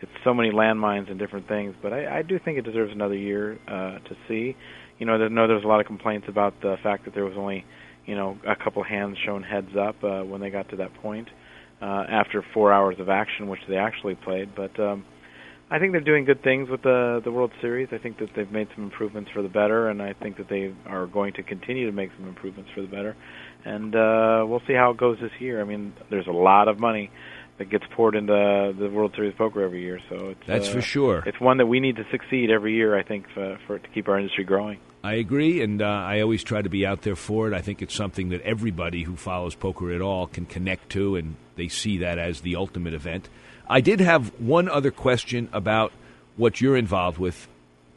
it's 0.00 0.10
so 0.24 0.34
many 0.34 0.50
landmines 0.50 1.10
and 1.10 1.18
different 1.18 1.48
things. 1.48 1.74
But 1.82 1.92
I, 1.92 2.18
I 2.18 2.22
do 2.22 2.38
think 2.44 2.58
it 2.58 2.62
deserves 2.62 2.92
another 2.92 3.16
year 3.16 3.58
uh, 3.68 3.98
to 3.98 4.16
see. 4.28 4.56
You 4.98 5.06
know, 5.06 5.14
I 5.14 5.28
know 5.28 5.46
there's 5.46 5.64
a 5.64 5.68
lot 5.68 5.80
of 5.80 5.86
complaints 5.86 6.26
about 6.28 6.54
the 6.62 6.76
fact 6.82 7.04
that 7.04 7.14
there 7.14 7.24
was 7.24 7.34
only 7.36 7.64
you 8.06 8.14
know 8.14 8.38
a 8.46 8.56
couple 8.56 8.82
hands 8.84 9.16
shown 9.24 9.42
heads 9.42 9.70
up 9.78 10.02
uh, 10.04 10.22
when 10.22 10.40
they 10.40 10.50
got 10.50 10.68
to 10.70 10.76
that 10.76 10.94
point 10.94 11.28
uh, 11.80 12.04
after 12.08 12.44
four 12.52 12.72
hours 12.72 12.96
of 12.98 13.08
action, 13.08 13.48
which 13.48 13.60
they 13.68 13.76
actually 13.76 14.14
played. 14.14 14.54
But 14.54 14.78
um, 14.80 15.04
I 15.70 15.78
think 15.78 15.92
they're 15.92 16.00
doing 16.00 16.24
good 16.24 16.42
things 16.42 16.68
with 16.68 16.82
the 16.82 17.20
the 17.24 17.32
World 17.32 17.50
Series. 17.60 17.88
I 17.92 17.98
think 17.98 18.18
that 18.18 18.28
they've 18.36 18.50
made 18.50 18.68
some 18.74 18.84
improvements 18.84 19.30
for 19.32 19.42
the 19.42 19.48
better, 19.48 19.88
and 19.88 20.02
I 20.02 20.12
think 20.12 20.36
that 20.36 20.48
they 20.48 20.74
are 20.86 21.06
going 21.06 21.32
to 21.34 21.42
continue 21.42 21.86
to 21.86 21.92
make 21.92 22.10
some 22.16 22.28
improvements 22.28 22.70
for 22.74 22.82
the 22.82 22.88
better. 22.88 23.16
And 23.64 23.94
uh, 23.94 24.44
we'll 24.46 24.62
see 24.66 24.74
how 24.74 24.90
it 24.90 24.96
goes 24.96 25.18
this 25.20 25.32
year. 25.38 25.60
I 25.60 25.64
mean, 25.64 25.94
there's 26.10 26.26
a 26.26 26.32
lot 26.32 26.68
of 26.68 26.78
money 26.78 27.10
that 27.58 27.70
gets 27.70 27.84
poured 27.92 28.14
into 28.16 28.74
the 28.78 28.88
World 28.90 29.12
Series 29.14 29.34
poker 29.34 29.62
every 29.62 29.82
year, 29.82 30.00
so 30.08 30.30
it's 30.30 30.46
That's 30.46 30.68
uh, 30.68 30.72
for 30.72 30.80
sure. 30.80 31.22
It's 31.24 31.40
one 31.40 31.58
that 31.58 31.66
we 31.66 31.80
need 31.80 31.96
to 31.96 32.04
succeed 32.10 32.50
every 32.50 32.74
year. 32.74 32.98
I 32.98 33.02
think 33.02 33.26
for, 33.32 33.58
for 33.66 33.78
to 33.78 33.88
keep 33.88 34.08
our 34.08 34.18
industry 34.18 34.44
growing. 34.44 34.78
I 35.04 35.14
agree, 35.14 35.62
and 35.62 35.80
uh, 35.82 35.84
I 35.84 36.20
always 36.20 36.42
try 36.42 36.62
to 36.62 36.68
be 36.68 36.84
out 36.84 37.02
there 37.02 37.14
for 37.14 37.46
it. 37.46 37.54
I 37.54 37.60
think 37.60 37.82
it's 37.82 37.94
something 37.94 38.30
that 38.30 38.40
everybody 38.40 39.02
who 39.02 39.16
follows 39.16 39.54
poker 39.54 39.92
at 39.92 40.00
all 40.00 40.26
can 40.26 40.46
connect 40.46 40.90
to, 40.90 41.16
and 41.16 41.36
they 41.56 41.68
see 41.68 41.98
that 41.98 42.18
as 42.18 42.40
the 42.40 42.56
ultimate 42.56 42.94
event. 42.94 43.28
I 43.68 43.80
did 43.80 44.00
have 44.00 44.28
one 44.40 44.68
other 44.68 44.90
question 44.90 45.48
about 45.52 45.92
what 46.36 46.60
you're 46.60 46.76
involved 46.76 47.18
with 47.18 47.46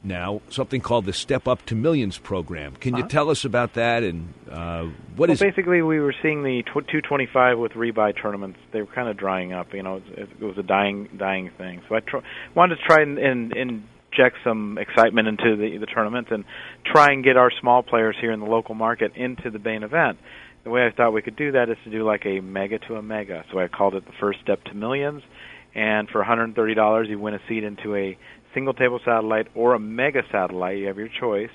now, 0.08 0.41
something 0.49 0.82
called 0.82 1.05
the 1.05 1.14
Step 1.14 1.47
Up 1.47 1.66
to 1.68 1.76
Millions 1.76 2.18
program. 2.18 2.76
Can 2.76 2.93
you 2.95 3.01
Uh-huh. 3.03 3.10
tell 3.10 3.30
us 3.30 3.45
about 3.45 3.74
that 3.74 4.03
and 4.03 4.34
uh, 4.49 4.86
what 5.16 5.28
well, 5.30 5.32
is 5.32 5.41
it? 5.41 5.45
basically 5.55 5.82
we 5.82 5.99
were 5.99 6.16
seeing 6.22 6.43
the 6.43 6.64
tw- 6.64 6.88
225 6.88 7.60
with 7.60 7.74
rebuy 7.74 8.20
tournaments. 8.20 8.60
They 8.72 8.82
were 8.82 8.88
kind 8.88 9.10
of 9.10 9.18
drying 9.18 9.53
up. 9.53 9.74
You 9.74 9.84
know, 9.84 9.97
it, 10.16 10.30
it 10.39 10.41
was 10.41 10.58
a 10.58 10.64
dying 10.64 11.10
dying 11.18 11.51
thing. 11.58 11.82
So 11.89 11.95
I 11.95 11.99
tr- 11.99 12.18
wanted 12.55 12.78
to 12.78 12.82
try 12.84 13.01
and, 13.01 13.18
and 13.20 13.53
inject 13.53 14.38
some 14.43 14.78
excitement 14.78 15.28
into 15.28 15.55
the 15.58 15.78
the 15.78 15.86
tournament 15.86 16.28
and 16.32 16.45
try 16.86 17.08
and 17.12 17.24
get 17.24 17.36
our 17.38 17.51
small 17.60 17.84
players 17.84 18.16
here 18.20 18.32
in 18.32 18.39
the 18.39 18.45
local 18.47 18.74
market 18.76 19.16
into 19.16 19.49
the 19.51 19.60
main 19.60 19.84
event. 19.84 20.18
The 20.64 20.70
way 20.70 20.86
I 20.86 20.91
thought 20.91 21.14
we 21.14 21.22
could 21.22 21.36
do 21.36 21.51
that 21.53 21.70
is 21.70 21.78
to 21.84 21.89
do 21.91 22.03
like 22.03 22.26
a 22.26 22.39
mega 22.41 22.80
to 22.88 22.95
a 22.95 23.01
mega. 23.01 23.45
So 23.51 23.60
I 23.60 23.68
called 23.68 23.95
it 23.95 24.05
the 24.05 24.12
first 24.20 24.39
step 24.41 24.64
to 24.66 24.74
millions. 24.74 25.24
And 25.76 26.10
for 26.10 26.24
$130, 26.24 27.08
you 27.10 27.20
win 27.20 27.36
a 27.36 27.39
seat 27.47 27.64
into 27.64 27.95
a 27.95 28.18
single 28.53 28.73
table 28.73 28.99
satellite 29.05 29.47
or 29.55 29.73
a 29.73 29.79
mega 29.79 30.23
satellite. 30.31 30.77
You 30.77 30.87
have 30.87 30.97
your 30.97 31.09
choice 31.09 31.51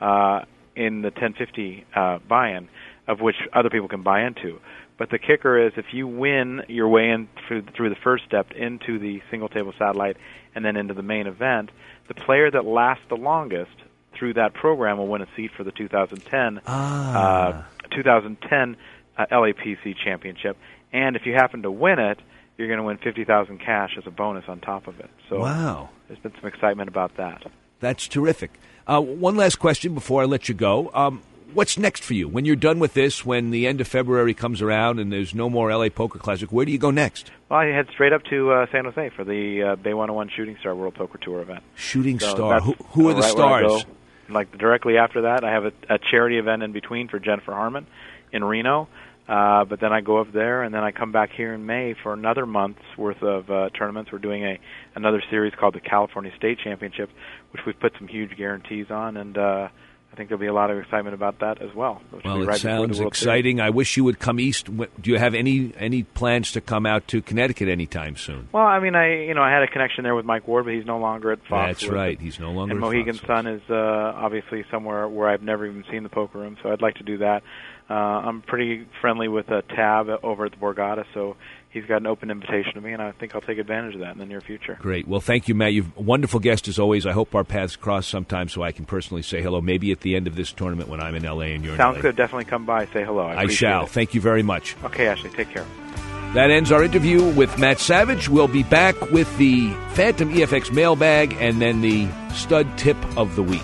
uh, 0.00 0.40
in 0.76 1.02
the 1.02 1.08
1050 1.08 1.84
uh, 1.94 2.18
buy-in, 2.28 2.68
of 3.08 3.20
which 3.20 3.36
other 3.52 3.70
people 3.70 3.88
can 3.88 4.02
buy 4.02 4.24
into. 4.26 4.58
But 4.96 5.10
the 5.10 5.18
kicker 5.18 5.66
is 5.66 5.72
if 5.76 5.86
you 5.92 6.06
win 6.06 6.62
your 6.68 6.88
way 6.88 7.10
in 7.10 7.28
through, 7.48 7.62
through 7.76 7.90
the 7.90 7.96
first 8.04 8.24
step 8.26 8.52
into 8.52 8.98
the 8.98 9.20
single 9.30 9.48
table 9.48 9.72
satellite 9.78 10.16
and 10.54 10.64
then 10.64 10.76
into 10.76 10.94
the 10.94 11.02
main 11.02 11.26
event, 11.26 11.70
the 12.08 12.14
player 12.14 12.50
that 12.50 12.64
lasts 12.64 13.02
the 13.08 13.16
longest 13.16 13.72
through 14.16 14.34
that 14.34 14.54
program 14.54 14.98
will 14.98 15.08
win 15.08 15.22
a 15.22 15.26
seat 15.34 15.50
for 15.56 15.64
the 15.64 15.72
2010 15.72 16.60
Ah. 16.66 17.66
uh, 17.84 17.88
2010 17.90 18.76
uh, 19.18 19.26
LAPC 19.32 19.94
championship. 20.04 20.56
And 20.92 21.16
if 21.16 21.26
you 21.26 21.34
happen 21.34 21.62
to 21.62 21.70
win 21.72 21.98
it, 21.98 22.18
you're 22.56 22.68
going 22.68 22.78
to 22.78 22.84
win 22.84 22.98
50,000 22.98 23.58
cash 23.58 23.90
as 23.98 24.04
a 24.06 24.10
bonus 24.12 24.44
on 24.46 24.60
top 24.60 24.86
of 24.86 25.00
it. 25.00 25.10
So 25.28 25.40
Wow. 25.40 25.90
There's 26.08 26.18
been 26.20 26.32
some 26.40 26.48
excitement 26.48 26.88
about 26.88 27.16
that. 27.16 27.42
That's 27.80 28.06
terrific. 28.08 28.52
Uh, 28.86 29.00
one 29.00 29.36
last 29.36 29.56
question 29.56 29.94
before 29.94 30.22
I 30.22 30.24
let 30.26 30.48
you 30.48 30.54
go. 30.54 30.90
Um, 30.94 31.22
what's 31.54 31.78
next 31.78 32.02
for 32.02 32.14
you? 32.14 32.28
When 32.28 32.44
you're 32.44 32.56
done 32.56 32.78
with 32.78 32.94
this, 32.94 33.24
when 33.24 33.50
the 33.50 33.66
end 33.66 33.80
of 33.80 33.88
February 33.88 34.34
comes 34.34 34.60
around 34.60 34.98
and 34.98 35.12
there's 35.12 35.34
no 35.34 35.48
more 35.48 35.74
LA 35.74 35.88
Poker 35.88 36.18
Classic, 36.18 36.52
where 36.52 36.66
do 36.66 36.72
you 36.72 36.78
go 36.78 36.90
next? 36.90 37.30
Well, 37.48 37.60
I 37.60 37.66
head 37.66 37.88
straight 37.92 38.12
up 38.12 38.22
to 38.24 38.50
uh, 38.52 38.66
San 38.70 38.84
Jose 38.84 39.10
for 39.10 39.24
the 39.24 39.62
uh, 39.62 39.76
Bay 39.76 39.94
101 39.94 40.30
Shooting 40.36 40.56
Star 40.60 40.74
World 40.74 40.94
Poker 40.94 41.18
Tour 41.18 41.40
event. 41.40 41.62
Shooting 41.74 42.20
So 42.20 42.34
Star. 42.34 42.60
Who, 42.60 42.72
who 42.90 43.08
are 43.08 43.14
the 43.14 43.20
right 43.20 43.30
stars? 43.30 43.86
Like 44.28 44.56
directly 44.56 44.96
after 44.96 45.22
that, 45.22 45.44
I 45.44 45.52
have 45.52 45.64
a, 45.66 45.72
a 45.88 45.98
charity 45.98 46.38
event 46.38 46.62
in 46.62 46.72
between 46.72 47.08
for 47.08 47.18
Jennifer 47.18 47.52
Harman 47.52 47.86
in 48.32 48.42
Reno. 48.42 48.88
Uh, 49.26 49.64
but 49.64 49.80
then 49.80 49.90
I 49.92 50.02
go 50.02 50.18
up 50.18 50.32
there, 50.32 50.62
and 50.62 50.74
then 50.74 50.82
I 50.82 50.92
come 50.92 51.10
back 51.10 51.30
here 51.34 51.54
in 51.54 51.64
May 51.64 51.94
for 52.02 52.12
another 52.12 52.44
month's 52.44 52.82
worth 52.98 53.22
of 53.22 53.48
uh, 53.50 53.70
tournaments. 53.70 54.12
We're 54.12 54.18
doing 54.18 54.44
a 54.44 54.58
another 54.94 55.22
series 55.30 55.54
called 55.58 55.74
the 55.74 55.80
California 55.80 56.30
State 56.36 56.58
Championship, 56.62 57.08
which 57.52 57.62
we've 57.66 57.78
put 57.78 57.92
some 57.98 58.06
huge 58.06 58.36
guarantees 58.36 58.90
on, 58.90 59.16
and 59.16 59.38
uh, 59.38 59.68
I 60.14 60.16
think 60.16 60.28
there'll 60.28 60.40
be 60.40 60.46
a 60.46 60.52
lot 60.54 60.70
of 60.70 60.78
excitement 60.78 61.14
about 61.14 61.40
that 61.40 61.60
as 61.60 61.74
well. 61.74 62.00
Well, 62.24 62.42
it 62.42 62.46
right 62.46 62.56
sounds 62.56 62.78
World 62.78 62.96
Series. 62.96 63.08
exciting. 63.08 63.60
I 63.60 63.70
wish 63.70 63.96
you 63.96 64.04
would 64.04 64.20
come 64.20 64.38
east. 64.38 64.68
Do 64.76 65.10
you 65.10 65.18
have 65.18 65.34
any 65.34 65.72
any 65.78 66.02
plans 66.02 66.52
to 66.52 66.60
come 66.60 66.84
out 66.86 67.08
to 67.08 67.20
Connecticut 67.22 67.68
anytime 67.68 68.16
soon? 68.16 68.48
Well, 68.52 68.66
I 68.66 68.78
mean, 68.78 68.94
I 68.94 69.24
you 69.24 69.34
know 69.34 69.42
I 69.42 69.50
had 69.50 69.62
a 69.62 69.68
connection 69.68 70.04
there 70.04 70.14
with 70.14 70.24
Mike 70.24 70.46
Ward, 70.46 70.66
but 70.66 70.74
he's 70.74 70.86
no 70.86 70.98
longer 70.98 71.32
at 71.32 71.38
Fox. 71.48 71.80
That's 71.80 71.90
right. 71.90 72.20
He's 72.20 72.38
no 72.38 72.52
longer 72.52 72.76
at 72.76 72.80
Fox. 72.80 72.94
And 72.94 73.06
Mohegan 73.06 73.26
Sun 73.26 73.46
is 73.46 73.62
uh, 73.70 73.74
obviously 73.74 74.64
somewhere 74.70 75.08
where 75.08 75.28
I've 75.28 75.42
never 75.42 75.66
even 75.66 75.82
seen 75.90 76.02
the 76.02 76.10
poker 76.10 76.38
room, 76.38 76.58
so 76.62 76.70
I'd 76.70 76.82
like 76.82 76.96
to 76.96 77.04
do 77.04 77.18
that. 77.18 77.42
Uh, 77.88 77.92
I'm 77.92 78.40
pretty 78.42 78.86
friendly 79.00 79.28
with 79.28 79.50
uh, 79.50 79.60
Tab 79.62 80.08
over 80.22 80.46
at 80.46 80.52
the 80.52 80.56
Borgata, 80.56 81.04
so 81.12 81.36
he's 81.68 81.84
got 81.84 81.98
an 81.98 82.06
open 82.06 82.30
invitation 82.30 82.74
to 82.74 82.80
me, 82.80 82.92
and 82.94 83.02
I 83.02 83.12
think 83.12 83.34
I'll 83.34 83.42
take 83.42 83.58
advantage 83.58 83.94
of 83.94 84.00
that 84.00 84.12
in 84.12 84.18
the 84.18 84.24
near 84.24 84.40
future. 84.40 84.78
Great. 84.80 85.06
Well, 85.06 85.20
thank 85.20 85.48
you, 85.48 85.54
Matt. 85.54 85.74
You've 85.74 85.94
a 85.98 86.00
wonderful 86.00 86.40
guest 86.40 86.66
as 86.66 86.78
always. 86.78 87.04
I 87.04 87.12
hope 87.12 87.34
our 87.34 87.44
paths 87.44 87.76
cross 87.76 88.06
sometime 88.06 88.48
so 88.48 88.62
I 88.62 88.72
can 88.72 88.86
personally 88.86 89.22
say 89.22 89.42
hello. 89.42 89.60
Maybe 89.60 89.92
at 89.92 90.00
the 90.00 90.16
end 90.16 90.26
of 90.26 90.34
this 90.34 90.50
tournament 90.52 90.88
when 90.88 91.00
I'm 91.00 91.14
in 91.14 91.24
LA 91.24 91.52
and 91.52 91.62
you're 91.62 91.76
Sounds 91.76 91.78
in 91.78 91.78
LA. 91.78 91.92
Sounds 91.92 92.02
good. 92.02 92.16
Definitely 92.16 92.44
come 92.46 92.64
by, 92.64 92.86
say 92.86 93.04
hello. 93.04 93.26
I, 93.26 93.42
I 93.42 93.46
shall. 93.48 93.84
it. 93.84 93.90
Thank 93.90 94.14
you 94.14 94.20
very 94.22 94.42
much. 94.42 94.76
Okay, 94.84 95.06
Ashley, 95.06 95.30
take 95.30 95.50
care. 95.50 95.66
That 96.32 96.50
ends 96.50 96.72
our 96.72 96.82
interview 96.82 97.22
with 97.34 97.58
Matt 97.58 97.78
Savage. 97.78 98.28
We'll 98.28 98.48
be 98.48 98.64
back 98.64 99.00
with 99.12 99.36
the 99.36 99.70
Phantom 99.90 100.32
EFX 100.32 100.72
mailbag 100.72 101.36
and 101.38 101.60
then 101.62 101.80
the 101.80 102.08
stud 102.32 102.76
tip 102.76 102.96
of 103.16 103.36
the 103.36 103.42
week. 103.42 103.62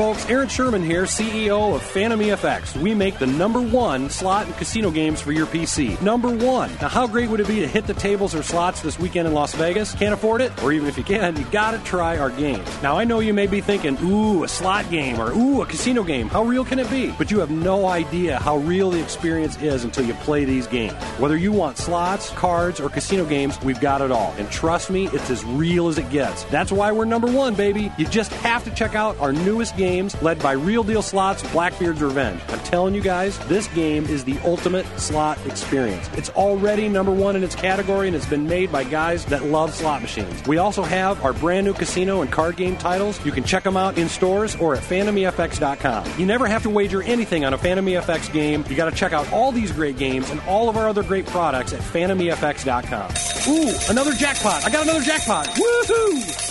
Folks. 0.00 0.30
Aaron 0.30 0.48
Schurman 0.48 0.82
here, 0.82 1.02
CEO 1.02 1.74
of 1.74 1.82
Phantom 1.82 2.20
EFX. 2.20 2.80
We 2.80 2.94
make 2.94 3.18
the 3.18 3.26
number 3.26 3.60
one 3.60 4.08
slot 4.08 4.46
and 4.46 4.56
casino 4.56 4.90
games 4.90 5.20
for 5.20 5.32
your 5.32 5.46
PC. 5.46 6.00
Number 6.00 6.30
one. 6.30 6.70
Now, 6.80 6.88
how 6.88 7.06
great 7.08 7.28
would 7.28 7.40
it 7.40 7.48
be 7.48 7.60
to 7.60 7.66
hit 7.66 7.86
the 7.86 7.94
tables 7.94 8.32
or 8.32 8.42
slots 8.44 8.80
this 8.80 8.96
weekend 8.96 9.26
in 9.26 9.34
Las 9.34 9.54
Vegas? 9.54 9.92
Can't 9.92 10.14
afford 10.14 10.40
it? 10.40 10.52
Or 10.62 10.72
even 10.72 10.88
if 10.88 10.96
you 10.96 11.02
can, 11.02 11.36
you 11.36 11.44
gotta 11.50 11.78
try 11.80 12.16
our 12.16 12.30
games. 12.30 12.66
Now, 12.80 12.96
I 12.96 13.04
know 13.04 13.18
you 13.18 13.34
may 13.34 13.48
be 13.48 13.60
thinking, 13.60 13.98
ooh, 14.02 14.44
a 14.44 14.48
slot 14.48 14.88
game 14.88 15.20
or 15.20 15.32
ooh, 15.32 15.62
a 15.62 15.66
casino 15.66 16.04
game. 16.04 16.28
How 16.28 16.44
real 16.44 16.64
can 16.64 16.78
it 16.78 16.88
be? 16.88 17.10
But 17.18 17.30
you 17.32 17.40
have 17.40 17.50
no 17.50 17.86
idea 17.86 18.38
how 18.38 18.58
real 18.58 18.92
the 18.92 19.02
experience 19.02 19.60
is 19.60 19.82
until 19.82 20.06
you 20.06 20.14
play 20.14 20.44
these 20.44 20.68
games. 20.68 20.94
Whether 21.18 21.36
you 21.36 21.50
want 21.50 21.76
slots, 21.76 22.30
cards, 22.30 22.78
or 22.78 22.88
casino 22.88 23.24
games, 23.24 23.60
we've 23.62 23.80
got 23.80 24.00
it 24.00 24.12
all. 24.12 24.32
And 24.38 24.48
trust 24.50 24.90
me, 24.90 25.08
it's 25.08 25.28
as 25.28 25.44
real 25.44 25.88
as 25.88 25.98
it 25.98 26.08
gets. 26.08 26.44
That's 26.44 26.70
why 26.70 26.92
we're 26.92 27.04
number 27.04 27.30
one, 27.30 27.54
baby. 27.54 27.92
You 27.98 28.06
just 28.06 28.32
have 28.34 28.64
to 28.64 28.70
check 28.70 28.94
out 28.94 29.18
our 29.18 29.32
newest 29.32 29.76
games 29.90 30.22
led 30.22 30.38
by 30.38 30.52
Real 30.52 30.84
Deal 30.84 31.02
Slots 31.02 31.42
Blackbeard's 31.50 32.00
Revenge. 32.00 32.40
I'm 32.48 32.60
telling 32.60 32.94
you 32.94 33.00
guys, 33.00 33.36
this 33.46 33.66
game 33.68 34.04
is 34.06 34.22
the 34.24 34.38
ultimate 34.44 34.86
slot 34.98 35.44
experience. 35.46 36.08
It's 36.16 36.30
already 36.30 36.88
number 36.88 37.10
one 37.10 37.34
in 37.34 37.42
its 37.42 37.56
category 37.56 38.06
and 38.06 38.14
it's 38.14 38.26
been 38.26 38.46
made 38.46 38.70
by 38.70 38.84
guys 38.84 39.24
that 39.26 39.44
love 39.44 39.74
slot 39.74 40.00
machines. 40.00 40.46
We 40.46 40.58
also 40.58 40.82
have 40.84 41.24
our 41.24 41.32
brand 41.32 41.66
new 41.66 41.74
casino 41.74 42.22
and 42.22 42.30
card 42.30 42.56
game 42.56 42.76
titles. 42.76 43.24
You 43.24 43.32
can 43.32 43.42
check 43.42 43.64
them 43.64 43.76
out 43.76 43.98
in 43.98 44.08
stores 44.08 44.54
or 44.56 44.76
at 44.76 44.82
phantomefx.com. 44.82 46.20
You 46.20 46.26
never 46.26 46.46
have 46.46 46.62
to 46.62 46.70
wager 46.70 47.02
anything 47.02 47.44
on 47.44 47.52
a 47.52 47.58
Phantom 47.58 47.84
EFX 47.84 48.32
game. 48.32 48.64
You 48.68 48.76
got 48.76 48.90
to 48.90 48.96
check 48.96 49.12
out 49.12 49.30
all 49.32 49.50
these 49.50 49.72
great 49.72 49.98
games 49.98 50.30
and 50.30 50.40
all 50.42 50.68
of 50.68 50.76
our 50.76 50.88
other 50.88 51.02
great 51.02 51.26
products 51.26 51.72
at 51.72 51.80
phantomefx.com. 51.80 53.10
Ooh, 53.48 53.90
another 53.90 54.12
jackpot. 54.12 54.64
I 54.64 54.70
got 54.70 54.84
another 54.84 55.02
jackpot. 55.02 55.46
Woohoo! 55.46 56.49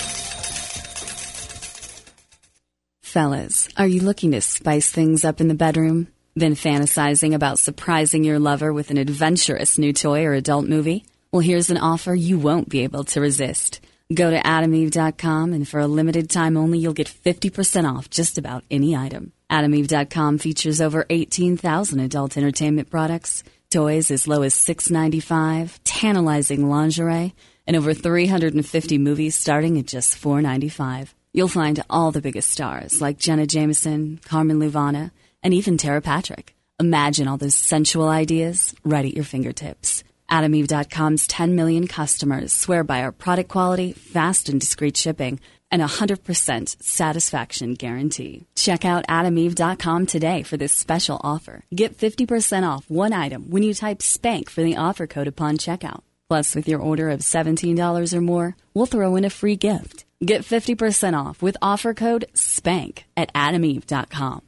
Fellas, 3.09 3.67
are 3.75 3.87
you 3.87 4.01
looking 4.01 4.33
to 4.33 4.39
spice 4.39 4.91
things 4.91 5.25
up 5.25 5.41
in 5.41 5.47
the 5.47 5.55
bedroom? 5.55 6.09
Been 6.35 6.53
fantasizing 6.53 7.33
about 7.33 7.57
surprising 7.57 8.23
your 8.23 8.37
lover 8.37 8.71
with 8.71 8.91
an 8.91 8.99
adventurous 8.99 9.79
new 9.79 9.93
toy 9.93 10.25
or 10.25 10.33
adult 10.33 10.67
movie? 10.67 11.07
Well, 11.31 11.39
here's 11.39 11.71
an 11.71 11.77
offer 11.77 12.13
you 12.13 12.37
won't 12.37 12.69
be 12.69 12.83
able 12.83 13.05
to 13.05 13.19
resist. 13.19 13.81
Go 14.13 14.29
to 14.29 14.39
adameve.com 14.39 15.53
and 15.53 15.67
for 15.67 15.79
a 15.79 15.87
limited 15.87 16.29
time 16.29 16.55
only, 16.55 16.77
you'll 16.77 16.93
get 17.01 17.07
50% 17.07 17.91
off 17.91 18.11
just 18.11 18.37
about 18.37 18.63
any 18.69 18.95
item. 18.95 19.31
Adameve.com 19.49 20.37
features 20.37 20.79
over 20.79 21.07
18,000 21.09 21.99
adult 22.01 22.37
entertainment 22.37 22.91
products, 22.91 23.43
toys 23.71 24.11
as 24.11 24.27
low 24.27 24.43
as 24.43 24.53
$6.95, 24.53 25.79
tantalizing 25.83 26.69
lingerie, 26.69 27.33
and 27.65 27.75
over 27.75 27.95
350 27.95 28.99
movies 28.99 29.35
starting 29.35 29.79
at 29.79 29.87
just 29.87 30.21
$4.95. 30.21 31.09
You'll 31.31 31.47
find 31.47 31.83
all 31.91 32.11
the 32.11 32.21
biggest 32.21 32.49
stars 32.49 33.01
like 33.01 33.19
Jenna 33.19 33.45
Jameson, 33.45 34.19
Carmen 34.25 34.59
Luvana, 34.59 35.11
and 35.43 35.53
even 35.53 35.77
Tera 35.77 36.01
Patrick. 36.01 36.55
Imagine 36.79 37.27
all 37.27 37.37
those 37.37 37.53
sensual 37.53 38.09
ideas 38.09 38.73
right 38.83 39.05
at 39.05 39.13
your 39.13 39.23
fingertips. 39.23 40.03
AdamEve.com's 40.31 41.27
10 41.27 41.55
million 41.55 41.87
customers 41.87 42.51
swear 42.51 42.83
by 42.83 43.03
our 43.03 43.11
product 43.11 43.49
quality, 43.49 43.93
fast 43.93 44.49
and 44.49 44.59
discreet 44.59 44.97
shipping, 44.97 45.39
and 45.69 45.83
a 45.83 45.85
100% 45.85 46.81
satisfaction 46.81 47.75
guarantee. 47.75 48.47
Check 48.55 48.83
out 48.83 49.05
adameve.com 49.05 50.07
today 50.07 50.41
for 50.41 50.57
this 50.57 50.73
special 50.73 51.21
offer. 51.23 51.63
Get 51.73 51.95
50% 51.95 52.67
off 52.67 52.89
one 52.89 53.13
item 53.13 53.51
when 53.51 53.61
you 53.61 53.75
type 53.75 54.01
SPANK 54.01 54.49
for 54.49 54.63
the 54.63 54.77
offer 54.77 55.05
code 55.05 55.27
upon 55.27 55.57
checkout. 55.59 56.01
Plus, 56.27 56.55
with 56.55 56.67
your 56.67 56.79
order 56.79 57.11
of 57.11 57.19
$17 57.19 58.13
or 58.13 58.21
more, 58.21 58.55
we'll 58.73 58.87
throw 58.87 59.15
in 59.15 59.25
a 59.25 59.29
free 59.29 59.55
gift. 59.55 60.05
Get 60.21 60.41
50% 60.41 61.17
off 61.17 61.41
with 61.41 61.55
offer 61.61 61.93
code 61.93 62.25
SPANK 62.33 63.05
at 63.15 63.33
adameve.com. 63.33 64.41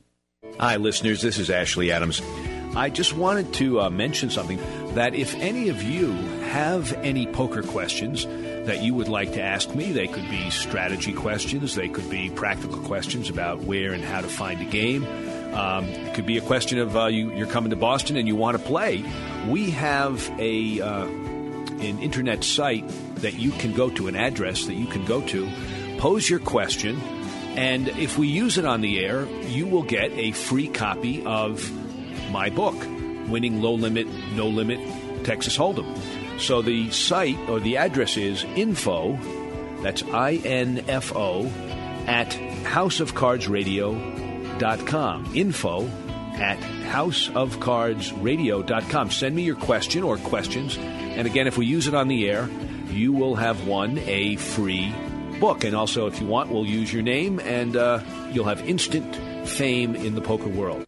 Hi, 0.59 0.75
listeners. 0.75 1.21
This 1.21 1.37
is 1.37 1.49
Ashley 1.49 1.93
Adams. 1.93 2.21
I 2.75 2.89
just 2.89 3.13
wanted 3.15 3.53
to 3.53 3.79
uh, 3.79 3.89
mention 3.89 4.29
something 4.29 4.59
that 4.95 5.15
if 5.15 5.33
any 5.35 5.69
of 5.69 5.81
you 5.81 6.11
have 6.49 6.91
any 7.03 7.25
poker 7.25 7.63
questions 7.63 8.25
that 8.25 8.83
you 8.83 8.93
would 8.93 9.07
like 9.07 9.31
to 9.33 9.41
ask 9.41 9.73
me, 9.73 9.93
they 9.93 10.07
could 10.07 10.29
be 10.29 10.49
strategy 10.49 11.13
questions, 11.13 11.75
they 11.75 11.87
could 11.87 12.09
be 12.09 12.29
practical 12.29 12.79
questions 12.79 13.29
about 13.29 13.61
where 13.61 13.93
and 13.93 14.03
how 14.03 14.19
to 14.19 14.27
find 14.27 14.61
a 14.61 14.65
game. 14.65 15.05
Um, 15.53 15.85
it 15.85 16.13
could 16.15 16.25
be 16.25 16.37
a 16.37 16.41
question 16.41 16.79
of 16.79 16.97
uh, 16.97 17.05
you, 17.05 17.33
you're 17.33 17.47
coming 17.47 17.69
to 17.69 17.77
Boston 17.77 18.17
and 18.17 18.27
you 18.27 18.35
want 18.35 18.57
to 18.57 18.63
play. 18.63 19.05
We 19.47 19.69
have 19.71 20.29
a 20.37 20.81
uh, 20.81 21.05
an 21.05 21.99
internet 21.99 22.43
site 22.43 22.85
that 23.21 23.35
you 23.35 23.51
can 23.51 23.73
go 23.73 23.89
to, 23.91 24.07
an 24.07 24.15
address 24.15 24.65
that 24.65 24.75
you 24.75 24.87
can 24.87 25.05
go 25.05 25.21
to, 25.27 25.47
pose 25.97 26.29
your 26.29 26.39
question, 26.39 26.99
and 27.55 27.87
if 27.89 28.17
we 28.17 28.27
use 28.27 28.57
it 28.57 28.65
on 28.65 28.81
the 28.81 29.03
air, 29.03 29.25
you 29.47 29.67
will 29.67 29.83
get 29.83 30.11
a 30.13 30.31
free 30.31 30.67
copy 30.67 31.23
of 31.25 31.69
my 32.31 32.49
book, 32.49 32.75
Winning 33.27 33.61
Low 33.61 33.73
Limit, 33.73 34.07
No 34.35 34.47
Limit 34.47 34.79
Texas 35.25 35.57
Hold'em. 35.57 35.99
So 36.39 36.61
the 36.61 36.89
site 36.91 37.37
or 37.49 37.59
the 37.59 37.75
address 37.77 38.15
is 38.17 38.43
info, 38.55 39.17
that's 39.83 40.03
I 40.03 40.35
N 40.45 40.85
F 40.87 41.11
O, 41.15 41.47
at 42.07 42.29
houseofcardsradio.com. 42.63 45.35
Info 45.35 45.87
at 46.35 46.59
houseofcardsradio.com. 46.59 49.11
Send 49.11 49.35
me 49.35 49.43
your 49.43 49.55
question 49.55 50.03
or 50.03 50.17
questions. 50.17 50.77
And 50.77 51.27
again, 51.27 51.47
if 51.47 51.57
we 51.57 51.65
use 51.65 51.87
it 51.87 51.93
on 51.93 52.07
the 52.07 52.29
air, 52.29 52.49
you 52.91 53.11
will 53.13 53.35
have 53.35 53.67
won 53.67 53.97
a 53.99 54.35
free 54.37 54.93
book. 55.39 55.63
And 55.63 55.75
also, 55.75 56.07
if 56.07 56.21
you 56.21 56.27
want, 56.27 56.51
we'll 56.51 56.65
use 56.65 56.93
your 56.93 57.03
name 57.03 57.39
and 57.39 57.75
uh, 57.75 58.01
you'll 58.31 58.45
have 58.45 58.67
instant 58.67 59.15
fame 59.47 59.95
in 59.95 60.15
the 60.15 60.21
poker 60.21 60.49
world. 60.49 60.85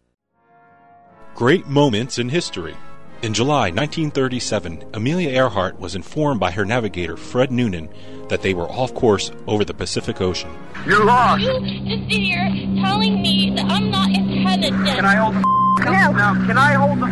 Great 1.34 1.66
moments 1.66 2.18
in 2.18 2.28
history. 2.28 2.76
In 3.22 3.32
July 3.32 3.70
1937, 3.70 4.90
Amelia 4.92 5.30
Earhart 5.30 5.80
was 5.80 5.94
informed 5.94 6.40
by 6.40 6.50
her 6.50 6.64
navigator, 6.64 7.16
Fred 7.16 7.50
Noonan, 7.50 7.88
that 8.28 8.42
they 8.42 8.54
were 8.54 8.70
off 8.70 8.94
course 8.94 9.32
over 9.46 9.64
the 9.64 9.74
Pacific 9.74 10.20
Ocean. 10.20 10.50
You're 10.86 11.04
lost. 11.04 11.42
You 11.42 11.58
just 11.60 12.10
sit 12.10 12.20
here 12.20 12.50
telling 12.82 13.22
me 13.22 13.50
that 13.56 13.64
I'm 13.64 13.90
not 13.90 14.10
intelligent. 14.10 14.86
Can 14.86 15.04
I 15.04 15.14
hold 15.16 15.34
the 15.34 15.84
No. 15.84 16.12
Now, 16.12 16.34
can 16.46 16.58
I 16.58 16.74
hold 16.74 17.00
the 17.00 17.06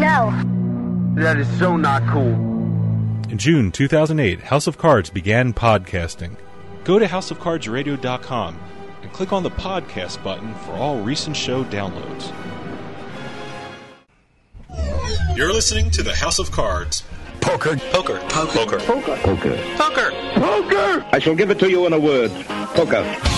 No. 0.00 1.22
That 1.22 1.36
is 1.36 1.46
so 1.58 1.76
not 1.76 2.06
cool. 2.08 2.51
In 3.32 3.38
June 3.38 3.72
2008, 3.72 4.42
House 4.42 4.66
of 4.66 4.76
Cards 4.76 5.08
began 5.08 5.54
podcasting. 5.54 6.36
Go 6.84 6.98
to 6.98 7.06
houseofcardsradio.com 7.06 8.60
and 9.00 9.12
click 9.14 9.32
on 9.32 9.42
the 9.42 9.50
podcast 9.50 10.22
button 10.22 10.54
for 10.56 10.72
all 10.72 11.00
recent 11.00 11.34
show 11.34 11.64
downloads. 11.64 12.30
You're 15.34 15.50
listening 15.50 15.90
to 15.92 16.02
the 16.02 16.14
House 16.14 16.38
of 16.38 16.50
Cards. 16.50 17.04
Poker. 17.40 17.78
Poker. 17.90 18.18
Poker. 18.28 18.54
Poker. 18.54 18.78
Poker. 18.80 19.16
Poker. 19.16 19.56
Poker! 19.76 20.12
Poker. 20.34 21.06
I 21.10 21.18
shall 21.18 21.34
give 21.34 21.50
it 21.50 21.58
to 21.60 21.70
you 21.70 21.86
in 21.86 21.94
a 21.94 21.98
word. 21.98 22.30
Poker. 22.74 23.31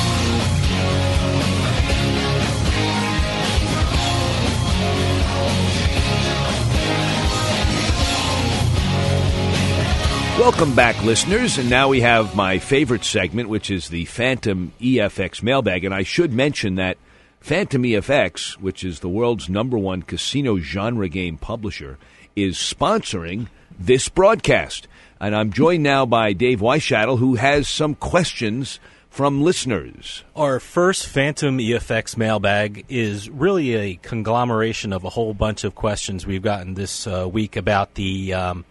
Welcome 10.39 10.74
back, 10.74 11.01
listeners. 11.05 11.59
And 11.59 11.70
now 11.70 11.89
we 11.89 12.01
have 12.01 12.35
my 12.35 12.59
favorite 12.59 13.05
segment, 13.05 13.49
which 13.49 13.70
is 13.70 13.89
the 13.89 14.05
Phantom 14.07 14.72
EFX 14.80 15.45
mailbag. 15.45 15.85
And 15.85 15.95
I 15.95 16.03
should 16.03 16.32
mention 16.32 16.74
that 16.74 16.99
Phantom 17.39 17.80
EFX, 17.85 18.55
which 18.55 18.82
is 18.82 18.99
the 18.99 19.09
world's 19.09 19.49
number 19.49 19.78
one 19.78 20.03
casino 20.03 20.59
genre 20.59 21.09
game 21.09 21.39
publisher, 21.39 21.99
is 22.35 22.57
sponsoring 22.57 23.47
this 23.78 24.09
broadcast. 24.09 24.89
And 25.20 25.37
I'm 25.37 25.53
joined 25.53 25.85
now 25.85 26.05
by 26.05 26.32
Dave 26.32 26.59
Weishattle, 26.59 27.20
who 27.20 27.37
has 27.37 27.68
some 27.68 27.95
questions 27.95 28.80
from 29.09 29.41
listeners. 29.41 30.24
Our 30.35 30.59
first 30.59 31.07
Phantom 31.07 31.59
EFX 31.59 32.16
mailbag 32.16 32.87
is 32.89 33.30
really 33.30 33.74
a 33.74 33.95
conglomeration 33.95 34.93
of 34.93 35.05
a 35.05 35.11
whole 35.11 35.32
bunch 35.32 35.62
of 35.62 35.76
questions 35.76 36.26
we've 36.26 36.43
gotten 36.43 36.74
this 36.74 37.07
uh, 37.07 37.28
week 37.30 37.55
about 37.55 37.95
the 37.95 38.35
um, 38.35 38.64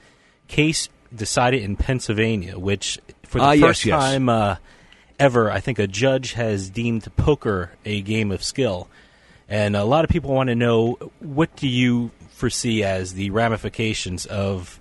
case 0.50 0.90
decided 1.16 1.62
in 1.64 1.76
Pennsylvania, 1.76 2.58
which 2.58 3.00
for 3.24 3.40
the 3.40 3.56
yes, 3.56 3.68
first 3.68 3.86
yes. 3.86 4.00
time 4.02 4.30
uh, 4.30 4.56
ever, 5.20 5.52
I 5.52 5.60
think 5.60 5.80
a 5.80 5.88
judge 5.88 6.34
has 6.34 6.70
deemed 6.70 7.08
poker 7.16 7.72
a 7.86 8.02
game 8.02 8.32
of 8.32 8.44
skill. 8.44 8.88
And 9.50 9.76
a 9.76 9.84
lot 9.84 10.04
of 10.04 10.10
people 10.10 10.34
want 10.34 10.50
to 10.50 10.56
know 10.56 10.98
what 11.20 11.56
do 11.56 11.68
you 11.68 12.12
foresee 12.32 12.84
as 12.84 13.14
the 13.14 13.30
ramifications 13.30 14.26
of 14.26 14.80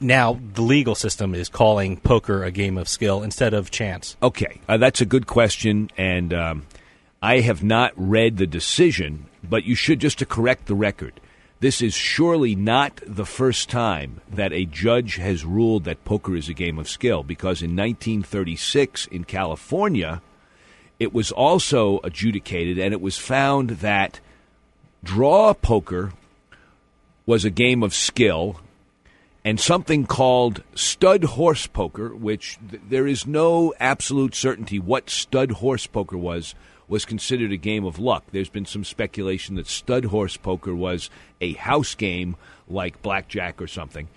now 0.00 0.38
the 0.54 0.62
legal 0.62 0.94
system 0.94 1.34
is 1.34 1.48
calling 1.48 1.96
poker 1.96 2.44
a 2.44 2.50
game 2.50 2.78
of 2.78 2.88
skill 2.88 3.22
instead 3.22 3.54
of 3.54 3.70
chance. 3.70 4.16
Okay, 4.22 4.60
uh, 4.68 4.76
that's 4.76 5.00
a 5.00 5.06
good 5.06 5.26
question, 5.26 5.90
and 5.96 6.32
um, 6.32 6.66
I 7.22 7.40
have 7.40 7.62
not 7.62 7.92
read 7.96 8.36
the 8.36 8.46
decision, 8.46 9.26
but 9.42 9.64
you 9.64 9.74
should 9.74 10.00
just 10.00 10.18
to 10.18 10.26
correct 10.26 10.66
the 10.66 10.74
record. 10.74 11.20
This 11.60 11.82
is 11.82 11.92
surely 11.92 12.54
not 12.54 13.00
the 13.06 13.26
first 13.26 13.68
time 13.68 14.22
that 14.30 14.50
a 14.50 14.64
judge 14.64 15.16
has 15.16 15.44
ruled 15.44 15.84
that 15.84 16.06
poker 16.06 16.34
is 16.34 16.48
a 16.48 16.54
game 16.54 16.78
of 16.78 16.88
skill, 16.88 17.22
because 17.22 17.60
in 17.60 17.76
1936 17.76 19.06
in 19.08 19.24
California, 19.24 20.22
it 20.98 21.12
was 21.12 21.30
also 21.30 22.00
adjudicated, 22.02 22.78
and 22.78 22.94
it 22.94 23.00
was 23.02 23.18
found 23.18 23.70
that 23.70 24.20
draw 25.04 25.52
poker 25.52 26.14
was 27.26 27.44
a 27.44 27.50
game 27.50 27.82
of 27.82 27.92
skill 27.92 28.58
and 29.44 29.58
something 29.58 30.06
called 30.06 30.62
stud 30.74 31.24
horse 31.24 31.66
poker, 31.66 32.14
which 32.14 32.58
th- 32.70 32.82
there 32.88 33.06
is 33.06 33.26
no 33.26 33.72
absolute 33.80 34.34
certainty 34.34 34.78
what 34.78 35.08
stud 35.08 35.52
horse 35.52 35.86
poker 35.86 36.18
was, 36.18 36.54
was 36.88 37.04
considered 37.04 37.52
a 37.52 37.56
game 37.56 37.84
of 37.84 37.98
luck. 37.98 38.24
There's 38.32 38.50
been 38.50 38.66
some 38.66 38.84
speculation 38.84 39.54
that 39.54 39.66
stud 39.66 40.06
horse 40.06 40.36
poker 40.36 40.74
was 40.74 41.08
a 41.40 41.54
house 41.54 41.94
game 41.94 42.36
like 42.68 43.00
blackjack 43.02 43.62
or 43.62 43.66
something. 43.66 44.08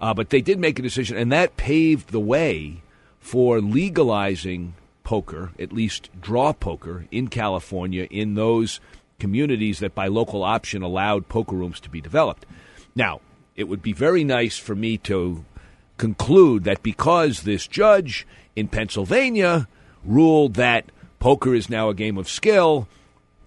Uh, 0.00 0.14
but 0.14 0.30
they 0.30 0.40
did 0.40 0.58
make 0.58 0.78
a 0.78 0.82
decision, 0.82 1.16
and 1.16 1.32
that 1.32 1.56
paved 1.56 2.10
the 2.10 2.20
way 2.20 2.82
for 3.18 3.60
legalizing 3.60 4.74
poker, 5.04 5.52
at 5.58 5.72
least 5.72 6.10
draw 6.20 6.52
poker, 6.52 7.06
in 7.10 7.28
California 7.28 8.06
in 8.10 8.34
those 8.34 8.78
communities 9.18 9.80
that 9.80 9.94
by 9.94 10.06
local 10.06 10.44
option 10.44 10.82
allowed 10.82 11.28
poker 11.28 11.56
rooms 11.56 11.80
to 11.80 11.90
be 11.90 12.00
developed. 12.00 12.46
Now, 12.94 13.20
it 13.58 13.68
would 13.68 13.82
be 13.82 13.92
very 13.92 14.22
nice 14.22 14.56
for 14.56 14.76
me 14.76 14.96
to 14.96 15.44
conclude 15.96 16.62
that 16.62 16.80
because 16.80 17.42
this 17.42 17.66
judge 17.66 18.24
in 18.54 18.68
Pennsylvania 18.68 19.66
ruled 20.04 20.54
that 20.54 20.84
poker 21.18 21.56
is 21.56 21.68
now 21.68 21.88
a 21.88 21.94
game 21.94 22.16
of 22.16 22.28
skill, 22.28 22.86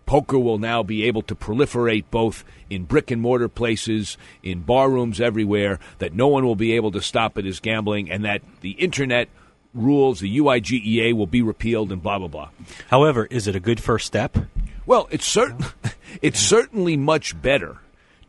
poker 0.05 0.37
will 0.37 0.57
now 0.57 0.83
be 0.83 1.05
able 1.05 1.21
to 1.21 1.33
proliferate 1.33 2.03
both 2.11 2.43
in 2.69 2.83
brick 2.83 3.09
and 3.09 3.21
mortar 3.21 3.47
places, 3.47 4.17
in 4.43 4.59
bar 4.63 4.89
rooms 4.89 5.21
everywhere, 5.21 5.79
that 5.99 6.13
no 6.13 6.27
one 6.27 6.45
will 6.45 6.57
be 6.57 6.73
able 6.73 6.91
to 6.91 7.01
stop 7.01 7.37
it 7.37 7.45
as 7.45 7.61
gambling, 7.61 8.11
and 8.11 8.25
that 8.25 8.41
the 8.59 8.71
internet 8.71 9.29
rules, 9.73 10.19
the 10.19 10.37
UIGEA 10.39 11.13
will 11.13 11.25
be 11.25 11.41
repealed, 11.41 11.89
and 11.89 12.03
blah, 12.03 12.19
blah, 12.19 12.27
blah. 12.27 12.49
However, 12.89 13.27
is 13.27 13.47
it 13.47 13.55
a 13.55 13.61
good 13.61 13.79
first 13.79 14.07
step? 14.07 14.37
Well, 14.85 15.07
it's 15.09 15.25
certain 15.25 15.65
it's 16.21 16.41
certainly 16.41 16.97
much 16.97 17.41
better 17.41 17.77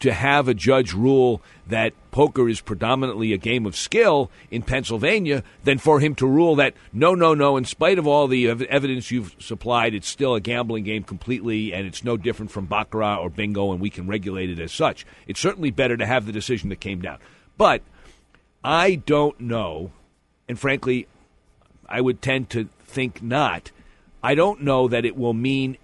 to 0.02 0.12
have 0.12 0.48
a 0.48 0.54
judge 0.54 0.92
rule 0.92 1.40
that 1.72 1.94
poker 2.10 2.50
is 2.50 2.60
predominantly 2.60 3.32
a 3.32 3.38
game 3.38 3.64
of 3.64 3.74
skill 3.74 4.30
in 4.50 4.62
Pennsylvania 4.62 5.42
than 5.64 5.78
for 5.78 6.00
him 6.00 6.14
to 6.16 6.26
rule 6.26 6.56
that 6.56 6.74
no, 6.92 7.14
no, 7.14 7.32
no, 7.32 7.56
in 7.56 7.64
spite 7.64 7.98
of 7.98 8.06
all 8.06 8.28
the 8.28 8.48
ev- 8.48 8.62
evidence 8.62 9.10
you've 9.10 9.34
supplied, 9.38 9.94
it's 9.94 10.08
still 10.08 10.34
a 10.34 10.40
gambling 10.40 10.84
game 10.84 11.02
completely 11.02 11.72
and 11.72 11.86
it's 11.86 12.04
no 12.04 12.18
different 12.18 12.50
from 12.50 12.66
Baccarat 12.66 13.16
or 13.16 13.30
bingo 13.30 13.72
and 13.72 13.80
we 13.80 13.88
can 13.88 14.06
regulate 14.06 14.50
it 14.50 14.58
as 14.58 14.70
such. 14.70 15.06
It's 15.26 15.40
certainly 15.40 15.70
better 15.70 15.96
to 15.96 16.04
have 16.04 16.26
the 16.26 16.32
decision 16.32 16.68
that 16.68 16.80
came 16.80 17.00
down. 17.00 17.18
But 17.56 17.80
I 18.62 18.96
don't 18.96 19.40
know, 19.40 19.92
and 20.48 20.58
frankly, 20.58 21.08
I 21.88 22.02
would 22.02 22.20
tend 22.20 22.50
to 22.50 22.68
think 22.84 23.22
not. 23.22 23.70
I 24.22 24.34
don't 24.34 24.62
know 24.62 24.88
that 24.88 25.06
it 25.06 25.16
will 25.16 25.32
mean 25.32 25.78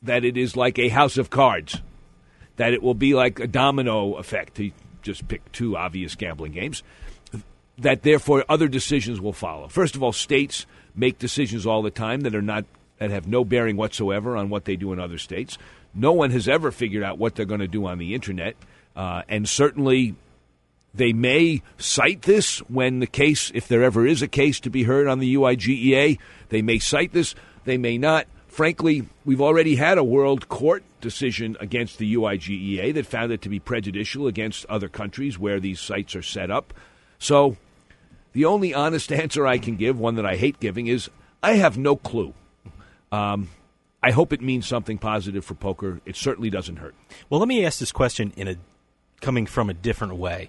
that 0.00 0.24
it 0.24 0.36
is 0.36 0.56
like 0.56 0.78
a 0.78 0.90
house 0.90 1.18
of 1.18 1.28
cards, 1.28 1.82
that 2.54 2.72
it 2.72 2.84
will 2.84 2.94
be 2.94 3.14
like 3.14 3.40
a 3.40 3.48
domino 3.48 4.14
effect, 4.14 4.54
to 4.56 4.70
just 5.04 5.28
pick 5.28 5.52
two 5.52 5.76
obvious 5.76 6.16
gambling 6.16 6.52
games, 6.52 6.82
that 7.78 8.02
therefore 8.02 8.44
other 8.48 8.66
decisions 8.66 9.20
will 9.20 9.32
follow. 9.32 9.68
First 9.68 9.94
of 9.94 10.02
all, 10.02 10.12
states 10.12 10.66
make 10.94 11.18
decisions 11.18 11.66
all 11.66 11.82
the 11.82 11.90
time 11.90 12.22
that 12.22 12.34
are 12.34 12.42
not 12.42 12.64
that 12.98 13.10
have 13.10 13.26
no 13.26 13.44
bearing 13.44 13.76
whatsoever 13.76 14.36
on 14.36 14.48
what 14.48 14.64
they 14.64 14.76
do 14.76 14.92
in 14.92 15.00
other 15.00 15.18
states. 15.18 15.58
No 15.94 16.12
one 16.12 16.30
has 16.30 16.48
ever 16.48 16.70
figured 16.70 17.02
out 17.02 17.18
what 17.18 17.34
they're 17.34 17.44
going 17.44 17.60
to 17.60 17.68
do 17.68 17.86
on 17.86 17.98
the 17.98 18.14
internet, 18.14 18.56
uh, 18.96 19.22
and 19.28 19.48
certainly 19.48 20.14
they 20.94 21.12
may 21.12 21.60
cite 21.76 22.22
this 22.22 22.58
when 22.60 23.00
the 23.00 23.06
case, 23.06 23.50
if 23.54 23.66
there 23.66 23.82
ever 23.82 24.06
is 24.06 24.22
a 24.22 24.28
case 24.28 24.60
to 24.60 24.70
be 24.70 24.84
heard 24.84 25.08
on 25.08 25.18
the 25.18 25.34
UIGEA, 25.34 26.18
they 26.50 26.62
may 26.62 26.78
cite 26.78 27.12
this. 27.12 27.34
They 27.64 27.78
may 27.78 27.98
not. 27.98 28.26
Frankly, 28.54 29.02
we've 29.24 29.40
already 29.40 29.74
had 29.74 29.98
a 29.98 30.04
world 30.04 30.48
court 30.48 30.84
decision 31.00 31.56
against 31.58 31.98
the 31.98 32.14
UIGEA 32.14 32.94
that 32.94 33.04
found 33.04 33.32
it 33.32 33.42
to 33.42 33.48
be 33.48 33.58
prejudicial 33.58 34.28
against 34.28 34.64
other 34.66 34.88
countries 34.88 35.36
where 35.36 35.58
these 35.58 35.80
sites 35.80 36.14
are 36.14 36.22
set 36.22 36.52
up. 36.52 36.72
So, 37.18 37.56
the 38.32 38.44
only 38.44 38.72
honest 38.72 39.10
answer 39.24 39.44
I 39.44 39.58
can 39.58 39.74
give, 39.74 39.98
one 39.98 40.14
that 40.14 40.24
I 40.24 40.36
hate 40.36 40.60
giving, 40.60 40.86
is 40.86 41.10
I 41.42 41.54
have 41.54 41.76
no 41.76 41.96
clue. 41.96 42.32
Um, 43.10 43.48
I 44.00 44.12
hope 44.12 44.32
it 44.32 44.40
means 44.40 44.68
something 44.68 44.98
positive 44.98 45.44
for 45.44 45.54
poker. 45.54 46.00
It 46.06 46.14
certainly 46.14 46.48
doesn't 46.48 46.76
hurt. 46.76 46.94
Well, 47.28 47.40
let 47.40 47.48
me 47.48 47.66
ask 47.66 47.80
this 47.80 47.90
question 47.90 48.32
in 48.36 48.46
a 48.46 48.54
coming 49.20 49.46
from 49.46 49.68
a 49.68 49.74
different 49.74 50.14
way. 50.14 50.48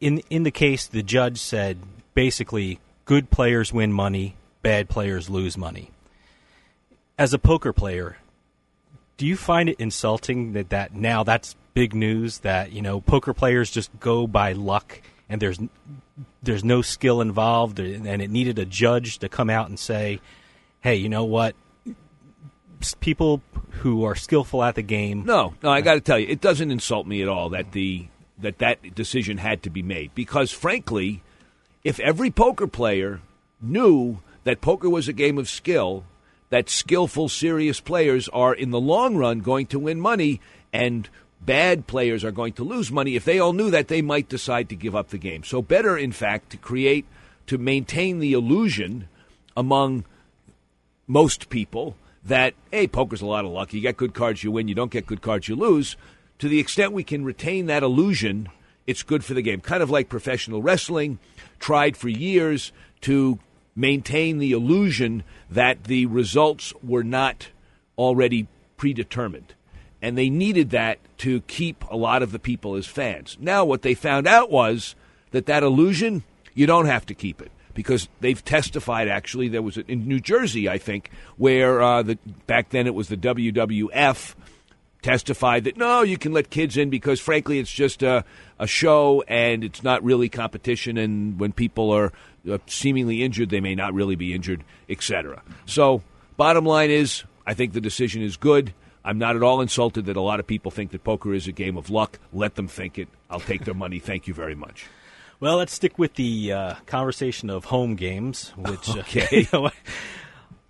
In 0.00 0.22
in 0.30 0.44
the 0.44 0.50
case, 0.50 0.86
the 0.86 1.02
judge 1.02 1.38
said 1.38 1.80
basically, 2.14 2.80
good 3.04 3.28
players 3.28 3.74
win 3.74 3.92
money, 3.92 4.36
bad 4.62 4.88
players 4.88 5.28
lose 5.28 5.58
money. 5.58 5.90
As 7.20 7.34
a 7.34 7.38
poker 7.38 7.74
player, 7.74 8.16
do 9.18 9.26
you 9.26 9.36
find 9.36 9.68
it 9.68 9.78
insulting 9.78 10.54
that, 10.54 10.70
that 10.70 10.94
now 10.94 11.22
that's 11.22 11.54
big 11.74 11.94
news 11.94 12.38
that 12.38 12.72
you 12.72 12.80
know 12.80 13.02
poker 13.02 13.34
players 13.34 13.70
just 13.70 13.90
go 14.00 14.26
by 14.26 14.52
luck 14.52 15.02
and 15.28 15.38
there's 15.38 15.58
there's 16.42 16.64
no 16.64 16.80
skill 16.80 17.20
involved 17.20 17.78
and 17.78 18.22
it 18.22 18.30
needed 18.30 18.58
a 18.58 18.64
judge 18.64 19.18
to 19.18 19.28
come 19.28 19.50
out 19.50 19.68
and 19.68 19.78
say, 19.78 20.18
hey, 20.80 20.96
you 20.96 21.10
know 21.10 21.24
what? 21.24 21.54
People 23.00 23.42
who 23.68 24.02
are 24.02 24.14
skillful 24.14 24.64
at 24.64 24.74
the 24.74 24.82
game. 24.82 25.26
No, 25.26 25.52
no, 25.62 25.68
I 25.68 25.82
got 25.82 25.94
to 25.94 26.00
tell 26.00 26.18
you, 26.18 26.26
it 26.26 26.40
doesn't 26.40 26.70
insult 26.70 27.06
me 27.06 27.20
at 27.20 27.28
all 27.28 27.50
that 27.50 27.72
the 27.72 28.06
that 28.38 28.56
that 28.60 28.94
decision 28.94 29.36
had 29.36 29.62
to 29.64 29.68
be 29.68 29.82
made 29.82 30.14
because, 30.14 30.52
frankly, 30.52 31.22
if 31.84 32.00
every 32.00 32.30
poker 32.30 32.66
player 32.66 33.20
knew 33.60 34.20
that 34.44 34.62
poker 34.62 34.88
was 34.88 35.06
a 35.06 35.12
game 35.12 35.36
of 35.36 35.50
skill, 35.50 36.04
that 36.50 36.68
skillful, 36.68 37.28
serious 37.28 37.80
players 37.80 38.28
are 38.28 38.54
in 38.54 38.70
the 38.70 38.80
long 38.80 39.16
run 39.16 39.40
going 39.40 39.66
to 39.66 39.78
win 39.78 40.00
money, 40.00 40.40
and 40.72 41.08
bad 41.40 41.86
players 41.86 42.24
are 42.24 42.32
going 42.32 42.52
to 42.52 42.64
lose 42.64 42.92
money. 42.92 43.16
If 43.16 43.24
they 43.24 43.38
all 43.38 43.52
knew 43.52 43.70
that, 43.70 43.88
they 43.88 44.02
might 44.02 44.28
decide 44.28 44.68
to 44.68 44.76
give 44.76 44.94
up 44.94 45.08
the 45.08 45.18
game. 45.18 45.44
So, 45.44 45.62
better, 45.62 45.96
in 45.96 46.12
fact, 46.12 46.50
to 46.50 46.56
create 46.56 47.06
to 47.46 47.58
maintain 47.58 48.18
the 48.18 48.32
illusion 48.32 49.08
among 49.56 50.04
most 51.06 51.48
people 51.48 51.96
that, 52.24 52.54
hey, 52.70 52.86
poker's 52.86 53.22
a 53.22 53.26
lot 53.26 53.44
of 53.44 53.50
luck. 53.50 53.72
You 53.72 53.80
get 53.80 53.96
good 53.96 54.14
cards, 54.14 54.44
you 54.44 54.52
win. 54.52 54.68
You 54.68 54.74
don't 54.74 54.92
get 54.92 55.06
good 55.06 55.22
cards, 55.22 55.48
you 55.48 55.56
lose. 55.56 55.96
To 56.38 56.48
the 56.48 56.60
extent 56.60 56.92
we 56.92 57.04
can 57.04 57.24
retain 57.24 57.66
that 57.66 57.82
illusion, 57.82 58.48
it's 58.86 59.02
good 59.02 59.24
for 59.24 59.34
the 59.34 59.42
game. 59.42 59.60
Kind 59.60 59.82
of 59.82 59.90
like 59.90 60.08
professional 60.08 60.62
wrestling, 60.62 61.18
tried 61.58 61.96
for 61.96 62.08
years 62.08 62.72
to 63.02 63.38
maintain 63.80 64.38
the 64.38 64.52
illusion 64.52 65.24
that 65.50 65.84
the 65.84 66.06
results 66.06 66.72
were 66.82 67.02
not 67.02 67.48
already 67.96 68.46
predetermined. 68.76 69.54
And 70.02 70.16
they 70.16 70.30
needed 70.30 70.70
that 70.70 70.98
to 71.18 71.42
keep 71.42 71.84
a 71.90 71.96
lot 71.96 72.22
of 72.22 72.32
the 72.32 72.38
people 72.38 72.76
as 72.76 72.86
fans. 72.86 73.36
Now, 73.40 73.64
what 73.64 73.82
they 73.82 73.94
found 73.94 74.26
out 74.26 74.50
was 74.50 74.94
that 75.32 75.46
that 75.46 75.62
illusion, 75.62 76.22
you 76.54 76.66
don't 76.66 76.86
have 76.86 77.04
to 77.06 77.14
keep 77.14 77.42
it 77.42 77.50
because 77.74 78.08
they've 78.20 78.42
testified. 78.44 79.08
Actually, 79.08 79.48
there 79.48 79.62
was 79.62 79.76
in 79.76 80.08
New 80.08 80.20
Jersey, 80.20 80.68
I 80.68 80.78
think, 80.78 81.10
where 81.36 81.82
uh, 81.82 82.02
the 82.02 82.18
back 82.46 82.70
then 82.70 82.86
it 82.86 82.94
was 82.94 83.08
the 83.08 83.16
WWF 83.16 84.34
testified 85.02 85.64
that 85.64 85.76
no, 85.76 86.02
you 86.02 86.18
can 86.18 86.32
let 86.32 86.50
kids 86.50 86.76
in 86.76 86.90
because 86.90 87.20
frankly, 87.20 87.58
it's 87.58 87.72
just 87.72 88.02
a, 88.02 88.24
a 88.58 88.66
show 88.66 89.22
and 89.28 89.64
it's 89.64 89.82
not 89.82 90.02
really 90.02 90.28
competition. 90.28 90.98
And 90.98 91.38
when 91.38 91.52
people 91.52 91.90
are 91.90 92.12
seemingly 92.66 93.22
injured, 93.22 93.50
they 93.50 93.60
may 93.60 93.74
not 93.74 93.94
really 93.94 94.16
be 94.16 94.34
injured, 94.34 94.64
etc. 94.88 95.42
So, 95.66 96.02
bottom 96.36 96.64
line 96.64 96.90
is, 96.90 97.24
I 97.46 97.54
think 97.54 97.72
the 97.72 97.80
decision 97.80 98.22
is 98.22 98.36
good. 98.36 98.74
I'm 99.04 99.18
not 99.18 99.36
at 99.36 99.42
all 99.42 99.60
insulted 99.60 100.06
that 100.06 100.16
a 100.16 100.20
lot 100.20 100.40
of 100.40 100.46
people 100.46 100.70
think 100.70 100.90
that 100.90 101.04
poker 101.04 101.32
is 101.32 101.46
a 101.46 101.52
game 101.52 101.76
of 101.76 101.90
luck. 101.90 102.18
Let 102.32 102.54
them 102.54 102.68
think 102.68 102.98
it. 102.98 103.08
I'll 103.30 103.40
take 103.40 103.64
their 103.64 103.74
money. 103.74 103.98
Thank 103.98 104.26
you 104.26 104.34
very 104.34 104.54
much. 104.54 104.86
Well, 105.40 105.56
let's 105.56 105.72
stick 105.72 105.98
with 105.98 106.14
the 106.14 106.52
uh, 106.52 106.74
conversation 106.84 107.48
of 107.48 107.64
home 107.66 107.96
games, 107.96 108.52
which 108.56 108.94
okay. 108.96 109.48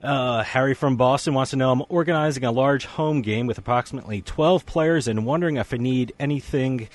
Uh, 0.03 0.07
uh, 0.07 0.43
Harry 0.43 0.73
from 0.73 0.97
Boston 0.97 1.35
wants 1.35 1.51
to 1.51 1.57
know: 1.59 1.71
I'm 1.71 1.83
organizing 1.91 2.43
a 2.45 2.51
large 2.51 2.87
home 2.87 3.21
game 3.21 3.47
with 3.47 3.59
approximately 3.59 4.23
12 4.23 4.65
players, 4.65 5.07
and 5.07 5.27
wondering 5.27 5.57
if 5.59 5.75
I 5.75 5.77
need 5.77 6.15
anything 6.19 6.89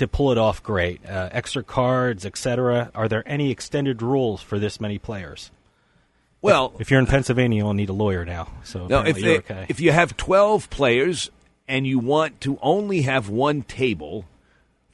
to 0.00 0.08
pull 0.08 0.32
it 0.32 0.38
off 0.38 0.62
great, 0.62 1.00
uh, 1.06 1.30
extra 1.32 1.62
cards, 1.62 2.26
etc. 2.26 2.90
Are 2.94 3.08
there 3.08 3.22
any 3.26 3.50
extended 3.50 4.02
rules 4.02 4.42
for 4.42 4.58
this 4.58 4.80
many 4.80 4.98
players? 4.98 5.50
Well, 6.42 6.72
if, 6.74 6.82
if 6.82 6.90
you're 6.90 7.00
in 7.00 7.06
Pennsylvania, 7.06 7.58
you'll 7.58 7.74
need 7.74 7.88
a 7.88 7.94
lawyer 7.94 8.24
now. 8.24 8.50
So 8.64 8.86
no, 8.86 9.02
if 9.02 9.20
they, 9.20 9.38
okay. 9.38 9.66
if 9.68 9.80
you 9.80 9.92
have 9.92 10.16
12 10.16 10.68
players 10.68 11.30
and 11.68 11.86
you 11.86 11.98
want 11.98 12.40
to 12.42 12.58
only 12.60 13.02
have 13.02 13.28
one 13.28 13.62
table 13.62 14.26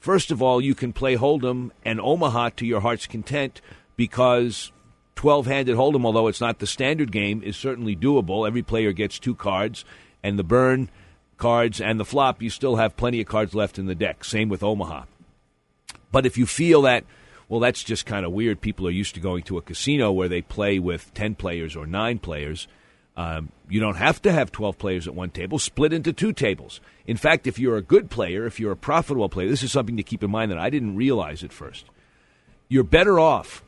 First 0.06 0.30
of 0.30 0.40
all, 0.40 0.60
you 0.60 0.76
can 0.76 0.92
play 0.92 1.16
Hold'em 1.16 1.72
and 1.84 2.00
Omaha 2.00 2.50
to 2.58 2.64
your 2.64 2.80
heart's 2.80 3.08
content 3.08 3.60
because 3.96 4.70
12 5.16 5.46
handed 5.46 5.74
Hold'em, 5.74 6.04
although 6.04 6.28
it's 6.28 6.40
not 6.40 6.60
the 6.60 6.66
standard 6.68 7.10
game, 7.10 7.42
is 7.42 7.56
certainly 7.56 7.96
doable. 7.96 8.46
Every 8.46 8.62
player 8.62 8.92
gets 8.92 9.18
two 9.18 9.34
cards, 9.34 9.84
and 10.22 10.38
the 10.38 10.44
burn 10.44 10.90
cards 11.38 11.80
and 11.80 12.00
the 12.00 12.04
flop, 12.04 12.42
you 12.42 12.50
still 12.50 12.76
have 12.76 12.96
plenty 12.96 13.20
of 13.20 13.26
cards 13.26 13.54
left 13.54 13.78
in 13.78 13.86
the 13.86 13.94
deck. 13.94 14.24
Same 14.24 14.48
with 14.48 14.62
Omaha. 14.62 15.04
But 16.12 16.26
if 16.26 16.38
you 16.38 16.46
feel 16.46 16.82
that, 16.82 17.04
well, 17.48 17.60
that's 17.60 17.82
just 17.82 18.06
kind 18.06 18.24
of 18.24 18.32
weird, 18.32 18.60
people 18.60 18.86
are 18.86 18.92
used 18.92 19.14
to 19.14 19.20
going 19.20 19.42
to 19.44 19.58
a 19.58 19.62
casino 19.62 20.12
where 20.12 20.28
they 20.28 20.42
play 20.42 20.78
with 20.78 21.12
10 21.14 21.34
players 21.34 21.76
or 21.76 21.86
9 21.86 22.18
players. 22.18 22.66
Um, 23.16 23.50
you 23.68 23.80
don't 23.80 23.96
have 23.96 24.20
to 24.22 24.32
have 24.32 24.52
12 24.52 24.78
players 24.78 25.08
at 25.08 25.14
one 25.14 25.30
table. 25.30 25.58
Split 25.58 25.92
into 25.92 26.12
two 26.12 26.32
tables. 26.32 26.80
In 27.06 27.16
fact, 27.16 27.46
if 27.46 27.58
you're 27.58 27.76
a 27.76 27.82
good 27.82 28.10
player, 28.10 28.46
if 28.46 28.60
you're 28.60 28.72
a 28.72 28.76
profitable 28.76 29.28
player, 29.28 29.48
this 29.48 29.62
is 29.62 29.72
something 29.72 29.96
to 29.96 30.02
keep 30.02 30.22
in 30.22 30.30
mind 30.30 30.50
that 30.50 30.58
I 30.58 30.70
didn't 30.70 30.96
realize 30.96 31.42
at 31.42 31.52
first. 31.52 31.86
You're 32.68 32.84
better 32.84 33.18
off 33.18 33.62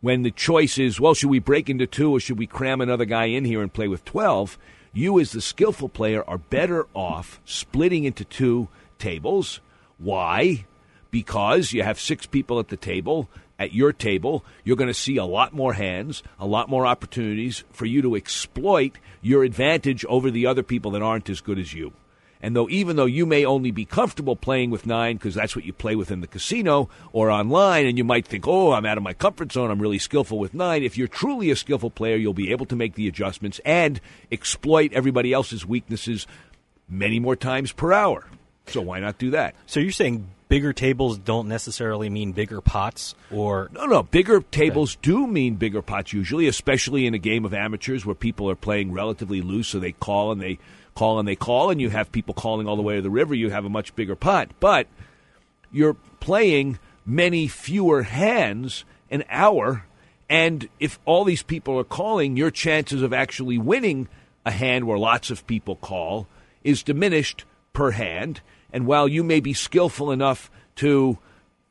when 0.00 0.22
the 0.22 0.30
choice 0.30 0.78
is, 0.78 1.00
well, 1.00 1.14
should 1.14 1.30
we 1.30 1.38
break 1.38 1.70
into 1.70 1.86
two 1.86 2.14
or 2.14 2.20
should 2.20 2.38
we 2.38 2.46
cram 2.46 2.80
another 2.80 3.04
guy 3.04 3.26
in 3.26 3.44
here 3.44 3.62
and 3.62 3.72
play 3.72 3.88
with 3.88 4.04
12? 4.04 4.58
You, 4.92 5.18
as 5.20 5.32
the 5.32 5.40
skillful 5.40 5.88
player, 5.88 6.22
are 6.28 6.38
better 6.38 6.86
off 6.94 7.40
splitting 7.44 8.04
into 8.04 8.24
two 8.24 8.68
tables. 8.98 9.60
Why? 9.98 10.66
Because 11.10 11.72
you 11.72 11.82
have 11.82 12.00
six 12.00 12.26
people 12.26 12.58
at 12.58 12.68
the 12.68 12.76
table 12.76 13.28
at 13.62 13.72
your 13.72 13.92
table, 13.92 14.44
you're 14.64 14.76
going 14.76 14.88
to 14.88 14.94
see 14.94 15.16
a 15.16 15.24
lot 15.24 15.52
more 15.52 15.72
hands, 15.72 16.22
a 16.40 16.46
lot 16.46 16.68
more 16.68 16.84
opportunities 16.84 17.62
for 17.70 17.86
you 17.86 18.02
to 18.02 18.16
exploit 18.16 18.98
your 19.20 19.44
advantage 19.44 20.04
over 20.06 20.32
the 20.32 20.46
other 20.46 20.64
people 20.64 20.90
that 20.90 21.02
aren't 21.02 21.30
as 21.30 21.40
good 21.40 21.60
as 21.60 21.72
you. 21.72 21.92
And 22.42 22.56
though 22.56 22.68
even 22.68 22.96
though 22.96 23.06
you 23.06 23.24
may 23.24 23.44
only 23.44 23.70
be 23.70 23.84
comfortable 23.84 24.34
playing 24.34 24.70
with 24.70 24.84
nine 24.84 25.16
because 25.16 25.34
that's 25.34 25.54
what 25.54 25.64
you 25.64 25.72
play 25.72 25.94
with 25.94 26.10
in 26.10 26.20
the 26.20 26.26
casino 26.26 26.90
or 27.12 27.30
online, 27.30 27.86
and 27.86 27.96
you 27.96 28.04
might 28.04 28.26
think, 28.26 28.46
oh, 28.48 28.72
I'm 28.72 28.84
out 28.84 28.98
of 28.98 29.04
my 29.04 29.14
comfort 29.14 29.52
zone, 29.52 29.70
I'm 29.70 29.80
really 29.80 29.98
skillful 29.98 30.38
with 30.38 30.52
nine. 30.52 30.82
If 30.82 30.98
you're 30.98 31.08
truly 31.08 31.50
a 31.50 31.56
skillful 31.56 31.90
player, 31.90 32.16
you'll 32.16 32.34
be 32.34 32.50
able 32.50 32.66
to 32.66 32.76
make 32.76 32.94
the 32.94 33.06
adjustments 33.06 33.60
and 33.64 34.00
exploit 34.30 34.92
everybody 34.92 35.32
else's 35.32 35.64
weaknesses 35.64 36.26
many 36.88 37.20
more 37.20 37.36
times 37.36 37.72
per 37.72 37.92
hour. 37.92 38.26
So 38.66 38.80
why 38.80 39.00
not 39.00 39.18
do 39.18 39.30
that? 39.30 39.54
So 39.66 39.80
you're 39.80 39.92
saying 39.92 40.28
bigger 40.48 40.72
tables 40.74 41.16
don't 41.16 41.48
necessarily 41.48 42.10
mean 42.10 42.32
bigger 42.32 42.60
pots 42.60 43.14
or 43.30 43.70
no 43.72 43.86
no 43.86 44.02
bigger 44.02 44.42
tables 44.42 44.96
okay. 44.96 45.00
do 45.10 45.26
mean 45.26 45.54
bigger 45.54 45.80
pots 45.80 46.12
usually 46.12 46.46
especially 46.46 47.06
in 47.06 47.14
a 47.14 47.18
game 47.18 47.46
of 47.46 47.54
amateurs 47.54 48.04
where 48.04 48.14
people 48.14 48.50
are 48.50 48.54
playing 48.54 48.92
relatively 48.92 49.40
loose 49.40 49.68
so 49.68 49.78
they 49.78 49.92
call 49.92 50.30
and 50.30 50.42
they 50.42 50.58
call 50.94 51.18
and 51.18 51.26
they 51.26 51.36
call 51.36 51.70
and 51.70 51.80
you 51.80 51.90
have 51.90 52.12
people 52.12 52.34
calling 52.34 52.68
all 52.68 52.76
the 52.76 52.82
way 52.82 52.96
to 52.96 53.02
the 53.02 53.10
river 53.10 53.34
you 53.34 53.50
have 53.50 53.64
a 53.64 53.70
much 53.70 53.94
bigger 53.96 54.16
pot 54.16 54.48
but 54.60 54.86
you're 55.70 55.96
playing 56.20 56.78
many 57.06 57.48
fewer 57.48 58.02
hands 58.02 58.84
an 59.10 59.24
hour 59.28 59.84
and 60.28 60.68
if 60.80 60.98
all 61.04 61.24
these 61.24 61.42
people 61.42 61.78
are 61.78 61.84
calling 61.84 62.36
your 62.36 62.50
chances 62.50 63.02
of 63.02 63.12
actually 63.12 63.58
winning 63.58 64.08
a 64.44 64.50
hand 64.50 64.86
where 64.86 64.98
lots 64.98 65.30
of 65.30 65.46
people 65.46 65.76
call 65.76 66.26
is 66.64 66.82
diminished 66.82 67.44
per 67.72 67.90
hand. 67.92 68.40
And 68.72 68.86
while 68.86 69.08
you 69.08 69.22
may 69.22 69.40
be 69.40 69.52
skillful 69.52 70.10
enough 70.10 70.50
to, 70.76 71.18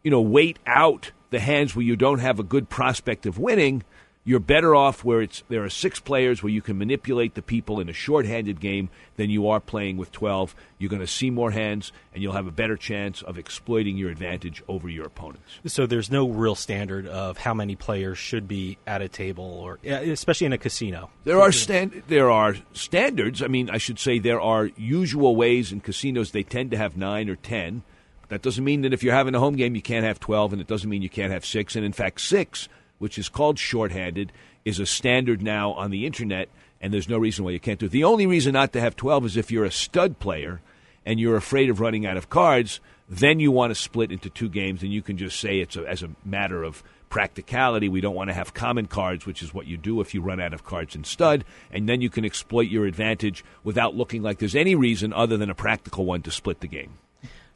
you 0.04 0.12
know, 0.12 0.22
wait 0.22 0.60
out 0.66 1.12
the 1.32 1.40
hands 1.40 1.76
where 1.76 1.86
you 1.86 1.96
don't 1.96 2.20
have 2.20 2.40
a 2.40 2.44
good 2.44 2.70
prospect 2.70 3.26
of 3.26 3.40
winning, 3.40 3.84
You're 4.24 4.40
better 4.40 4.76
off 4.76 5.04
where 5.04 5.22
it's 5.22 5.44
there 5.50 5.64
are 5.64 5.70
six 5.70 6.00
players 6.00 6.44
where 6.44 6.52
you 6.52 6.62
can 6.62 6.78
manipulate 6.78 7.34
the 7.34 7.42
people 7.42 7.80
in 7.80 7.90
a 7.90 7.94
shorthanded 7.94 8.60
game 8.60 8.90
than 9.16 9.32
you 9.32 9.50
are 9.50 9.60
playing 9.60 9.98
with 9.98 10.12
12. 10.12 10.54
You're 10.78 10.92
going 10.92 11.00
to 11.00 11.08
see 11.08 11.32
more 11.32 11.50
hands, 11.50 11.92
and 12.14 12.22
you'll 12.22 12.34
have 12.34 12.46
a 12.46 12.52
better 12.52 12.78
chance 12.78 13.24
of 13.24 13.40
exploiting 13.40 13.98
your 13.98 14.12
advantage 14.12 14.62
over 14.68 14.88
your 14.88 15.08
opponents. 15.08 15.60
So 15.66 15.88
there's 15.88 16.12
no 16.12 16.30
real 16.30 16.54
standard 16.54 17.08
of 17.08 17.40
how 17.40 17.56
many 17.56 17.76
players 17.76 18.20
should 18.20 18.48
be 18.48 18.78
at 18.86 19.02
a 19.02 19.10
table, 19.10 19.44
or 19.44 19.80
especially 19.84 20.46
in 20.46 20.54
a 20.54 20.60
casino. 20.60 21.10
There 21.24 21.42
are 21.42 21.52
stand 21.52 22.04
there 22.08 22.30
are 22.30 22.58
standards. 22.74 23.42
I 23.42 23.48
mean, 23.48 23.72
I 23.72 23.80
should 23.80 23.98
say 23.98 24.20
there 24.20 24.42
are 24.42 24.70
usual 24.78 25.36
ways 25.36 25.72
in 25.72 25.80
casinos. 25.80 26.30
They 26.30 26.44
tend 26.44 26.70
to 26.72 26.78
have 26.78 26.96
nine 26.96 27.28
or 27.28 27.36
ten. 27.36 27.82
That 28.28 28.44
doesn't 28.44 28.64
mean 28.64 28.84
that 28.84 28.94
if 28.94 29.04
you're 29.04 29.16
having 29.16 29.34
a 29.34 29.40
home 29.40 29.56
game, 29.56 29.76
you 29.76 29.82
can't 29.82 30.06
have 30.06 30.20
12, 30.20 30.54
and 30.54 30.62
it 30.62 30.68
doesn't 30.68 30.90
mean 30.90 31.02
you 31.02 31.10
can't 31.10 31.34
have 31.34 31.44
six. 31.46 31.76
And 31.76 31.84
in 31.84 31.92
fact, 31.92 32.22
six 32.22 32.70
which 33.02 33.18
is 33.18 33.30
called 33.30 33.58
shorthanded, 33.58 34.32
is 34.64 34.80
a 34.80 34.86
standard 34.86 35.42
now 35.42 35.72
on 35.72 35.90
the 35.90 36.06
internet, 36.06 36.50
and 36.80 36.94
there's 36.94 37.10
no 37.10 37.18
reason 37.18 37.44
why 37.44 37.52
you 37.52 37.60
can't 37.60 37.80
do 37.80 37.88
it. 37.88 37.92
The 37.92 38.04
only 38.04 38.28
reason 38.28 38.54
not 38.54 38.74
to 38.74 38.80
have 38.80 38.96
12 38.96 39.26
is 39.26 39.38
if 39.38 39.52
you're 39.52 39.66
a 39.66 39.72
stud 39.72 40.20
player 40.20 40.62
and 41.06 41.20
you're 41.20 41.36
afraid 41.36 41.70
of 41.70 41.80
running 41.80 42.06
out 42.06 42.16
of 42.16 42.30
cards, 42.30 42.80
then 43.10 43.40
you 43.40 43.52
want 43.52 43.72
to 43.72 43.76
split 43.76 44.12
into 44.12 44.30
two 44.30 44.50
games, 44.50 44.84
and 44.84 44.94
you 44.94 45.02
can 45.02 45.18
just 45.18 45.40
say 45.40 45.60
it's 45.60 45.76
a, 45.76 45.86
as 45.88 46.04
a 46.04 46.12
matter 46.24 46.64
of 46.64 46.84
practicality. 47.10 47.90
We 47.90 48.02
don't 48.02 48.16
want 48.16 48.30
to 48.30 48.36
have 48.36 48.54
common 48.54 48.86
cards, 48.86 49.26
which 49.26 49.42
is 49.42 49.54
what 49.54 49.68
you 49.68 49.78
do 49.78 50.00
if 50.00 50.14
you 50.14 50.22
run 50.22 50.40
out 50.40 50.54
of 50.54 50.64
cards 50.64 50.96
in 50.96 51.04
stud, 51.04 51.44
and 51.72 51.90
then 51.90 52.02
you 52.02 52.10
can 52.10 52.24
exploit 52.24 52.70
your 52.70 52.86
advantage 52.86 53.44
without 53.64 53.96
looking 53.96 54.22
like 54.22 54.38
there's 54.38 54.56
any 54.56 54.76
reason 54.76 55.12
other 55.12 55.38
than 55.38 55.50
a 55.50 55.56
practical 55.56 56.06
one 56.06 56.22
to 56.22 56.32
split 56.32 56.62
the 56.62 56.68
game. 56.68 57.00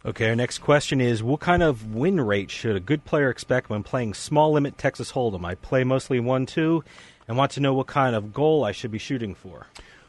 Okay, 0.06 0.30
our 0.30 0.36
next 0.36 0.60
question 0.60 1.02
is 1.02 1.24
What 1.24 1.40
kind 1.40 1.64
of 1.64 1.96
win 1.96 2.22
rate 2.22 2.52
should 2.52 2.76
a 2.76 2.80
good 2.80 3.06
player 3.06 3.32
expect 3.32 3.72
when 3.72 3.82
playing 3.82 4.14
small 4.14 4.52
limit 4.52 4.78
Texas 4.78 5.14
Hold'em? 5.14 5.44
I 5.44 5.56
play 5.56 5.84
mostly 5.84 6.20
1 6.20 6.46
2 6.46 6.84
and 7.28 7.38
want 7.38 7.54
to 7.54 7.60
know 7.60 7.74
what 7.74 7.88
kind 7.88 8.16
of 8.16 8.32
goal 8.32 8.64
I 8.64 8.72
should 8.72 8.92
be 8.92 9.00
shooting 9.00 9.34
for. 9.34 9.66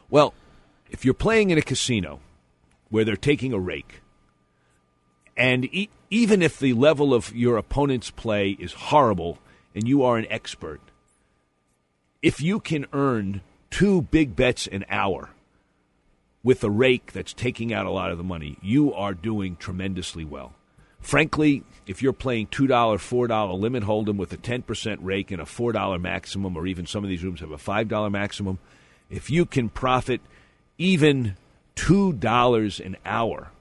Well, 0.07 0.35
if 0.91 1.03
you're 1.03 1.15
playing 1.15 1.49
in 1.49 1.57
a 1.57 1.63
casino 1.63 2.19
where 2.91 3.03
they're 3.05 3.15
taking 3.15 3.53
a 3.53 3.59
rake, 3.59 4.01
and 5.35 5.65
e- 5.65 5.89
even 6.11 6.43
if 6.43 6.59
the 6.59 6.73
level 6.73 7.11
of 7.11 7.35
your 7.35 7.57
opponent's 7.57 8.11
play 8.11 8.51
is 8.51 8.73
horrible 8.73 9.39
and 9.73 9.87
you 9.87 10.03
are 10.03 10.17
an 10.17 10.27
expert, 10.29 10.79
if 12.21 12.39
you 12.39 12.59
can 12.59 12.85
earn 12.93 13.41
two 13.71 14.03
big 14.03 14.35
bets 14.35 14.67
an 14.67 14.85
hour 14.89 15.29
with 16.43 16.63
a 16.63 16.69
rake 16.69 17.11
that's 17.11 17.33
taking 17.33 17.73
out 17.73 17.85
a 17.85 17.91
lot 17.91 18.11
of 18.11 18.17
the 18.17 18.23
money, 18.23 18.57
you 18.61 18.93
are 18.93 19.13
doing 19.13 19.55
tremendously 19.55 20.23
well. 20.23 20.53
Frankly, 20.99 21.63
if 21.85 22.01
you're 22.01 22.13
playing 22.13 22.47
$2, 22.47 22.67
$4 22.67 23.59
limit 23.59 23.83
hold'em 23.83 24.17
with 24.17 24.33
a 24.33 24.37
10% 24.37 24.97
rake 25.01 25.31
and 25.31 25.41
a 25.41 25.45
$4 25.45 26.01
maximum, 26.01 26.57
or 26.57 26.67
even 26.67 26.85
some 26.85 27.03
of 27.03 27.09
these 27.09 27.23
rooms 27.23 27.39
have 27.39 27.51
a 27.51 27.57
$5 27.57 28.11
maximum, 28.11 28.59
if 29.09 29.29
you 29.29 29.45
can 29.45 29.69
profit 29.69 30.21
even 30.77 31.35
$2 31.75 32.85
an 32.85 32.97
hour 33.05 33.51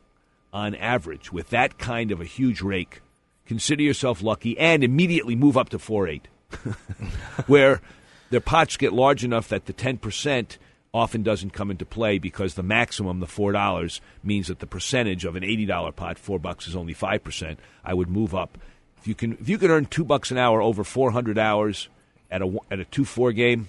on 0.53 0.75
average 0.75 1.33
with 1.33 1.51
that 1.51 1.79
kind 1.79 2.11
of 2.11 2.21
a 2.21 2.25
huge 2.25 2.63
rake, 2.63 3.01
consider 3.47 3.83
yourself 3.83 4.23
lucky 4.23 4.59
and 4.59 4.83
immediately 4.83 5.37
move 5.37 5.57
up 5.57 5.69
to 5.69 5.79
4 5.79 6.09
8, 6.09 6.29
where 7.47 7.81
their 8.31 8.41
pots 8.41 8.77
get 8.77 8.93
large 8.93 9.25
enough 9.25 9.49
that 9.49 9.67
the 9.67 9.73
10% 9.73 10.57
often 10.97 11.23
doesn't 11.23 11.51
come 11.51 11.71
into 11.71 11.85
play 11.85 12.19
because 12.19 12.55
the 12.55 12.63
maximum, 12.63 13.21
the 13.21 13.27
four 13.27 13.53
dollars, 13.53 14.01
means 14.25 14.49
that 14.49 14.61
the 14.61 14.67
percentage 14.67 15.25
of 15.25 15.37
an 15.37 15.45
eighty 15.45 15.67
dollar 15.67 15.93
pot, 15.93 16.19
four 16.19 16.39
bucks, 16.39 16.67
is 16.67 16.75
only 16.75 16.95
five 16.95 17.23
percent. 17.23 17.61
I 17.85 17.95
would 17.95 18.09
move 18.09 18.35
up. 18.35 18.59
If 18.99 19.07
you 19.07 19.15
can, 19.15 19.33
if 19.35 19.49
you 19.49 19.59
can 19.59 19.71
earn 19.71 19.87
two 19.87 20.05
bucks 20.05 20.31
an 20.31 20.39
hour 20.39 20.63
over 20.63 20.83
four 20.83 21.11
hundred 21.11 21.39
hours 21.39 21.89
at 22.31 22.43
a 22.43 22.59
at 22.71 22.81
a 22.81 22.85
two 22.85 23.05
four 23.05 23.33
game, 23.33 23.69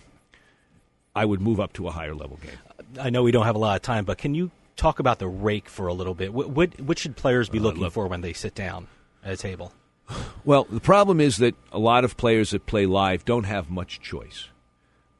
I 1.15 1.25
would 1.25 1.41
move 1.41 1.59
up 1.59 1.73
to 1.73 1.88
a 1.88 1.91
higher 1.91 2.15
level 2.15 2.39
game. 2.41 2.57
I 2.99 3.09
know 3.09 3.23
we 3.23 3.32
don't 3.32 3.45
have 3.45 3.55
a 3.55 3.59
lot 3.59 3.75
of 3.75 3.82
time, 3.82 4.05
but 4.05 4.17
can 4.17 4.34
you 4.34 4.51
talk 4.78 4.99
about 4.99 5.19
the 5.19 5.28
rake 5.28 5.67
for 5.67 5.88
a 5.88 5.93
little 5.93 6.13
bit? 6.13 6.34
What 6.34 6.49
what, 6.49 6.80
what 6.80 6.97
should 6.97 7.15
players 7.17 7.49
be 7.49 7.59
looking 7.59 7.89
for 7.89 8.07
when 8.07 8.21
they 8.21 8.34
sit 8.34 8.55
down 8.55 8.88
at 9.23 9.34
a 9.34 9.38
table? 9.38 9.73
Well, 10.45 10.63
the 10.69 10.80
problem 10.80 11.19
is 11.19 11.36
that 11.38 11.55
a 11.73 11.78
lot 11.78 12.05
of 12.05 12.15
players 12.15 12.51
that 12.51 12.65
play 12.65 12.86
live 12.86 13.25
don't 13.25 13.43
have 13.43 13.69
much 13.69 13.99
choice. 13.99 14.47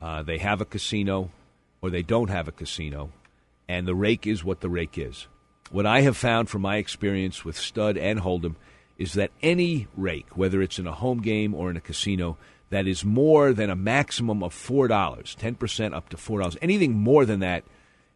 Uh, 0.01 0.24
they 0.24 0.38
have 0.38 0.62
a 0.62 0.66
casino 0.66 1.32
or 1.82 1.89
they 1.89 2.01
don't 2.01 2.30
have 2.30 2.47
a 2.47 2.51
casino, 2.51 3.11
and 3.67 3.88
the 3.88 3.95
rake 3.95 4.25
is 4.25 4.43
what 4.43 4.61
the 4.61 4.69
rake 4.69 4.97
is. 4.97 5.28
What 5.69 5.86
I 5.86 6.01
have 6.01 6.17
found 6.17 6.49
from 6.49 6.61
my 6.61 6.78
experience 6.78 7.43
with 7.43 7.57
stud 7.57 7.97
and 7.97 8.21
hold'em 8.21 8.55
is 8.97 9.13
that 9.13 9.32
any 9.43 9.88
rake, 9.95 10.38
whether 10.38 10.61
it's 10.61 10.80
in 10.80 10.88
a 10.88 10.91
home 10.93 11.21
game 11.21 11.53
or 11.53 11.69
in 11.69 11.78
a 11.78 11.82
casino, 11.82 12.38
that 12.69 12.88
is 12.88 13.05
more 13.05 13.53
than 13.53 13.69
a 13.69 13.75
maximum 13.75 14.43
of 14.43 14.53
four 14.53 14.88
dollars, 14.88 15.36
ten 15.36 15.55
percent 15.55 15.93
up 15.93 16.09
to 16.09 16.17
four 16.17 16.39
dollars, 16.39 16.57
anything 16.61 16.93
more 16.93 17.25
than 17.25 17.39
that 17.41 17.63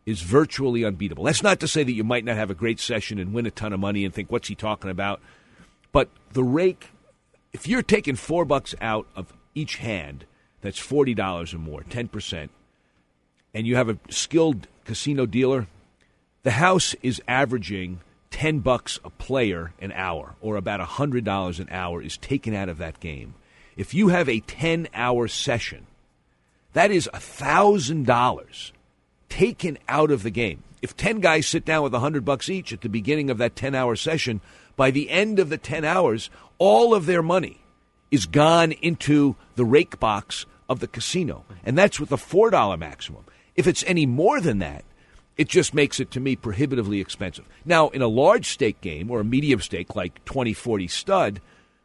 is 0.06 0.22
virtually 0.22 0.84
unbeatable. 0.84 1.24
That's 1.24 1.44
not 1.44 1.60
to 1.60 1.68
say 1.68 1.84
that 1.84 1.94
you 1.94 2.04
might 2.04 2.26
not 2.26 2.36
have 2.36 2.50
a 2.50 2.56
great 2.56 2.80
session 2.80 3.20
and 3.20 3.34
win 3.34 3.46
a 3.46 3.52
ton 3.52 3.74
of 3.74 3.80
money 3.80 4.04
and 4.04 4.14
think, 4.14 4.32
"What's 4.32 4.48
he 4.48 4.56
talking 4.56 4.90
about?" 4.90 5.22
But 5.92 6.10
the 6.32 6.44
rake, 6.44 6.90
if 7.54 7.68
you're 7.68 7.84
taking 7.84 8.16
four 8.16 8.46
bucks 8.46 8.74
out 8.82 9.08
of 9.16 9.34
each 9.54 9.78
hand, 9.78 10.26
that's 10.62 10.80
forty 10.80 11.14
dollars 11.14 11.54
or 11.54 11.60
more, 11.60 11.84
ten 11.84 12.08
percent 12.08 12.52
and 13.54 13.68
you 13.68 13.76
have 13.76 13.90
a 13.90 13.98
skilled 14.10 14.68
casino 14.86 15.26
dealer, 15.26 15.68
the 16.44 16.52
house 16.52 16.96
is 17.02 17.22
averaging 17.28 18.00
10 18.32 18.60
bucks 18.60 19.00
a 19.04 19.10
player 19.10 19.74
an 19.80 19.92
hour 19.92 20.36
or 20.42 20.56
about 20.56 20.80
$100 20.80 21.60
an 21.60 21.68
hour 21.70 22.02
is 22.02 22.18
taken 22.18 22.56
out 22.56 22.70
of 22.70 22.78
that 22.80 23.00
game. 23.00 23.36
If 23.78 23.94
you 23.94 24.10
have 24.10 24.28
a 24.28 24.42
10-hour 24.42 25.28
session, 25.28 25.86
that 26.74 26.92
is 26.92 27.10
$1,000 27.14 28.72
taken 29.30 29.78
out 29.88 30.12
of 30.12 30.24
the 30.24 30.30
game. 30.30 30.64
If 30.82 30.98
10 30.98 31.20
guys 31.20 31.48
sit 31.48 31.64
down 31.64 31.84
with 31.84 31.94
100 31.94 32.26
bucks 32.26 32.50
each 32.50 32.74
at 32.74 32.82
the 32.82 32.90
beginning 32.90 33.30
of 33.30 33.38
that 33.38 33.56
10-hour 33.56 33.96
session, 33.96 34.42
by 34.76 34.92
the 34.92 35.10
end 35.10 35.40
of 35.40 35.50
the 35.50 35.58
10 35.58 35.86
hours, 35.86 36.30
all 36.58 36.94
of 36.94 37.06
their 37.06 37.22
money 37.22 37.62
is 38.10 38.26
gone 38.26 38.72
into 38.72 39.36
the 39.56 39.66
rake 39.66 40.00
box 40.00 40.46
of 40.68 40.80
the 40.80 40.88
casino. 40.88 41.46
And 41.64 41.78
that's 41.78 42.00
with 42.00 42.12
a 42.12 42.18
$4 42.18 42.80
maximum. 42.80 43.26
If 43.56 43.68
it's 43.68 43.84
any 43.86 44.06
more 44.06 44.40
than 44.40 44.60
that, 44.60 44.84
it 45.38 45.48
just 45.48 45.74
makes 45.74 46.00
it 46.00 46.12
to 46.12 46.20
me 46.20 46.36
prohibitively 46.36 47.00
expensive. 47.00 47.46
Now, 47.66 47.90
in 47.90 48.02
a 48.02 48.08
large 48.08 48.48
stake 48.48 48.82
game 48.82 49.10
or 49.10 49.22
a 49.22 49.26
medium 49.26 49.62
stake 49.62 49.96
like 49.96 50.24
2040 50.26 50.88
stud, 50.88 51.42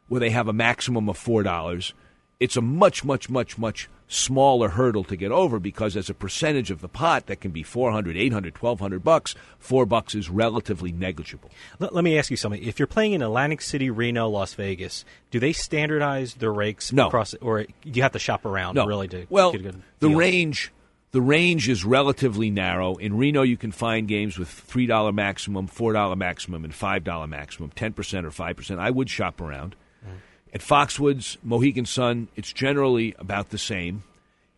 where 0.08 0.20
they 0.20 0.30
have 0.30 0.48
a 0.48 0.52
maximum 0.52 1.08
of 1.08 1.18
$4, 1.18 1.92
it's 2.38 2.56
a 2.56 2.60
much, 2.60 3.04
much, 3.04 3.30
much, 3.30 3.58
much 3.58 3.88
smaller 4.08 4.68
hurdle 4.68 5.04
to 5.04 5.16
get 5.16 5.32
over 5.32 5.58
because 5.58 5.96
as 5.96 6.08
a 6.08 6.14
percentage 6.14 6.70
of 6.70 6.80
the 6.80 6.88
pot 6.88 7.26
that 7.26 7.40
can 7.40 7.50
be 7.50 7.64
400 7.64 8.16
800 8.16 8.56
1200 8.56 9.02
bucks 9.02 9.34
4 9.58 9.84
bucks 9.84 10.14
is 10.14 10.30
relatively 10.30 10.92
negligible 10.92 11.50
let, 11.80 11.92
let, 11.92 12.04
me 12.04 12.16
ask 12.16 12.30
you 12.30 12.36
something 12.36 12.62
if 12.62 12.78
you're 12.78 12.86
playing 12.86 13.14
in 13.14 13.22
atlantic 13.22 13.60
city 13.60 13.90
reno 13.90 14.28
las 14.28 14.54
vegas 14.54 15.04
do 15.32 15.40
they 15.40 15.52
standardize 15.52 16.34
their 16.34 16.52
rakes 16.52 16.92
no. 16.92 17.08
across 17.08 17.34
or 17.40 17.64
do 17.64 17.68
you 17.82 18.02
have 18.02 18.12
to 18.12 18.20
shop 18.20 18.44
around 18.44 18.76
no. 18.76 18.86
really 18.86 19.08
to 19.08 19.26
well 19.28 19.50
get 19.50 19.60
a 19.60 19.64
good 19.64 19.82
the 19.98 20.08
deal? 20.08 20.16
range 20.16 20.70
the 21.12 21.20
range 21.20 21.68
is 21.68 21.84
relatively 21.84 22.50
narrow. 22.50 22.96
In 22.96 23.16
Reno, 23.16 23.42
you 23.42 23.56
can 23.56 23.72
find 23.72 24.08
games 24.08 24.38
with 24.38 24.48
$3 24.48 25.14
maximum, 25.14 25.68
$4 25.68 26.16
maximum, 26.16 26.64
and 26.64 26.72
$5 26.72 27.28
maximum, 27.28 27.70
10% 27.70 28.24
or 28.24 28.30
5%. 28.30 28.78
I 28.78 28.90
would 28.90 29.08
shop 29.08 29.40
around. 29.40 29.76
Mm-hmm. 30.04 30.16
At 30.54 30.60
Foxwoods, 30.60 31.36
Mohegan 31.42 31.86
Sun, 31.86 32.28
it's 32.36 32.52
generally 32.52 33.14
about 33.18 33.50
the 33.50 33.58
same. 33.58 34.02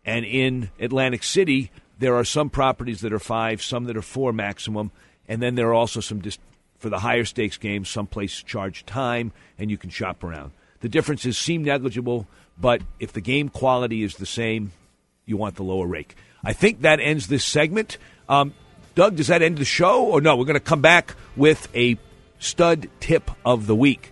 And 0.05 0.25
in 0.25 0.71
Atlantic 0.79 1.23
City, 1.23 1.71
there 1.99 2.15
are 2.15 2.25
some 2.25 2.49
properties 2.49 3.01
that 3.01 3.13
are 3.13 3.19
5, 3.19 3.61
some 3.61 3.85
that 3.85 3.97
are 3.97 4.01
4 4.01 4.33
maximum, 4.33 4.91
and 5.27 5.41
then 5.41 5.55
there 5.55 5.67
are 5.67 5.73
also 5.73 5.99
some, 5.99 6.19
dis- 6.19 6.39
for 6.77 6.89
the 6.89 6.99
higher 6.99 7.25
stakes 7.25 7.57
games, 7.57 7.89
some 7.89 8.07
places 8.07 8.41
charge 8.43 8.85
time, 8.85 9.31
and 9.57 9.69
you 9.69 9.77
can 9.77 9.89
shop 9.89 10.23
around. 10.23 10.51
The 10.79 10.89
differences 10.89 11.37
seem 11.37 11.63
negligible, 11.63 12.27
but 12.57 12.81
if 12.99 13.13
the 13.13 13.21
game 13.21 13.49
quality 13.49 14.01
is 14.03 14.15
the 14.15 14.25
same, 14.25 14.71
you 15.25 15.37
want 15.37 15.55
the 15.55 15.63
lower 15.63 15.85
rake. 15.85 16.15
I 16.43 16.53
think 16.53 16.81
that 16.81 16.99
ends 16.99 17.27
this 17.27 17.43
segment. 17.43 17.97
Um, 18.27 18.53
Doug, 18.95 19.15
does 19.15 19.27
that 19.27 19.41
end 19.41 19.57
the 19.57 19.65
show? 19.65 20.03
Or 20.05 20.21
no, 20.21 20.35
we're 20.35 20.45
going 20.45 20.53
to 20.55 20.59
come 20.59 20.81
back 20.81 21.15
with 21.35 21.67
a 21.75 21.97
stud 22.39 22.89
tip 22.99 23.31
of 23.45 23.67
the 23.67 23.75
week. 23.75 24.11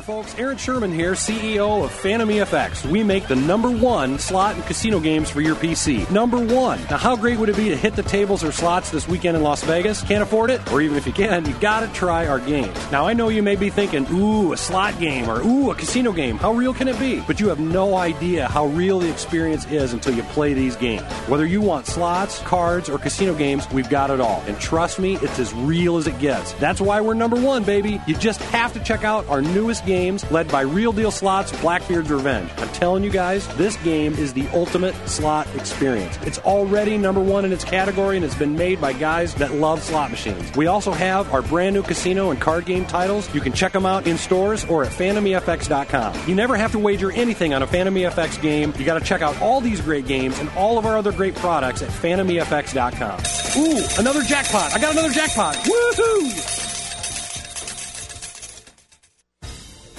There, 0.00 0.16
folks. 0.16 0.34
Aaron 0.38 0.56
Schurman 0.56 0.94
here, 0.94 1.12
CEO 1.12 1.84
of 1.84 1.90
Phantom 1.90 2.26
EFX. 2.26 2.90
We 2.90 3.02
make 3.04 3.28
the 3.28 3.36
number 3.36 3.70
one 3.70 4.18
slot 4.18 4.54
and 4.54 4.64
casino 4.64 4.98
games 4.98 5.28
for 5.28 5.42
your 5.42 5.54
PC. 5.56 6.10
Number 6.10 6.38
one. 6.38 6.80
Now, 6.88 6.96
how 6.96 7.16
great 7.16 7.38
would 7.38 7.50
it 7.50 7.56
be 7.56 7.68
to 7.68 7.76
hit 7.76 7.96
the 7.96 8.02
tables 8.02 8.42
or 8.42 8.50
slots 8.50 8.90
this 8.90 9.06
weekend 9.06 9.36
in 9.36 9.42
Las 9.42 9.62
Vegas? 9.62 10.00
Can't 10.02 10.22
afford 10.22 10.48
it? 10.48 10.72
Or 10.72 10.80
even 10.80 10.96
if 10.96 11.06
you 11.06 11.12
can, 11.12 11.44
you 11.44 11.52
gotta 11.60 11.86
try 11.88 12.26
our 12.26 12.38
games. 12.38 12.74
Now, 12.90 13.06
I 13.06 13.12
know 13.12 13.28
you 13.28 13.42
may 13.42 13.56
be 13.56 13.68
thinking, 13.68 14.06
ooh, 14.10 14.54
a 14.54 14.56
slot 14.56 14.98
game 14.98 15.28
or 15.28 15.42
ooh, 15.42 15.70
a 15.70 15.74
casino 15.74 16.12
game. 16.12 16.38
How 16.38 16.52
real 16.52 16.72
can 16.72 16.88
it 16.88 16.98
be? 16.98 17.20
But 17.20 17.38
you 17.38 17.48
have 17.48 17.60
no 17.60 17.96
idea 17.96 18.48
how 18.48 18.66
real 18.66 19.00
the 19.00 19.10
experience 19.10 19.66
is 19.66 19.92
until 19.92 20.14
you 20.14 20.22
play 20.22 20.54
these 20.54 20.76
games. 20.76 21.02
Whether 21.28 21.44
you 21.44 21.60
want 21.60 21.86
slots, 21.86 22.38
cards, 22.38 22.88
or 22.88 22.96
casino 22.96 23.34
games, 23.34 23.68
we've 23.70 23.90
got 23.90 24.10
it 24.10 24.20
all. 24.20 24.42
And 24.46 24.58
trust 24.58 24.98
me, 24.98 25.16
it's 25.16 25.38
as 25.38 25.52
real 25.52 25.98
as 25.98 26.06
it 26.06 26.18
gets. 26.18 26.54
That's 26.54 26.80
why 26.80 27.02
we're 27.02 27.12
number 27.12 27.38
one, 27.38 27.64
baby. 27.64 28.00
You 28.06 28.16
just 28.16 28.40
have 28.44 28.72
to 28.72 28.80
check 28.80 29.04
out 29.04 29.28
our 29.28 29.42
newest 29.42 29.84
games 29.90 30.30
led 30.30 30.46
by 30.46 30.60
Real 30.60 30.92
Deal 30.92 31.10
Slots 31.10 31.50
Blackbeard's 31.60 32.10
Revenge. 32.10 32.48
I'm 32.58 32.68
telling 32.68 33.02
you 33.02 33.10
guys, 33.10 33.48
this 33.56 33.76
game 33.78 34.14
is 34.14 34.32
the 34.32 34.46
ultimate 34.50 34.94
slot 35.08 35.48
experience. 35.56 36.16
It's 36.22 36.38
already 36.38 36.96
number 36.96 37.20
one 37.20 37.44
in 37.44 37.52
its 37.52 37.64
category 37.64 38.14
and 38.14 38.24
it's 38.24 38.36
been 38.36 38.54
made 38.54 38.80
by 38.80 38.92
guys 38.92 39.34
that 39.34 39.52
love 39.54 39.82
slot 39.82 40.12
machines. 40.12 40.56
We 40.56 40.68
also 40.68 40.92
have 40.92 41.32
our 41.34 41.42
brand 41.42 41.74
new 41.74 41.82
casino 41.82 42.30
and 42.30 42.40
card 42.40 42.66
game 42.66 42.86
titles. 42.86 43.34
You 43.34 43.40
can 43.40 43.52
check 43.52 43.72
them 43.72 43.84
out 43.84 44.06
in 44.06 44.16
stores 44.16 44.64
or 44.66 44.84
at 44.84 44.92
phantomefx.com. 44.92 46.28
You 46.28 46.36
never 46.36 46.56
have 46.56 46.70
to 46.72 46.78
wager 46.78 47.10
anything 47.10 47.52
on 47.52 47.64
a 47.64 47.66
Phantom 47.66 47.92
EFX 47.94 48.40
game. 48.40 48.72
You 48.78 48.84
got 48.84 49.00
to 49.00 49.04
check 49.04 49.22
out 49.22 49.40
all 49.42 49.60
these 49.60 49.80
great 49.80 50.06
games 50.06 50.38
and 50.38 50.48
all 50.50 50.78
of 50.78 50.86
our 50.86 50.96
other 50.96 51.10
great 51.10 51.34
products 51.34 51.82
at 51.82 51.88
phantomefx.com. 51.88 53.20
Ooh, 53.58 53.84
another 53.98 54.22
jackpot. 54.22 54.72
I 54.72 54.78
got 54.78 54.92
another 54.92 55.10
jackpot. 55.10 55.56
Woohoo! 55.56 56.59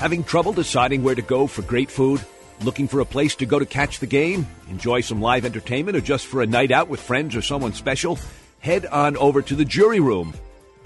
Having 0.01 0.23
trouble 0.23 0.51
deciding 0.51 1.03
where 1.03 1.13
to 1.13 1.21
go 1.21 1.45
for 1.45 1.61
great 1.61 1.91
food? 1.91 2.25
Looking 2.63 2.87
for 2.87 3.01
a 3.01 3.05
place 3.05 3.35
to 3.35 3.45
go 3.45 3.59
to 3.59 3.67
catch 3.67 3.99
the 3.99 4.07
game? 4.07 4.47
Enjoy 4.67 5.01
some 5.01 5.21
live 5.21 5.45
entertainment 5.45 5.95
or 5.95 6.01
just 6.01 6.25
for 6.25 6.41
a 6.41 6.47
night 6.47 6.71
out 6.71 6.87
with 6.87 6.99
friends 6.99 7.35
or 7.35 7.43
someone 7.43 7.71
special? 7.73 8.17
Head 8.61 8.87
on 8.87 9.15
over 9.17 9.43
to 9.43 9.55
the 9.55 9.63
Jury 9.63 9.99
Room. 9.99 10.33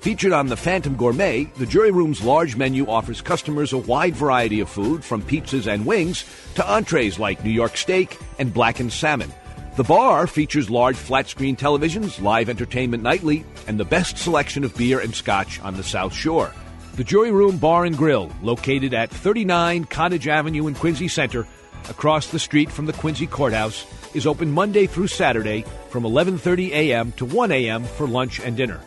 Featured 0.02 0.34
on 0.34 0.48
the 0.48 0.58
Phantom 0.58 0.98
Gourmet, 0.98 1.46
the 1.56 1.66
Jury 1.66 1.92
Room's 1.92 2.26
large 2.26 2.58
menu 2.58 2.88
offers 2.88 3.22
customers 3.22 3.72
a 3.72 3.78
wide 3.78 4.16
variety 4.16 4.60
of 4.60 4.68
food 4.68 5.02
from 5.02 5.22
pizzas 5.22 5.66
and 5.66 5.86
wings 5.86 6.26
to 6.56 6.70
entrees 6.70 7.18
like 7.18 7.42
New 7.42 7.52
York 7.52 7.78
steak 7.78 8.18
and 8.38 8.54
blackened 8.54 8.92
salmon. 8.92 9.32
The 9.78 9.86
bar 9.86 10.28
features 10.28 10.70
large 10.70 10.98
flat 10.98 11.30
screen 11.30 11.56
televisions, 11.56 12.22
live 12.22 12.50
entertainment 12.50 13.02
nightly, 13.02 13.46
and 13.66 13.80
the 13.80 13.86
best 13.86 14.18
selection 14.18 14.66
of 14.66 14.76
beer 14.76 15.00
and 15.00 15.16
scotch 15.16 15.62
on 15.62 15.78
the 15.78 15.84
South 15.84 16.14
Shore. 16.14 16.52
The 16.96 17.04
Jury 17.04 17.32
Room 17.32 17.58
Bar 17.58 17.84
and 17.84 17.98
Grill, 17.98 18.32
located 18.42 18.94
at 18.94 19.10
39 19.10 19.84
Cottage 19.84 20.30
Avenue 20.30 20.68
in 20.68 20.76
Quincy 20.76 21.10
Center, 21.10 21.46
across 21.90 22.28
the 22.28 22.40
street 22.40 22.72
from 22.72 22.86
the 22.86 22.94
Quincy 22.94 23.28
Courthouse, 23.28 23.86
is 24.16 24.26
open 24.26 24.50
Monday 24.50 24.88
through 24.88 25.08
Saturday 25.08 25.66
from 25.90 26.04
11:30 26.04 26.72
a.m. 26.72 27.12
to 27.18 27.26
1 27.26 27.52
a.m. 27.52 27.84
for 27.84 28.08
lunch 28.08 28.40
and 28.40 28.56
dinner. 28.56 28.80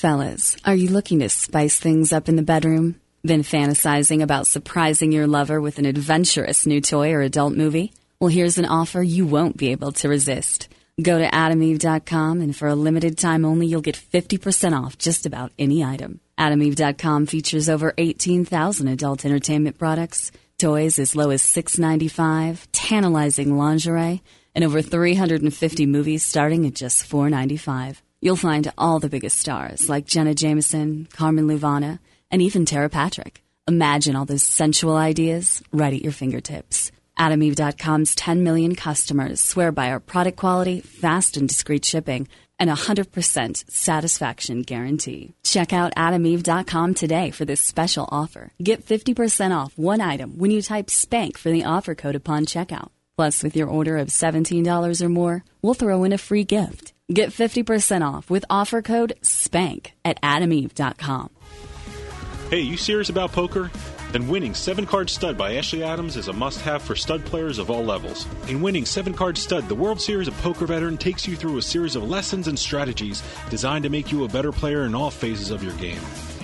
Fellas, 0.00 0.56
are 0.64 0.74
you 0.74 0.88
looking 0.88 1.18
to 1.18 1.28
spice 1.28 1.78
things 1.78 2.10
up 2.10 2.30
in 2.30 2.36
the 2.36 2.50
bedroom? 2.54 2.98
Been 3.22 3.42
fantasizing 3.42 4.22
about 4.22 4.46
surprising 4.46 5.12
your 5.12 5.26
lover 5.26 5.60
with 5.60 5.78
an 5.78 5.84
adventurous 5.84 6.64
new 6.64 6.80
toy 6.80 7.12
or 7.12 7.20
adult 7.20 7.52
movie? 7.52 7.92
Well, 8.18 8.30
here's 8.30 8.56
an 8.56 8.64
offer 8.64 9.02
you 9.02 9.26
won't 9.26 9.58
be 9.58 9.72
able 9.72 9.92
to 10.00 10.08
resist. 10.08 10.70
Go 11.02 11.18
to 11.18 11.28
adameve.com 11.28 12.40
and 12.40 12.56
for 12.56 12.66
a 12.66 12.74
limited 12.74 13.18
time 13.18 13.44
only, 13.44 13.66
you'll 13.66 13.82
get 13.82 13.94
50% 13.94 14.72
off 14.72 14.96
just 14.96 15.26
about 15.26 15.52
any 15.58 15.84
item. 15.84 16.20
Adameve.com 16.38 17.26
features 17.26 17.68
over 17.68 17.92
18,000 17.98 18.88
adult 18.88 19.26
entertainment 19.26 19.76
products, 19.76 20.32
toys 20.56 20.98
as 20.98 21.14
low 21.14 21.28
as 21.28 21.42
$6.95, 21.42 22.66
tantalizing 22.72 23.54
lingerie, 23.58 24.22
and 24.54 24.64
over 24.64 24.80
350 24.80 25.84
movies 25.84 26.24
starting 26.24 26.66
at 26.66 26.72
just 26.72 27.06
$4.95. 27.06 27.98
You'll 28.22 28.36
find 28.36 28.70
all 28.76 28.98
the 29.00 29.08
biggest 29.08 29.38
stars 29.38 29.88
like 29.88 30.04
Jenna 30.04 30.34
Jameson, 30.34 31.08
Carmen 31.10 31.46
Luvana, 31.46 32.00
and 32.30 32.42
even 32.42 32.66
Tera 32.66 32.90
Patrick. 32.90 33.42
Imagine 33.66 34.14
all 34.14 34.26
those 34.26 34.42
sensual 34.42 34.96
ideas 34.96 35.62
right 35.72 35.94
at 35.94 36.02
your 36.02 36.12
fingertips. 36.12 36.92
AdamEve.com's 37.18 38.14
10 38.14 38.42
million 38.42 38.74
customers 38.74 39.40
swear 39.40 39.72
by 39.72 39.90
our 39.90 40.00
product 40.00 40.36
quality, 40.36 40.80
fast 40.80 41.38
and 41.38 41.48
discreet 41.48 41.82
shipping, 41.84 42.28
and 42.58 42.68
100% 42.68 43.70
satisfaction 43.70 44.62
guarantee. 44.62 45.32
Check 45.42 45.72
out 45.72 45.94
AdamEve.com 45.94 46.92
today 46.92 47.30
for 47.30 47.46
this 47.46 47.62
special 47.62 48.06
offer. 48.12 48.52
Get 48.62 48.84
50% 48.84 49.56
off 49.56 49.72
one 49.78 50.02
item 50.02 50.36
when 50.36 50.50
you 50.50 50.60
type 50.60 50.90
SPANK 50.90 51.38
for 51.38 51.50
the 51.50 51.64
offer 51.64 51.94
code 51.94 52.16
upon 52.16 52.44
checkout. 52.44 52.90
Plus, 53.16 53.42
with 53.42 53.56
your 53.56 53.68
order 53.68 53.96
of 53.96 54.08
$17 54.08 55.02
or 55.02 55.08
more, 55.08 55.44
we'll 55.62 55.74
throw 55.74 56.04
in 56.04 56.12
a 56.12 56.18
free 56.18 56.44
gift. 56.44 56.92
Get 57.12 57.30
50% 57.30 58.06
off 58.06 58.30
with 58.30 58.44
offer 58.48 58.82
code 58.82 59.14
SPANK 59.22 59.94
at 60.04 60.22
adameve.com. 60.22 61.30
Hey, 62.50 62.60
you 62.60 62.76
serious 62.76 63.08
about 63.08 63.32
poker? 63.32 63.68
Then 64.12 64.28
winning 64.28 64.54
7 64.54 64.86
Card 64.86 65.10
Stud 65.10 65.36
by 65.36 65.56
Ashley 65.56 65.82
Adams 65.82 66.16
is 66.16 66.28
a 66.28 66.32
must 66.32 66.60
have 66.60 66.82
for 66.82 66.94
stud 66.94 67.24
players 67.24 67.58
of 67.58 67.68
all 67.68 67.84
levels. 67.84 68.26
In 68.48 68.62
winning 68.62 68.84
7 68.84 69.12
Card 69.12 69.36
Stud, 69.36 69.68
the 69.68 69.74
World 69.74 70.00
Series 70.00 70.28
of 70.28 70.36
Poker 70.38 70.66
veteran 70.66 70.96
takes 70.96 71.26
you 71.26 71.34
through 71.34 71.58
a 71.58 71.62
series 71.62 71.96
of 71.96 72.08
lessons 72.08 72.46
and 72.46 72.56
strategies 72.56 73.24
designed 73.50 73.82
to 73.84 73.90
make 73.90 74.12
you 74.12 74.24
a 74.24 74.28
better 74.28 74.52
player 74.52 74.84
in 74.84 74.94
all 74.94 75.10
phases 75.10 75.50
of 75.50 75.64
your 75.64 75.74
game. 75.74 76.00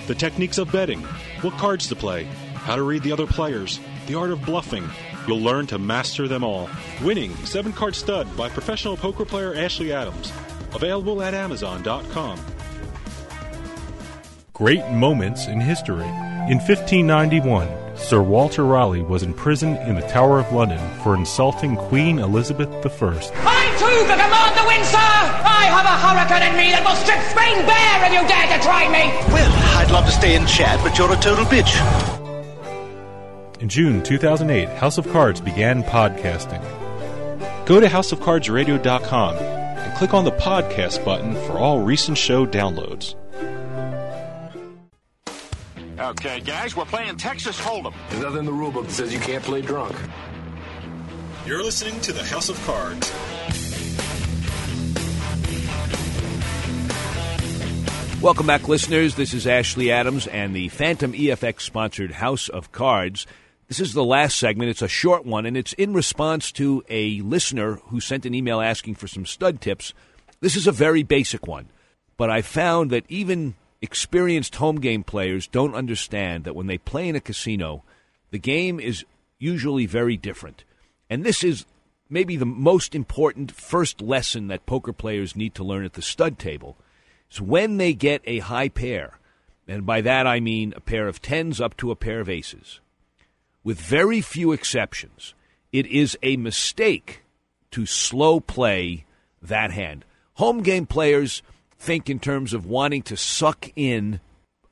The 0.07 0.15
techniques 0.15 0.57
of 0.57 0.71
betting, 0.71 1.01
what 1.41 1.57
cards 1.57 1.87
to 1.87 1.95
play, 1.95 2.25
how 2.55 2.75
to 2.75 2.83
read 2.83 3.03
the 3.03 3.13
other 3.13 3.27
players, 3.27 3.79
the 4.07 4.15
art 4.15 4.31
of 4.31 4.45
bluffing. 4.45 4.89
You'll 5.27 5.41
learn 5.41 5.67
to 5.67 5.77
master 5.77 6.27
them 6.27 6.43
all. 6.43 6.69
Winning 7.01 7.33
7 7.37 7.71
Card 7.71 7.95
Stud 7.95 8.35
by 8.35 8.49
professional 8.49 8.97
poker 8.97 9.23
player 9.23 9.55
Ashley 9.55 9.93
Adams. 9.93 10.33
Available 10.73 11.21
at 11.21 11.33
Amazon.com. 11.33 12.39
Great 14.53 14.87
moments 14.89 15.47
in 15.47 15.61
history. 15.61 16.07
In 16.49 16.57
1591, 16.57 17.67
Sir 17.97 18.21
Walter 18.21 18.63
Raleigh 18.63 19.01
was 19.01 19.21
imprisoned 19.21 19.77
in 19.87 19.95
the 19.95 20.07
Tower 20.07 20.39
of 20.39 20.51
London 20.51 20.79
for 21.03 21.15
insulting 21.15 21.75
Queen 21.75 22.19
Elizabeth 22.19 22.69
I. 22.69 22.89
I 22.89 23.69
too 23.77 24.05
can 24.07 24.17
command 24.17 24.57
the 24.57 24.65
wind, 24.65 24.85
sir! 24.85 24.97
I 24.97 25.69
have 25.69 25.85
a 25.85 25.97
hurricane 26.01 26.49
in 26.49 26.57
me 26.57 26.71
that 26.71 26.83
will 26.85 26.95
strip 26.95 27.21
Spain 27.29 27.65
bare 27.65 28.05
if 28.05 28.13
you 28.13 28.27
dare 28.27 28.57
to 28.57 28.63
try 28.63 28.87
me! 28.87 29.11
Well, 29.33 29.51
I'd 29.77 29.91
love 29.91 30.05
to 30.05 30.11
stay 30.11 30.35
in 30.35 30.45
chat, 30.45 30.79
but 30.83 30.97
you're 30.97 31.11
a 31.11 31.15
total 31.17 31.45
bitch. 31.45 31.75
In 33.59 33.69
June 33.69 34.03
2008, 34.03 34.69
House 34.69 34.97
of 34.97 35.07
Cards 35.11 35.41
began 35.41 35.83
podcasting. 35.83 36.63
Go 37.65 37.79
to 37.79 37.87
houseofcardsradio.com 37.87 39.35
and 39.35 39.56
click 39.97 40.13
on 40.13 40.23
the 40.23 40.31
podcast 40.33 41.03
button 41.03 41.33
for 41.47 41.53
all 41.53 41.81
recent 41.81 42.15
show 42.15 42.45
downloads. 42.45 43.15
Okay, 45.97 46.39
guys, 46.41 46.75
we're 46.75 46.85
playing 46.85 47.17
Texas 47.17 47.59
Hold'em. 47.59 47.95
There's 48.11 48.21
nothing 48.21 48.39
in 48.41 48.45
the 48.45 48.51
rulebook 48.51 48.83
that 48.83 48.91
says 48.91 49.11
you 49.11 49.19
can't 49.19 49.43
play 49.43 49.63
drunk. 49.63 49.95
You're 51.47 51.63
listening 51.63 51.99
to 52.01 52.13
the 52.13 52.23
House 52.23 52.47
of 52.47 52.63
Cards. 52.63 53.11
Welcome 58.21 58.45
back, 58.45 58.67
listeners. 58.67 59.15
This 59.15 59.33
is 59.33 59.47
Ashley 59.47 59.91
Adams 59.91 60.27
and 60.27 60.55
the 60.55 60.69
Phantom 60.69 61.13
EFX 61.13 61.61
sponsored 61.61 62.11
House 62.11 62.49
of 62.49 62.71
Cards. 62.71 63.25
This 63.67 63.81
is 63.81 63.91
the 63.91 64.03
last 64.03 64.37
segment. 64.37 64.69
It's 64.69 64.81
a 64.81 64.87
short 64.87 65.25
one, 65.25 65.45
and 65.45 65.57
it's 65.57 65.73
in 65.73 65.93
response 65.93 66.53
to 66.53 66.85
a 66.87 67.19
listener 67.19 67.75
who 67.87 67.99
sent 67.99 68.25
an 68.25 68.33
email 68.33 68.61
asking 68.61 68.95
for 68.95 69.07
some 69.07 69.25
stud 69.25 69.59
tips. 69.59 69.93
This 70.39 70.55
is 70.55 70.67
a 70.67 70.71
very 70.71 71.03
basic 71.03 71.47
one, 71.47 71.67
but 72.15 72.29
I 72.29 72.41
found 72.41 72.91
that 72.91 73.03
even 73.09 73.55
experienced 73.81 74.55
home 74.55 74.79
game 74.79 75.03
players 75.03 75.47
don't 75.47 75.75
understand 75.75 76.45
that 76.45 76.55
when 76.55 76.67
they 76.67 76.77
play 76.77 77.09
in 77.09 77.17
a 77.17 77.19
casino, 77.19 77.83
the 78.31 78.39
game 78.39 78.79
is 78.79 79.03
usually 79.37 79.85
very 79.85 80.15
different. 80.15 80.63
And 81.09 81.25
this 81.25 81.43
is 81.43 81.65
maybe 82.09 82.37
the 82.37 82.45
most 82.45 82.95
important 82.95 83.51
first 83.51 84.01
lesson 84.01 84.47
that 84.47 84.65
poker 84.65 84.93
players 84.93 85.35
need 85.35 85.53
to 85.55 85.65
learn 85.65 85.83
at 85.83 85.93
the 85.93 86.01
stud 86.01 86.39
table. 86.39 86.77
Is 87.29 87.41
when 87.41 87.75
they 87.75 87.93
get 87.93 88.21
a 88.23 88.39
high 88.39 88.69
pair, 88.69 89.19
and 89.67 89.85
by 89.85 89.99
that 89.99 90.25
I 90.25 90.39
mean 90.39 90.73
a 90.77 90.79
pair 90.79 91.09
of 91.09 91.21
tens 91.21 91.59
up 91.59 91.75
to 91.77 91.91
a 91.91 91.97
pair 91.97 92.21
of 92.21 92.29
aces. 92.29 92.79
With 93.67 93.81
very 93.81 94.21
few 94.21 94.53
exceptions, 94.53 95.33
it 95.73 95.85
is 95.87 96.17
a 96.23 96.37
mistake 96.37 97.23
to 97.71 97.85
slow 97.85 98.39
play 98.39 99.03
that 99.41 99.71
hand. 99.71 100.05
Home 100.35 100.63
game 100.63 100.85
players 100.85 101.43
think 101.77 102.09
in 102.09 102.19
terms 102.19 102.53
of 102.53 102.65
wanting 102.65 103.01
to 103.01 103.17
suck 103.17 103.69
in 103.75 104.21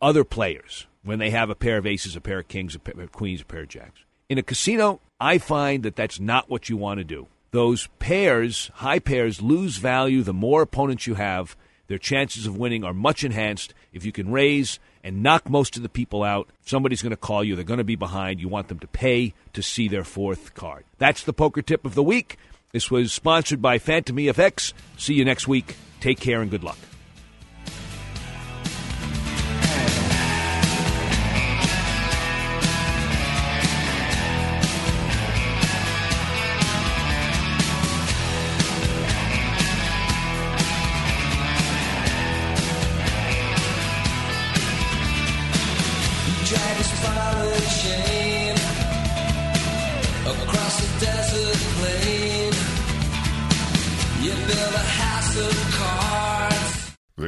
other 0.01 0.23
players 0.23 0.87
when 1.03 1.19
they 1.19 1.31
have 1.31 1.49
a 1.49 1.55
pair 1.55 1.77
of 1.77 1.85
aces, 1.85 2.15
a 2.15 2.21
pair 2.21 2.39
of 2.39 2.47
kings, 2.47 2.73
a 2.73 2.79
pair 2.79 3.03
of 3.03 3.11
queens, 3.11 3.41
a 3.41 3.43
pair 3.43 3.63
of 3.63 3.67
jacks. 3.67 3.99
In 4.29 4.37
a 4.37 4.43
casino, 4.43 5.01
I 5.19 5.39
find 5.39 5.83
that 5.83 5.97
that's 5.97 6.21
not 6.21 6.49
what 6.49 6.69
you 6.69 6.77
want 6.77 6.99
to 6.99 7.03
do. 7.03 7.27
Those 7.51 7.89
pairs, 7.99 8.71
high 8.75 8.99
pairs, 8.99 9.41
lose 9.41 9.75
value 9.75 10.23
the 10.23 10.31
more 10.31 10.61
opponents 10.61 11.05
you 11.05 11.15
have. 11.15 11.57
Their 11.87 11.97
chances 11.97 12.47
of 12.47 12.57
winning 12.57 12.85
are 12.85 12.93
much 12.93 13.25
enhanced 13.25 13.73
if 13.91 14.05
you 14.05 14.13
can 14.13 14.31
raise 14.31 14.79
and 15.05 15.21
knock 15.21 15.47
most 15.47 15.77
of 15.77 15.83
the 15.83 15.89
people 15.89 16.23
out. 16.23 16.49
Somebody's 16.65 17.03
going 17.03 17.11
to 17.11 17.15
call 17.17 17.43
you. 17.43 17.55
They're 17.55 17.63
going 17.63 17.77
to 17.77 17.83
be 17.83 17.95
behind. 17.95 18.41
You 18.41 18.49
want 18.49 18.67
them 18.67 18.79
to 18.79 18.87
pay 18.87 19.33
to 19.53 19.61
see 19.61 19.87
their 19.87 20.03
fourth 20.03 20.55
card. 20.55 20.83
That's 20.97 21.23
the 21.23 21.31
poker 21.31 21.61
tip 21.61 21.85
of 21.85 21.93
the 21.93 22.03
week. 22.03 22.37
This 22.71 22.89
was 22.89 23.13
sponsored 23.13 23.61
by 23.61 23.77
Phantom 23.77 24.17
EFX. 24.17 24.73
See 24.97 25.13
you 25.13 25.23
next 25.23 25.47
week. 25.47 25.75
Take 26.01 26.19
care 26.19 26.41
and 26.41 26.49
good 26.49 26.63
luck. 26.63 26.79